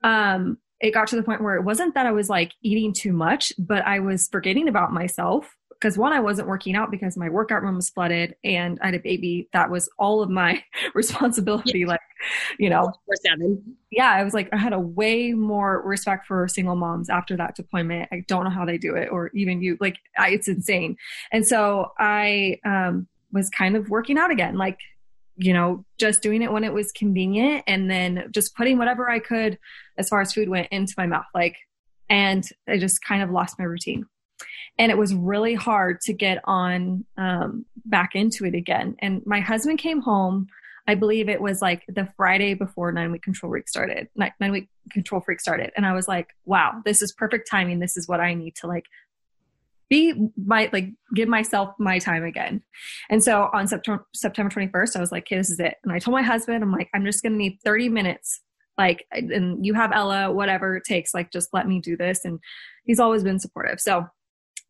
um, 0.03 0.59
it 0.81 0.93
got 0.93 1.09
to 1.09 1.17
the 1.17 1.23
point 1.23 1.43
where 1.43 1.57
it 1.57 1.65
wasn't 1.65 1.95
that 1.95 2.07
I 2.07 2.13
was 2.13 2.29
like 2.29 2.53
eating 2.63 2.93
too 2.93 3.13
much, 3.13 3.53
but 3.59 3.85
I 3.87 4.01
was 4.01 4.29
forgetting 4.29 4.69
about 4.69 4.93
myself 4.93 5.57
because 5.81 5.97
one, 5.97 6.13
I 6.13 6.21
wasn't 6.21 6.47
working 6.47 6.77
out 6.77 6.91
because 6.91 7.17
my 7.17 7.31
workout 7.31 7.63
room 7.63 7.77
was 7.77 7.89
flooded 7.89 8.35
and 8.45 8.79
I 8.83 8.87
had 8.87 8.95
a 8.95 8.99
baby. 8.99 9.49
That 9.55 9.71
was 9.71 9.89
all 9.99 10.23
of 10.23 10.29
my 10.29 10.63
responsibility. 10.95 11.81
Yeah. 11.81 11.87
Like, 11.87 12.01
you 12.59 12.69
know, 12.69 12.93
seven. 13.23 13.77
Yeah, 13.91 14.11
I 14.11 14.23
was 14.23 14.35
like, 14.35 14.51
I 14.53 14.59
had 14.59 14.75
a 14.75 14.79
way 14.79 15.33
more 15.33 15.83
respect 15.83 16.27
for 16.27 16.47
single 16.49 16.77
moms 16.77 17.09
after 17.09 17.37
that 17.39 17.57
deployment. 17.57 18.09
I 18.13 18.25
don't 18.29 18.45
know 18.45 18.51
how 18.51 18.67
they 18.67 18.77
do 18.77 18.95
it, 18.95 19.09
or 19.11 19.31
even 19.35 19.63
you. 19.63 19.79
Like, 19.81 19.97
I, 20.19 20.31
it's 20.31 20.49
insane. 20.49 20.97
And 21.33 21.47
so 21.47 21.93
I 21.99 22.59
um, 22.65 23.09
was 23.33 23.49
kind 23.49 23.75
of 23.75 23.89
working 23.89 24.19
out 24.19 24.31
again, 24.31 24.59
like, 24.59 24.79
you 25.41 25.53
know, 25.53 25.85
just 25.99 26.23
doing 26.23 26.43
it 26.43 26.53
when 26.53 26.65
it 26.65 26.73
was 26.73 26.93
convenient, 26.93 27.65
and 27.67 27.91
then 27.91 28.29
just 28.31 28.55
putting 28.55 28.79
whatever 28.79 29.11
I 29.11 29.19
could, 29.19 29.59
as 29.99 30.09
far 30.09 30.21
as 30.21 30.33
food 30.33 30.49
went, 30.49 30.69
into 30.71 30.95
my 30.97 31.07
mouth. 31.07 31.27
Like, 31.35 31.57
and 32.09 32.45
I 32.69 32.79
just 32.79 33.03
kind 33.03 33.23
of 33.23 33.31
lost 33.31 33.59
my 33.59 33.65
routine 33.65 34.07
and 34.79 34.91
it 34.91 34.99
was 34.99 35.15
really 35.15 35.55
hard 35.55 36.01
to 36.03 36.13
get 36.13 36.41
on 36.45 37.05
um, 37.17 37.67
back 37.85 38.15
into 38.15 38.45
it 38.47 38.55
again. 38.55 38.97
And 39.01 39.23
my 39.27 39.41
husband 39.41 39.79
came 39.79 40.01
home. 40.01 40.47
I 40.89 40.95
believe 40.95 41.29
it 41.29 41.41
was 41.41 41.61
like 41.61 41.85
the 41.87 42.09
Friday 42.17 42.55
before 42.55 42.91
nine 42.91 43.13
week 43.13 43.23
control 43.23 43.53
freak 43.53 43.69
started. 43.69 44.09
Nine, 44.17 44.33
nine 44.41 44.53
week 44.53 44.69
control 44.91 45.21
freak 45.21 45.41
started, 45.41 45.71
and 45.77 45.85
I 45.85 45.93
was 45.93 46.09
like, 46.09 46.29
"Wow, 46.47 46.81
this 46.85 47.03
is 47.03 47.13
perfect 47.13 47.49
timing. 47.49 47.79
This 47.79 47.97
is 47.97 48.09
what 48.09 48.21
I 48.21 48.35
need 48.35 48.57
to 48.57 48.67
like 48.67 48.87
be 49.91 50.15
my 50.47 50.71
like 50.73 50.87
give 51.15 51.29
myself 51.29 51.75
my 51.79 51.99
time 51.99 52.25
again." 52.25 52.63
And 53.11 53.23
so 53.23 53.51
on 53.53 53.67
September 53.69 54.07
September 54.15 54.51
twenty 54.51 54.69
first, 54.69 54.97
I 54.97 55.01
was 55.01 55.13
like, 55.13 55.25
"Okay, 55.25 55.37
this 55.37 55.51
is 55.51 55.61
it." 55.61 55.75
And 55.85 55.93
I 55.93 55.99
told 55.99 56.15
my 56.15 56.23
husband, 56.23 56.63
"I'm 56.63 56.73
like, 56.73 56.89
I'm 56.95 57.05
just 57.05 57.23
to 57.23 57.31
need 57.31 57.59
thirty 57.65 57.89
minutes." 57.91 58.41
Like, 58.79 59.05
and 59.13 59.67
you 59.67 59.75
have 59.75 59.93
Ella, 59.93 60.33
whatever 60.33 60.77
it 60.77 60.85
takes, 60.85 61.13
like, 61.13 61.31
just 61.31 61.51
let 61.53 61.69
me 61.69 61.81
do 61.81 61.99
this. 61.99 62.25
And 62.25 62.39
he's 62.85 62.99
always 62.99 63.23
been 63.23 63.39
supportive. 63.39 63.79
So 63.79 64.07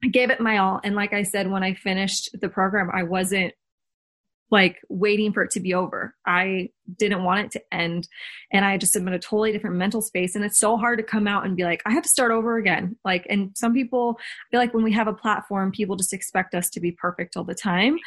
I 0.02 0.08
gave 0.08 0.30
it 0.30 0.40
my 0.40 0.58
all. 0.58 0.80
And 0.82 0.96
like 0.96 1.12
I 1.12 1.22
said, 1.22 1.48
when 1.48 1.62
I 1.62 1.74
finished 1.74 2.30
the 2.40 2.48
program, 2.48 2.90
I 2.92 3.04
wasn't 3.04 3.54
like 4.50 4.80
waiting 4.88 5.32
for 5.32 5.42
it 5.42 5.50
to 5.52 5.60
be 5.60 5.74
over. 5.74 6.14
I 6.26 6.70
didn't 6.98 7.24
want 7.24 7.46
it 7.46 7.50
to 7.52 7.74
end. 7.74 8.08
And 8.52 8.64
I 8.64 8.76
just 8.76 8.96
am 8.96 9.06
in 9.06 9.14
a 9.14 9.18
totally 9.18 9.52
different 9.52 9.76
mental 9.76 10.02
space. 10.02 10.34
And 10.34 10.44
it's 10.44 10.58
so 10.58 10.76
hard 10.76 10.98
to 10.98 11.04
come 11.04 11.28
out 11.28 11.44
and 11.44 11.56
be 11.56 11.64
like, 11.64 11.82
I 11.86 11.92
have 11.92 12.02
to 12.02 12.08
start 12.08 12.32
over 12.32 12.56
again. 12.56 12.96
Like, 13.04 13.26
and 13.30 13.50
some 13.56 13.72
people 13.72 14.18
feel 14.50 14.60
like 14.60 14.74
when 14.74 14.84
we 14.84 14.92
have 14.92 15.06
a 15.06 15.12
platform, 15.12 15.70
people 15.70 15.96
just 15.96 16.12
expect 16.12 16.54
us 16.54 16.68
to 16.70 16.80
be 16.80 16.92
perfect 16.92 17.36
all 17.36 17.44
the 17.44 17.54
time 17.54 17.98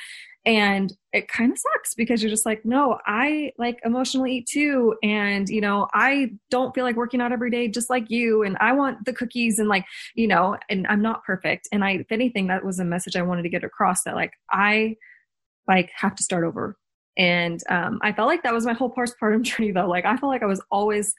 and 0.45 0.93
it 1.13 1.27
kind 1.27 1.51
of 1.51 1.57
sucks 1.57 1.93
because 1.93 2.21
you're 2.21 2.29
just 2.29 2.45
like 2.45 2.65
no 2.65 2.99
i 3.05 3.51
like 3.57 3.79
emotionally 3.85 4.37
eat 4.37 4.47
too 4.47 4.93
and 5.01 5.47
you 5.47 5.61
know 5.61 5.87
i 5.93 6.29
don't 6.49 6.75
feel 6.75 6.83
like 6.83 6.97
working 6.97 7.21
out 7.21 7.31
every 7.31 7.49
day 7.49 7.67
just 7.67 7.89
like 7.89 8.09
you 8.09 8.43
and 8.43 8.57
i 8.59 8.73
want 8.73 9.03
the 9.05 9.13
cookies 9.13 9.57
and 9.57 9.69
like 9.69 9.85
you 10.15 10.27
know 10.27 10.57
and 10.69 10.85
i'm 10.87 11.01
not 11.01 11.23
perfect 11.23 11.67
and 11.71 11.83
i 11.83 11.91
if 11.91 12.11
anything 12.11 12.47
that 12.47 12.65
was 12.65 12.79
a 12.79 12.85
message 12.85 13.15
i 13.15 13.21
wanted 13.21 13.43
to 13.43 13.49
get 13.49 13.63
across 13.63 14.03
that 14.03 14.15
like 14.15 14.33
i 14.51 14.95
like 15.68 15.89
have 15.95 16.16
to 16.16 16.24
start 16.24 16.43
over 16.43 16.78
and 17.18 17.61
um, 17.70 17.99
i 18.01 18.11
felt 18.11 18.28
like 18.28 18.43
that 18.43 18.53
was 18.53 18.66
my 18.66 18.74
whole 18.74 18.93
postpartum 18.93 19.41
journey 19.43 19.72
though 19.72 19.88
like 19.88 20.05
i 20.05 20.16
felt 20.18 20.32
like 20.32 20.43
i 20.43 20.47
was 20.47 20.61
always 20.72 21.14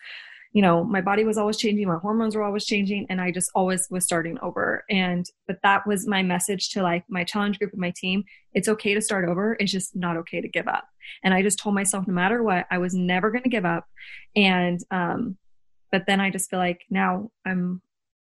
you 0.55 0.63
know, 0.63 0.85
my 0.85 1.01
body 1.01 1.25
was 1.25 1.37
always 1.37 1.57
changing, 1.57 1.89
my 1.89 1.99
hormones 1.99 2.37
were 2.37 2.45
always 2.45 2.65
changing, 2.65 3.07
and 3.11 3.21
I 3.21 3.33
just 3.33 3.51
always 3.57 3.89
was 3.91 4.05
starting 4.05 4.39
over. 4.41 4.85
And, 4.89 5.27
but 5.49 5.59
that 5.65 5.85
was 5.85 6.07
my 6.07 6.23
message 6.23 6.71
to 6.71 6.83
like 6.83 7.05
my 7.09 7.25
challenge 7.25 7.59
group 7.59 7.73
and 7.73 7.81
my 7.81 7.93
team. 7.97 8.23
It's 8.53 8.69
okay 8.69 8.95
to 8.95 9.01
start 9.03 9.29
over. 9.29 9.57
It's 9.59 9.73
just 9.73 9.97
not 9.97 10.17
okay 10.19 10.41
to 10.41 10.47
give 10.47 10.69
up. 10.69 10.85
And 11.25 11.35
I 11.35 11.43
just 11.43 11.59
told 11.59 11.75
myself 11.75 12.07
no 12.07 12.15
matter 12.15 12.41
what, 12.41 12.67
I 12.71 12.79
was 12.79 12.95
never 12.95 13.33
going 13.33 13.43
to 13.43 13.51
give 13.51 13.65
up. 13.65 13.85
And, 14.37 14.79
um, 14.93 15.37
but 15.91 16.05
then 16.07 16.21
I 16.21 16.31
just 16.31 16.49
feel 16.49 16.61
like 16.61 16.83
now 16.89 17.33
I'm 17.45 17.83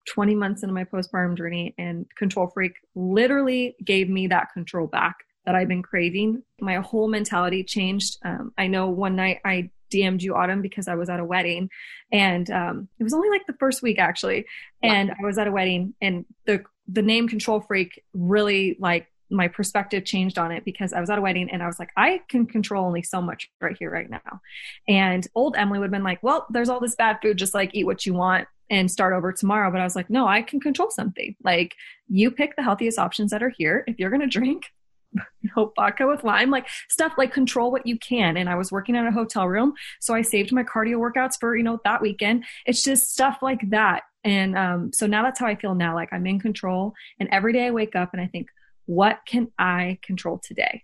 20 0.09 0.35
months 0.35 0.63
into 0.63 0.73
my 0.73 0.83
postpartum 0.83 1.37
journey 1.37 1.75
and 1.77 2.05
Control 2.17 2.51
Freak 2.53 2.73
literally 2.93 3.77
gave 3.85 4.09
me 4.09 4.27
that 4.27 4.51
control 4.53 4.87
back 4.87 5.15
that 5.47 5.55
I've 5.55 5.69
been 5.69 5.81
craving. 5.81 6.43
My 6.59 6.75
whole 6.75 7.07
mentality 7.07 7.63
changed. 7.63 8.17
Um, 8.23 8.53
I 8.57 8.67
know 8.67 8.89
one 8.89 9.15
night 9.15 9.39
I 9.45 9.71
DM'd 9.89 10.21
you 10.21 10.35
autumn 10.35 10.61
because 10.61 10.89
I 10.89 10.95
was 10.95 11.07
at 11.09 11.21
a 11.21 11.25
wedding 11.25 11.69
and 12.11 12.51
um, 12.51 12.89
it 12.99 13.03
was 13.03 13.13
only 13.13 13.29
like 13.29 13.47
the 13.47 13.53
first 13.53 13.81
week 13.81 13.97
actually. 13.97 14.45
And 14.83 15.09
I 15.09 15.25
was 15.25 15.37
at 15.37 15.47
a 15.47 15.51
wedding 15.51 15.95
and 16.01 16.25
the 16.45 16.63
the 16.89 17.01
name 17.01 17.29
control 17.29 17.61
freak 17.61 18.03
really 18.13 18.75
like 18.79 19.07
my 19.29 19.47
perspective 19.47 20.03
changed 20.03 20.37
on 20.37 20.51
it 20.51 20.65
because 20.65 20.91
I 20.91 20.99
was 20.99 21.09
at 21.09 21.17
a 21.17 21.21
wedding 21.21 21.49
and 21.49 21.63
I 21.63 21.67
was 21.67 21.79
like, 21.79 21.91
I 21.95 22.21
can 22.29 22.45
control 22.45 22.85
only 22.85 23.03
so 23.03 23.21
much 23.21 23.49
right 23.59 23.75
here, 23.77 23.91
right 23.91 24.09
now. 24.09 24.41
And 24.87 25.25
old 25.33 25.55
Emily 25.55 25.79
would 25.79 25.85
have 25.85 25.91
been 25.91 26.03
like, 26.03 26.21
Well, 26.21 26.45
there's 26.49 26.67
all 26.67 26.81
this 26.81 26.95
bad 26.95 27.19
food, 27.21 27.37
just 27.37 27.53
like 27.53 27.71
eat 27.73 27.85
what 27.85 28.05
you 28.05 28.13
want 28.13 28.49
and 28.69 28.91
start 28.91 29.13
over 29.13 29.31
tomorrow. 29.31 29.71
But 29.71 29.79
I 29.79 29.85
was 29.85 29.95
like, 29.95 30.09
No, 30.09 30.27
I 30.27 30.41
can 30.41 30.59
control 30.59 30.91
something. 30.91 31.37
Like, 31.41 31.75
you 32.09 32.31
pick 32.31 32.57
the 32.57 32.63
healthiest 32.63 32.99
options 32.99 33.31
that 33.31 33.43
are 33.43 33.53
here. 33.57 33.85
If 33.87 33.99
you're 33.99 34.09
going 34.09 34.21
to 34.27 34.27
drink, 34.27 34.65
you 35.41 35.49
know, 35.55 35.71
vodka 35.75 36.07
with 36.07 36.23
lime, 36.23 36.49
like 36.49 36.67
stuff 36.89 37.13
like 37.17 37.33
control 37.33 37.71
what 37.71 37.85
you 37.85 37.97
can. 37.97 38.37
And 38.37 38.49
I 38.49 38.55
was 38.55 38.71
working 38.71 38.95
in 38.95 39.05
a 39.05 39.11
hotel 39.11 39.47
room, 39.47 39.73
so 39.99 40.13
I 40.13 40.21
saved 40.21 40.51
my 40.51 40.63
cardio 40.63 40.97
workouts 40.97 41.39
for, 41.39 41.55
you 41.55 41.63
know, 41.63 41.79
that 41.83 42.01
weekend. 42.01 42.45
It's 42.65 42.83
just 42.83 43.11
stuff 43.11 43.39
like 43.41 43.69
that. 43.69 44.03
And 44.23 44.57
um, 44.57 44.91
so 44.93 45.07
now 45.07 45.23
that's 45.23 45.39
how 45.39 45.47
I 45.47 45.55
feel 45.55 45.75
now. 45.75 45.95
Like 45.95 46.11
I'm 46.11 46.27
in 46.27 46.39
control. 46.39 46.93
And 47.19 47.29
every 47.31 47.53
day 47.53 47.67
I 47.67 47.71
wake 47.71 47.95
up 47.95 48.09
and 48.13 48.21
I 48.21 48.27
think, 48.27 48.49
what 48.85 49.19
can 49.25 49.51
I 49.57 49.99
control 50.01 50.39
today? 50.39 50.83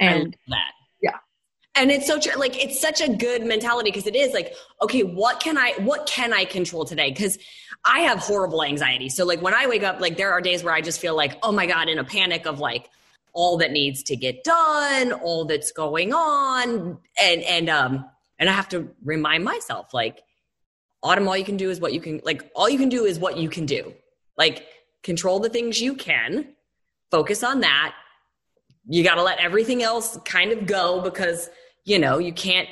And 0.00 0.36
that. 0.48 0.72
Yeah. 1.02 1.16
And 1.74 1.90
it's 1.90 2.06
so 2.06 2.18
true. 2.18 2.38
Like 2.38 2.62
it's 2.62 2.80
such 2.80 3.00
a 3.00 3.08
good 3.08 3.44
mentality 3.44 3.90
because 3.90 4.06
it 4.06 4.16
is 4.16 4.32
like, 4.32 4.54
okay, 4.80 5.02
what 5.02 5.40
can 5.40 5.58
I 5.58 5.72
what 5.78 6.06
can 6.06 6.32
I 6.32 6.44
control 6.44 6.84
today? 6.84 7.10
Because 7.10 7.38
I 7.84 8.00
have 8.00 8.18
horrible 8.18 8.62
anxiety. 8.62 9.08
So 9.08 9.24
like 9.24 9.42
when 9.42 9.54
I 9.54 9.66
wake 9.66 9.82
up, 9.82 10.00
like 10.00 10.16
there 10.16 10.32
are 10.32 10.40
days 10.40 10.62
where 10.62 10.74
I 10.74 10.80
just 10.80 11.00
feel 11.00 11.16
like, 11.16 11.38
oh 11.42 11.52
my 11.52 11.66
God, 11.66 11.88
in 11.88 11.98
a 11.98 12.04
panic 12.04 12.46
of 12.46 12.60
like, 12.60 12.88
all 13.32 13.56
that 13.58 13.72
needs 13.72 14.02
to 14.04 14.16
get 14.16 14.44
done, 14.44 15.12
all 15.12 15.44
that's 15.44 15.72
going 15.72 16.12
on, 16.12 16.98
and 17.20 17.42
and 17.42 17.68
um 17.68 18.04
and 18.38 18.48
I 18.48 18.52
have 18.52 18.68
to 18.70 18.88
remind 19.04 19.44
myself 19.44 19.92
like 19.92 20.22
autumn 21.02 21.28
all 21.28 21.36
you 21.36 21.44
can 21.44 21.56
do 21.56 21.70
is 21.70 21.80
what 21.80 21.92
you 21.92 22.00
can 22.00 22.20
like 22.24 22.50
all 22.54 22.68
you 22.68 22.78
can 22.78 22.88
do 22.88 23.04
is 23.04 23.18
what 23.18 23.36
you 23.36 23.48
can 23.48 23.66
do. 23.66 23.92
Like 24.36 24.66
control 25.02 25.40
the 25.40 25.48
things 25.48 25.80
you 25.80 25.94
can, 25.94 26.54
focus 27.10 27.42
on 27.42 27.60
that. 27.60 27.94
You 28.88 29.04
got 29.04 29.16
to 29.16 29.22
let 29.22 29.38
everything 29.38 29.82
else 29.82 30.18
kind 30.24 30.52
of 30.52 30.66
go 30.66 31.00
because 31.00 31.50
you 31.84 31.98
know, 31.98 32.18
you 32.18 32.32
can't 32.32 32.68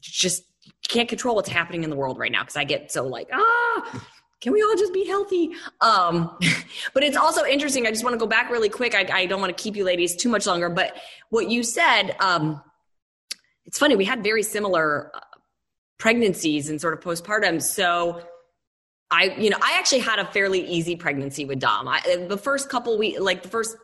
just 0.00 0.44
can't 0.88 1.08
control 1.08 1.34
what's 1.34 1.48
happening 1.48 1.84
in 1.84 1.90
the 1.90 1.96
world 1.96 2.18
right 2.18 2.30
now 2.30 2.42
because 2.42 2.56
I 2.56 2.64
get 2.64 2.92
so 2.92 3.06
like 3.06 3.28
ah 3.32 4.06
can 4.40 4.52
we 4.52 4.62
all 4.62 4.76
just 4.76 4.92
be 4.92 5.06
healthy? 5.06 5.50
Um, 5.80 6.36
but 6.94 7.02
it's 7.02 7.16
also 7.16 7.44
interesting. 7.44 7.86
I 7.86 7.90
just 7.90 8.04
want 8.04 8.14
to 8.14 8.18
go 8.18 8.26
back 8.26 8.50
really 8.50 8.68
quick. 8.68 8.94
I, 8.94 9.06
I, 9.12 9.26
don't 9.26 9.40
want 9.40 9.56
to 9.56 9.62
keep 9.62 9.76
you 9.76 9.84
ladies 9.84 10.14
too 10.14 10.28
much 10.28 10.46
longer, 10.46 10.68
but 10.68 10.96
what 11.30 11.50
you 11.50 11.62
said, 11.62 12.14
um, 12.20 12.62
it's 13.64 13.78
funny. 13.78 13.96
We 13.96 14.04
had 14.04 14.22
very 14.22 14.42
similar 14.42 15.10
uh, 15.14 15.20
pregnancies 15.98 16.68
and 16.68 16.80
sort 16.80 16.94
of 16.94 17.00
postpartum. 17.00 17.62
So 17.62 18.22
I, 19.10 19.34
you 19.38 19.50
know, 19.50 19.58
I 19.60 19.76
actually 19.78 20.00
had 20.00 20.18
a 20.18 20.26
fairly 20.26 20.66
easy 20.66 20.96
pregnancy 20.96 21.44
with 21.44 21.58
Dom. 21.58 21.88
I, 21.88 22.26
the 22.28 22.38
first 22.38 22.68
couple 22.68 22.98
weeks, 22.98 23.20
like 23.20 23.42
the 23.42 23.48
first 23.48 23.76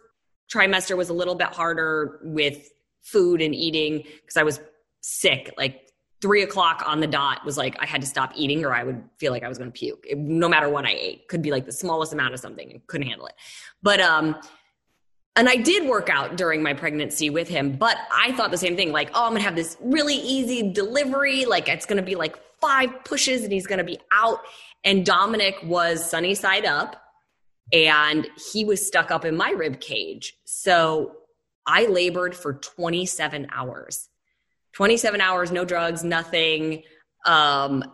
trimester 0.53 0.97
was 0.97 1.09
a 1.09 1.15
little 1.15 1.35
bit 1.35 1.49
harder 1.49 2.21
with 2.23 2.69
food 3.03 3.41
and 3.41 3.55
eating 3.55 4.05
because 4.21 4.37
I 4.37 4.43
was 4.43 4.61
sick, 5.01 5.55
like 5.57 5.82
three 6.23 6.43
o'clock 6.43 6.85
on 6.87 7.01
the 7.01 7.07
dot 7.07 7.45
was 7.45 7.59
like 7.59 7.77
I 7.81 7.85
had 7.85 8.01
to 8.01 8.07
stop 8.07 8.33
eating 8.37 8.65
or 8.65 8.73
I 8.73 8.85
would 8.85 9.03
feel 9.19 9.33
like 9.33 9.43
I 9.43 9.49
was 9.49 9.59
going 9.59 9.71
to 9.71 9.77
puke. 9.77 10.07
It, 10.09 10.17
no 10.17 10.49
matter 10.49 10.69
what 10.69 10.87
I 10.87 10.93
ate, 10.93 11.29
could 11.29 11.43
be 11.43 11.51
like 11.51 11.67
the 11.67 11.73
smallest 11.73 12.13
amount 12.13 12.33
of 12.33 12.41
something 12.41 12.71
and 12.71 12.87
couldn't 12.87 13.09
handle 13.09 13.27
it. 13.27 13.35
But 13.83 14.01
um, 14.01 14.37
and 15.35 15.49
I 15.49 15.57
did 15.57 15.89
work 15.89 16.09
out 16.09 16.37
during 16.37 16.63
my 16.63 16.75
pregnancy 16.75 17.29
with 17.29 17.49
him, 17.49 17.73
but 17.73 17.97
I 18.15 18.33
thought 18.33 18.53
the 18.53 18.59
same 18.59 18.77
thing. 18.77 18.93
Like, 18.93 19.11
oh, 19.15 19.27
I'm 19.27 19.33
gonna 19.33 19.41
have 19.41 19.57
this 19.57 19.77
really 19.81 20.15
easy 20.15 20.73
delivery. 20.73 21.45
Like 21.45 21.69
it's 21.69 21.87
gonna 21.87 22.03
be 22.03 22.15
like 22.15 22.39
five 22.61 23.05
pushes 23.05 23.43
and 23.43 23.53
he's 23.53 23.67
gonna 23.67 23.85
be 23.85 23.99
out. 24.13 24.41
And 24.85 25.05
Dominic 25.05 25.57
was 25.65 26.09
sunny 26.09 26.35
side 26.35 26.65
up, 26.65 27.03
and 27.73 28.29
he 28.53 28.65
was 28.65 28.87
stuck 28.87 29.11
up 29.11 29.25
in 29.25 29.37
my 29.37 29.51
rib 29.51 29.81
cage. 29.81 30.37
So 30.45 31.17
I 31.67 31.87
labored 31.87 32.35
for 32.35 32.55
27 32.55 33.49
hours 33.53 34.09
27 34.75 35.21
hours, 35.21 35.53
no 35.53 35.65
drugs, 35.65 36.05
nothing. 36.05 36.83
Um, 37.27 37.85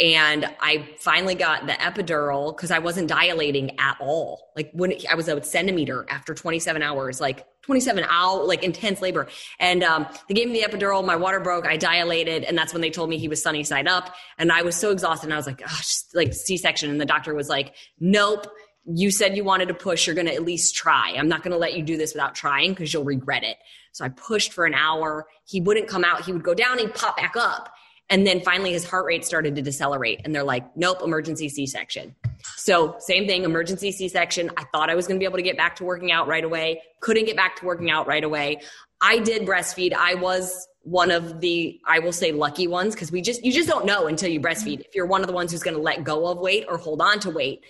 and 0.00 0.46
I 0.60 0.88
finally 0.98 1.34
got 1.34 1.66
the 1.66 1.74
epidural 1.74 2.56
because 2.56 2.70
I 2.70 2.80
wasn't 2.80 3.08
dilating 3.08 3.78
at 3.78 3.96
all. 4.00 4.50
Like 4.56 4.70
when 4.72 4.94
I 5.08 5.14
was 5.14 5.28
a 5.28 5.42
centimeter 5.44 6.06
after 6.08 6.34
27 6.34 6.82
hours, 6.82 7.20
like 7.20 7.46
27 7.62 8.04
hour, 8.08 8.44
like 8.44 8.64
intense 8.64 9.00
labor. 9.00 9.28
And 9.60 9.84
um, 9.84 10.06
they 10.28 10.34
gave 10.34 10.48
me 10.48 10.60
the 10.60 10.68
epidural. 10.68 11.04
My 11.04 11.14
water 11.14 11.38
broke. 11.38 11.66
I 11.66 11.76
dilated, 11.76 12.42
and 12.42 12.58
that's 12.58 12.72
when 12.72 12.82
they 12.82 12.90
told 12.90 13.10
me 13.10 13.18
he 13.18 13.28
was 13.28 13.40
sunny 13.42 13.62
side 13.62 13.86
up. 13.86 14.12
And 14.38 14.50
I 14.50 14.62
was 14.62 14.74
so 14.74 14.90
exhausted. 14.90 15.26
And 15.26 15.34
I 15.34 15.36
was 15.36 15.46
like, 15.46 15.62
oh, 15.64 15.80
like 16.14 16.34
C 16.34 16.56
section. 16.56 16.90
And 16.90 17.00
the 17.00 17.06
doctor 17.06 17.34
was 17.34 17.48
like, 17.48 17.74
nope. 18.00 18.46
You 18.84 19.10
said 19.10 19.36
you 19.36 19.44
wanted 19.44 19.68
to 19.68 19.74
push. 19.74 20.06
You're 20.06 20.14
going 20.14 20.26
to 20.26 20.34
at 20.34 20.42
least 20.42 20.74
try. 20.74 21.14
I'm 21.16 21.28
not 21.28 21.42
going 21.42 21.52
to 21.52 21.58
let 21.58 21.74
you 21.74 21.82
do 21.82 21.96
this 21.96 22.14
without 22.14 22.34
trying 22.34 22.70
because 22.72 22.92
you'll 22.92 23.04
regret 23.04 23.44
it. 23.44 23.56
So 23.92 24.04
I 24.04 24.08
pushed 24.08 24.52
for 24.52 24.64
an 24.64 24.74
hour. 24.74 25.26
He 25.44 25.60
wouldn't 25.60 25.86
come 25.88 26.04
out. 26.04 26.24
He 26.24 26.32
would 26.32 26.42
go 26.42 26.54
down 26.54 26.80
and 26.80 26.92
pop 26.92 27.16
back 27.16 27.34
up. 27.36 27.72
And 28.10 28.26
then 28.26 28.40
finally, 28.40 28.72
his 28.72 28.84
heart 28.84 29.06
rate 29.06 29.24
started 29.24 29.56
to 29.56 29.62
decelerate, 29.62 30.20
and 30.24 30.34
they're 30.34 30.44
like, 30.44 30.76
nope, 30.76 30.98
emergency 31.02 31.48
C 31.48 31.66
section. 31.66 32.14
So, 32.56 32.96
same 32.98 33.26
thing, 33.26 33.44
emergency 33.44 33.90
C 33.90 34.06
section. 34.08 34.50
I 34.58 34.64
thought 34.64 34.90
I 34.90 34.94
was 34.94 35.06
going 35.06 35.18
to 35.18 35.18
be 35.18 35.24
able 35.24 35.38
to 35.38 35.42
get 35.42 35.56
back 35.56 35.76
to 35.76 35.84
working 35.84 36.12
out 36.12 36.28
right 36.28 36.44
away, 36.44 36.82
couldn't 37.00 37.24
get 37.24 37.36
back 37.36 37.56
to 37.56 37.64
working 37.64 37.90
out 37.90 38.06
right 38.06 38.22
away. 38.22 38.60
I 39.00 39.18
did 39.18 39.46
breastfeed. 39.46 39.94
I 39.94 40.14
was 40.14 40.68
one 40.82 41.10
of 41.10 41.40
the, 41.40 41.80
I 41.86 42.00
will 42.00 42.12
say, 42.12 42.32
lucky 42.32 42.66
ones 42.66 42.94
because 42.94 43.10
we 43.10 43.22
just, 43.22 43.44
you 43.44 43.52
just 43.52 43.68
don't 43.68 43.86
know 43.86 44.08
until 44.08 44.28
you 44.28 44.40
breastfeed 44.40 44.80
if 44.80 44.94
you're 44.94 45.06
one 45.06 45.22
of 45.22 45.26
the 45.26 45.32
ones 45.32 45.52
who's 45.52 45.62
going 45.62 45.76
to 45.76 45.82
let 45.82 46.04
go 46.04 46.26
of 46.26 46.38
weight 46.38 46.66
or 46.68 46.76
hold 46.76 47.00
on 47.00 47.18
to 47.20 47.30
weight. 47.30 47.62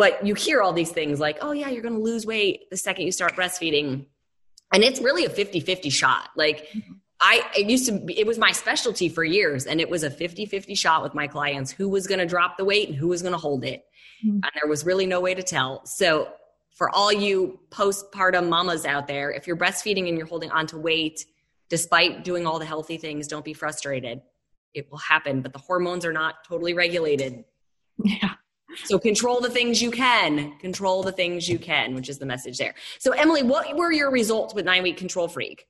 But 0.00 0.26
you 0.26 0.32
hear 0.32 0.62
all 0.62 0.72
these 0.72 0.92
things 0.92 1.20
like, 1.20 1.36
oh, 1.42 1.52
yeah, 1.52 1.68
you're 1.68 1.82
going 1.82 1.94
to 1.94 2.00
lose 2.00 2.24
weight 2.24 2.70
the 2.70 2.76
second 2.78 3.04
you 3.04 3.12
start 3.12 3.36
breastfeeding. 3.36 4.06
And 4.72 4.82
it's 4.82 4.98
really 4.98 5.26
a 5.26 5.28
50 5.28 5.60
50 5.60 5.90
shot. 5.90 6.30
Like, 6.34 6.68
I 7.20 7.46
it 7.54 7.66
used 7.66 7.84
to 7.84 7.92
be, 7.92 8.18
it 8.18 8.26
was 8.26 8.38
my 8.38 8.50
specialty 8.52 9.10
for 9.10 9.24
years 9.24 9.66
and 9.66 9.78
it 9.78 9.90
was 9.90 10.02
a 10.02 10.08
50-50 10.08 10.74
shot 10.74 11.02
with 11.02 11.12
my 11.12 11.26
clients 11.26 11.70
who 11.70 11.86
was 11.86 12.06
going 12.06 12.18
to 12.18 12.24
drop 12.24 12.56
the 12.56 12.64
weight 12.64 12.88
and 12.88 12.96
who 12.96 13.08
was 13.08 13.20
going 13.20 13.32
to 13.32 13.38
hold 13.38 13.62
it. 13.62 13.84
Mm-hmm. 14.24 14.40
And 14.42 14.50
there 14.62 14.70
was 14.70 14.86
really 14.86 15.04
no 15.04 15.20
way 15.20 15.34
to 15.34 15.42
tell. 15.42 15.84
So 15.84 16.32
for 16.70 16.88
all 16.88 17.12
you 17.12 17.60
postpartum 17.68 18.48
mamas 18.48 18.86
out 18.86 19.06
there, 19.06 19.30
if 19.30 19.46
you're 19.46 19.54
breastfeeding 19.54 20.08
and 20.08 20.16
you're 20.16 20.26
holding 20.26 20.50
on 20.50 20.66
to 20.68 20.78
weight 20.78 21.26
despite 21.68 22.24
doing 22.24 22.46
all 22.46 22.58
the 22.58 22.64
healthy 22.64 22.96
things, 22.96 23.28
don't 23.28 23.44
be 23.44 23.52
frustrated. 23.52 24.22
It 24.72 24.90
will 24.90 24.96
happen, 24.96 25.42
but 25.42 25.52
the 25.52 25.58
hormones 25.58 26.06
are 26.06 26.12
not 26.14 26.42
totally 26.48 26.72
regulated. 26.72 27.44
Yeah. 28.02 28.30
So 28.84 28.98
control 28.98 29.40
the 29.40 29.50
things 29.50 29.82
you 29.82 29.90
can, 29.90 30.56
control 30.58 31.02
the 31.02 31.12
things 31.12 31.48
you 31.48 31.58
can, 31.58 31.94
which 31.94 32.08
is 32.08 32.18
the 32.18 32.26
message 32.26 32.58
there. 32.58 32.74
So 32.98 33.12
Emily, 33.12 33.42
what 33.42 33.76
were 33.76 33.92
your 33.92 34.10
results 34.10 34.54
with 34.54 34.64
9 34.64 34.82
week 34.82 34.96
control 34.96 35.28
freak? 35.28 35.66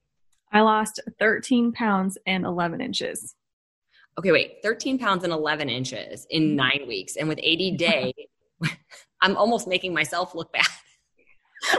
I 0.53 0.61
lost 0.63 1.01
13 1.19 1.73
pounds 1.73 2.19
and 2.27 2.45
11 2.45 2.81
inches. 2.81 3.35
Okay, 4.19 4.33
wait, 4.33 4.57
13 4.63 4.99
pounds 4.99 5.25
and 5.25 5.33
11 5.33 5.69
inches 5.69 6.27
in 6.31 6.57
nine 6.57 6.85
weeks. 6.87 7.17
And 7.17 7.29
with 7.29 7.39
80 7.43 7.77
day, 7.77 8.13
I'm 9.23 9.37
almost 9.37 9.69
making 9.69 9.95
myself 9.95 10.35
look 10.35 10.53
bad. 10.53 10.67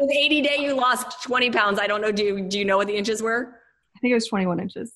with 0.00 0.10
80 0.10 0.42
day, 0.42 0.56
you 0.58 0.74
lost 0.74 1.22
20 1.22 1.50
pounds. 1.50 1.78
I 1.78 1.86
don't 1.86 2.00
know. 2.00 2.12
Do 2.12 2.24
you, 2.24 2.48
do 2.48 2.58
you 2.58 2.64
know 2.64 2.78
what 2.78 2.86
the 2.86 2.96
inches 2.96 3.22
were? 3.22 3.60
I 3.94 3.98
think 4.00 4.12
it 4.12 4.14
was 4.14 4.26
21 4.26 4.60
inches. 4.60 4.92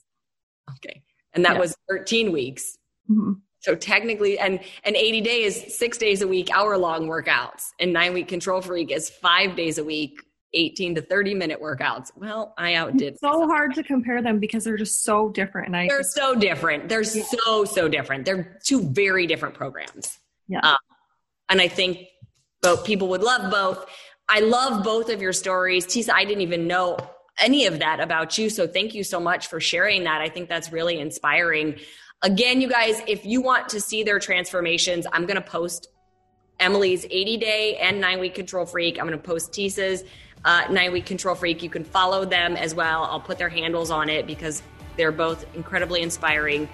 Okay. 0.77 1.03
And 1.35 1.45
that 1.45 1.55
yeah. 1.55 1.61
was 1.61 1.77
13 1.89 2.33
weeks. 2.33 2.77
Mm-hmm. 3.11 3.33
So 3.61 3.75
technically, 3.75 4.39
and 4.39 4.61
and 4.85 4.97
80 4.97 5.21
days, 5.21 5.77
six 5.77 5.99
days 5.99 6.23
a 6.23 6.29
week, 6.29 6.51
hour 6.51 6.77
long 6.79 7.07
workouts, 7.07 7.71
and 7.79 7.93
nine 7.93 8.15
week 8.15 8.29
control 8.29 8.61
freak 8.61 8.91
is 8.91 9.11
five 9.11 9.55
days 9.55 9.79
a 9.79 9.85
week, 9.85 10.23
18 10.55 10.97
to 10.97 11.03
30 11.03 11.35
minute 11.35 11.61
workouts. 11.61 12.11
Well, 12.17 12.55
I 12.57 12.75
outdid. 12.75 13.15
It's 13.15 13.21
so 13.21 13.29
myself. 13.29 13.51
hard 13.51 13.75
to 13.75 13.83
compare 13.83 14.23
them 14.23 14.39
because 14.39 14.65
they're 14.65 14.79
just 14.79 15.05
so 15.05 15.29
different. 15.29 15.69
And 15.69 15.77
I 15.77 15.89
they're 15.89 16.03
so 16.03 16.35
different. 16.35 16.89
They're 16.89 17.03
yeah. 17.03 17.23
so 17.45 17.65
so 17.65 17.89
different. 17.89 18.25
They're 18.25 18.59
two 18.65 18.89
very 18.89 19.27
different 19.27 19.55
programs. 19.55 20.19
Yeah. 20.49 20.61
Um, 20.61 20.77
and 21.51 21.61
I 21.61 21.69
think 21.69 22.07
both 22.63 22.85
people 22.85 23.09
would 23.09 23.23
love 23.23 23.51
both. 23.51 23.87
I 24.29 24.41
love 24.41 24.85
both 24.85 25.11
of 25.11 25.21
your 25.21 25.33
stories. 25.33 25.87
Tisa, 25.87 26.11
I 26.13 26.25
didn't 26.25 26.43
even 26.43 26.67
know 26.67 26.97
any 27.39 27.67
of 27.67 27.81
that 27.81 28.01
about 28.01 28.39
you. 28.39 28.49
So 28.49 28.67
thank 28.67 28.95
you 28.95 29.03
so 29.03 29.21
much 29.21 29.49
for 29.49 29.61
sharing 29.61 30.05
that. 30.05 30.21
I 30.21 30.29
think 30.29 30.49
that's 30.49 30.73
really 30.73 30.99
inspiring. 30.99 31.79
Again, 32.23 32.61
you 32.61 32.69
guys, 32.69 33.01
if 33.07 33.25
you 33.25 33.41
want 33.41 33.71
to 33.71 33.81
see 33.81 34.03
their 34.03 34.19
transformations, 34.19 35.07
I'm 35.11 35.25
going 35.25 35.37
to 35.37 35.49
post 35.49 35.89
Emily's 36.59 37.07
80 37.07 37.39
day 37.39 37.77
and 37.79 37.99
nine 37.99 38.21
week 38.21 38.35
control 38.35 38.67
freak. 38.67 38.99
I'm 38.99 39.07
going 39.07 39.19
to 39.19 39.25
post 39.25 39.53
Tisa's 39.53 40.05
uh, 40.45 40.65
Nine 40.71 40.93
Week 40.93 41.07
Control 41.07 41.35
Freak. 41.35 41.63
You 41.63 41.71
can 41.71 41.85
follow 41.85 42.25
them 42.25 42.57
as 42.57 42.75
well. 42.75 43.05
I'll 43.05 43.21
put 43.21 43.39
their 43.39 43.49
handles 43.49 43.91
on 43.91 44.09
it 44.09 44.27
because 44.27 44.63
they're 44.97 45.13
both 45.13 45.45
incredibly 45.55 46.03
inspiring. 46.03 46.69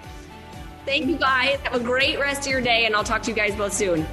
Thank 0.85 1.07
you 1.07 1.17
guys. 1.17 1.59
Have 1.61 1.75
a 1.75 1.83
great 1.83 2.19
rest 2.19 2.41
of 2.41 2.47
your 2.51 2.61
day, 2.61 2.85
and 2.85 2.95
I'll 2.95 3.03
talk 3.03 3.21
to 3.23 3.31
you 3.31 3.35
guys 3.35 3.55
both 3.55 3.73
soon. 3.73 4.05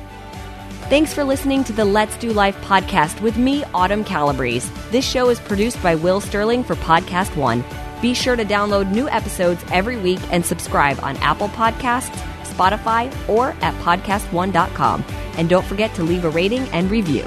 Thanks 0.88 1.14
for 1.14 1.24
listening 1.24 1.64
to 1.64 1.72
the 1.72 1.84
Let's 1.84 2.16
Do 2.18 2.32
Life 2.32 2.56
podcast 2.62 3.20
with 3.22 3.38
me, 3.38 3.64
Autumn 3.72 4.04
Calabrese. 4.04 4.70
This 4.90 5.08
show 5.08 5.30
is 5.30 5.40
produced 5.40 5.82
by 5.82 5.94
Will 5.94 6.20
Sterling 6.20 6.62
for 6.62 6.74
Podcast 6.74 7.34
One. 7.36 7.64
Be 8.00 8.14
sure 8.14 8.36
to 8.36 8.44
download 8.44 8.90
new 8.90 9.08
episodes 9.08 9.64
every 9.72 9.96
week 9.96 10.20
and 10.30 10.44
subscribe 10.44 10.98
on 11.02 11.16
Apple 11.18 11.48
Podcasts, 11.48 12.16
Spotify, 12.42 13.12
or 13.28 13.50
at 13.60 13.74
podcastone.com. 13.82 15.04
And 15.36 15.48
don't 15.48 15.66
forget 15.66 15.94
to 15.94 16.02
leave 16.02 16.24
a 16.24 16.30
rating 16.30 16.62
and 16.68 16.90
review. 16.90 17.24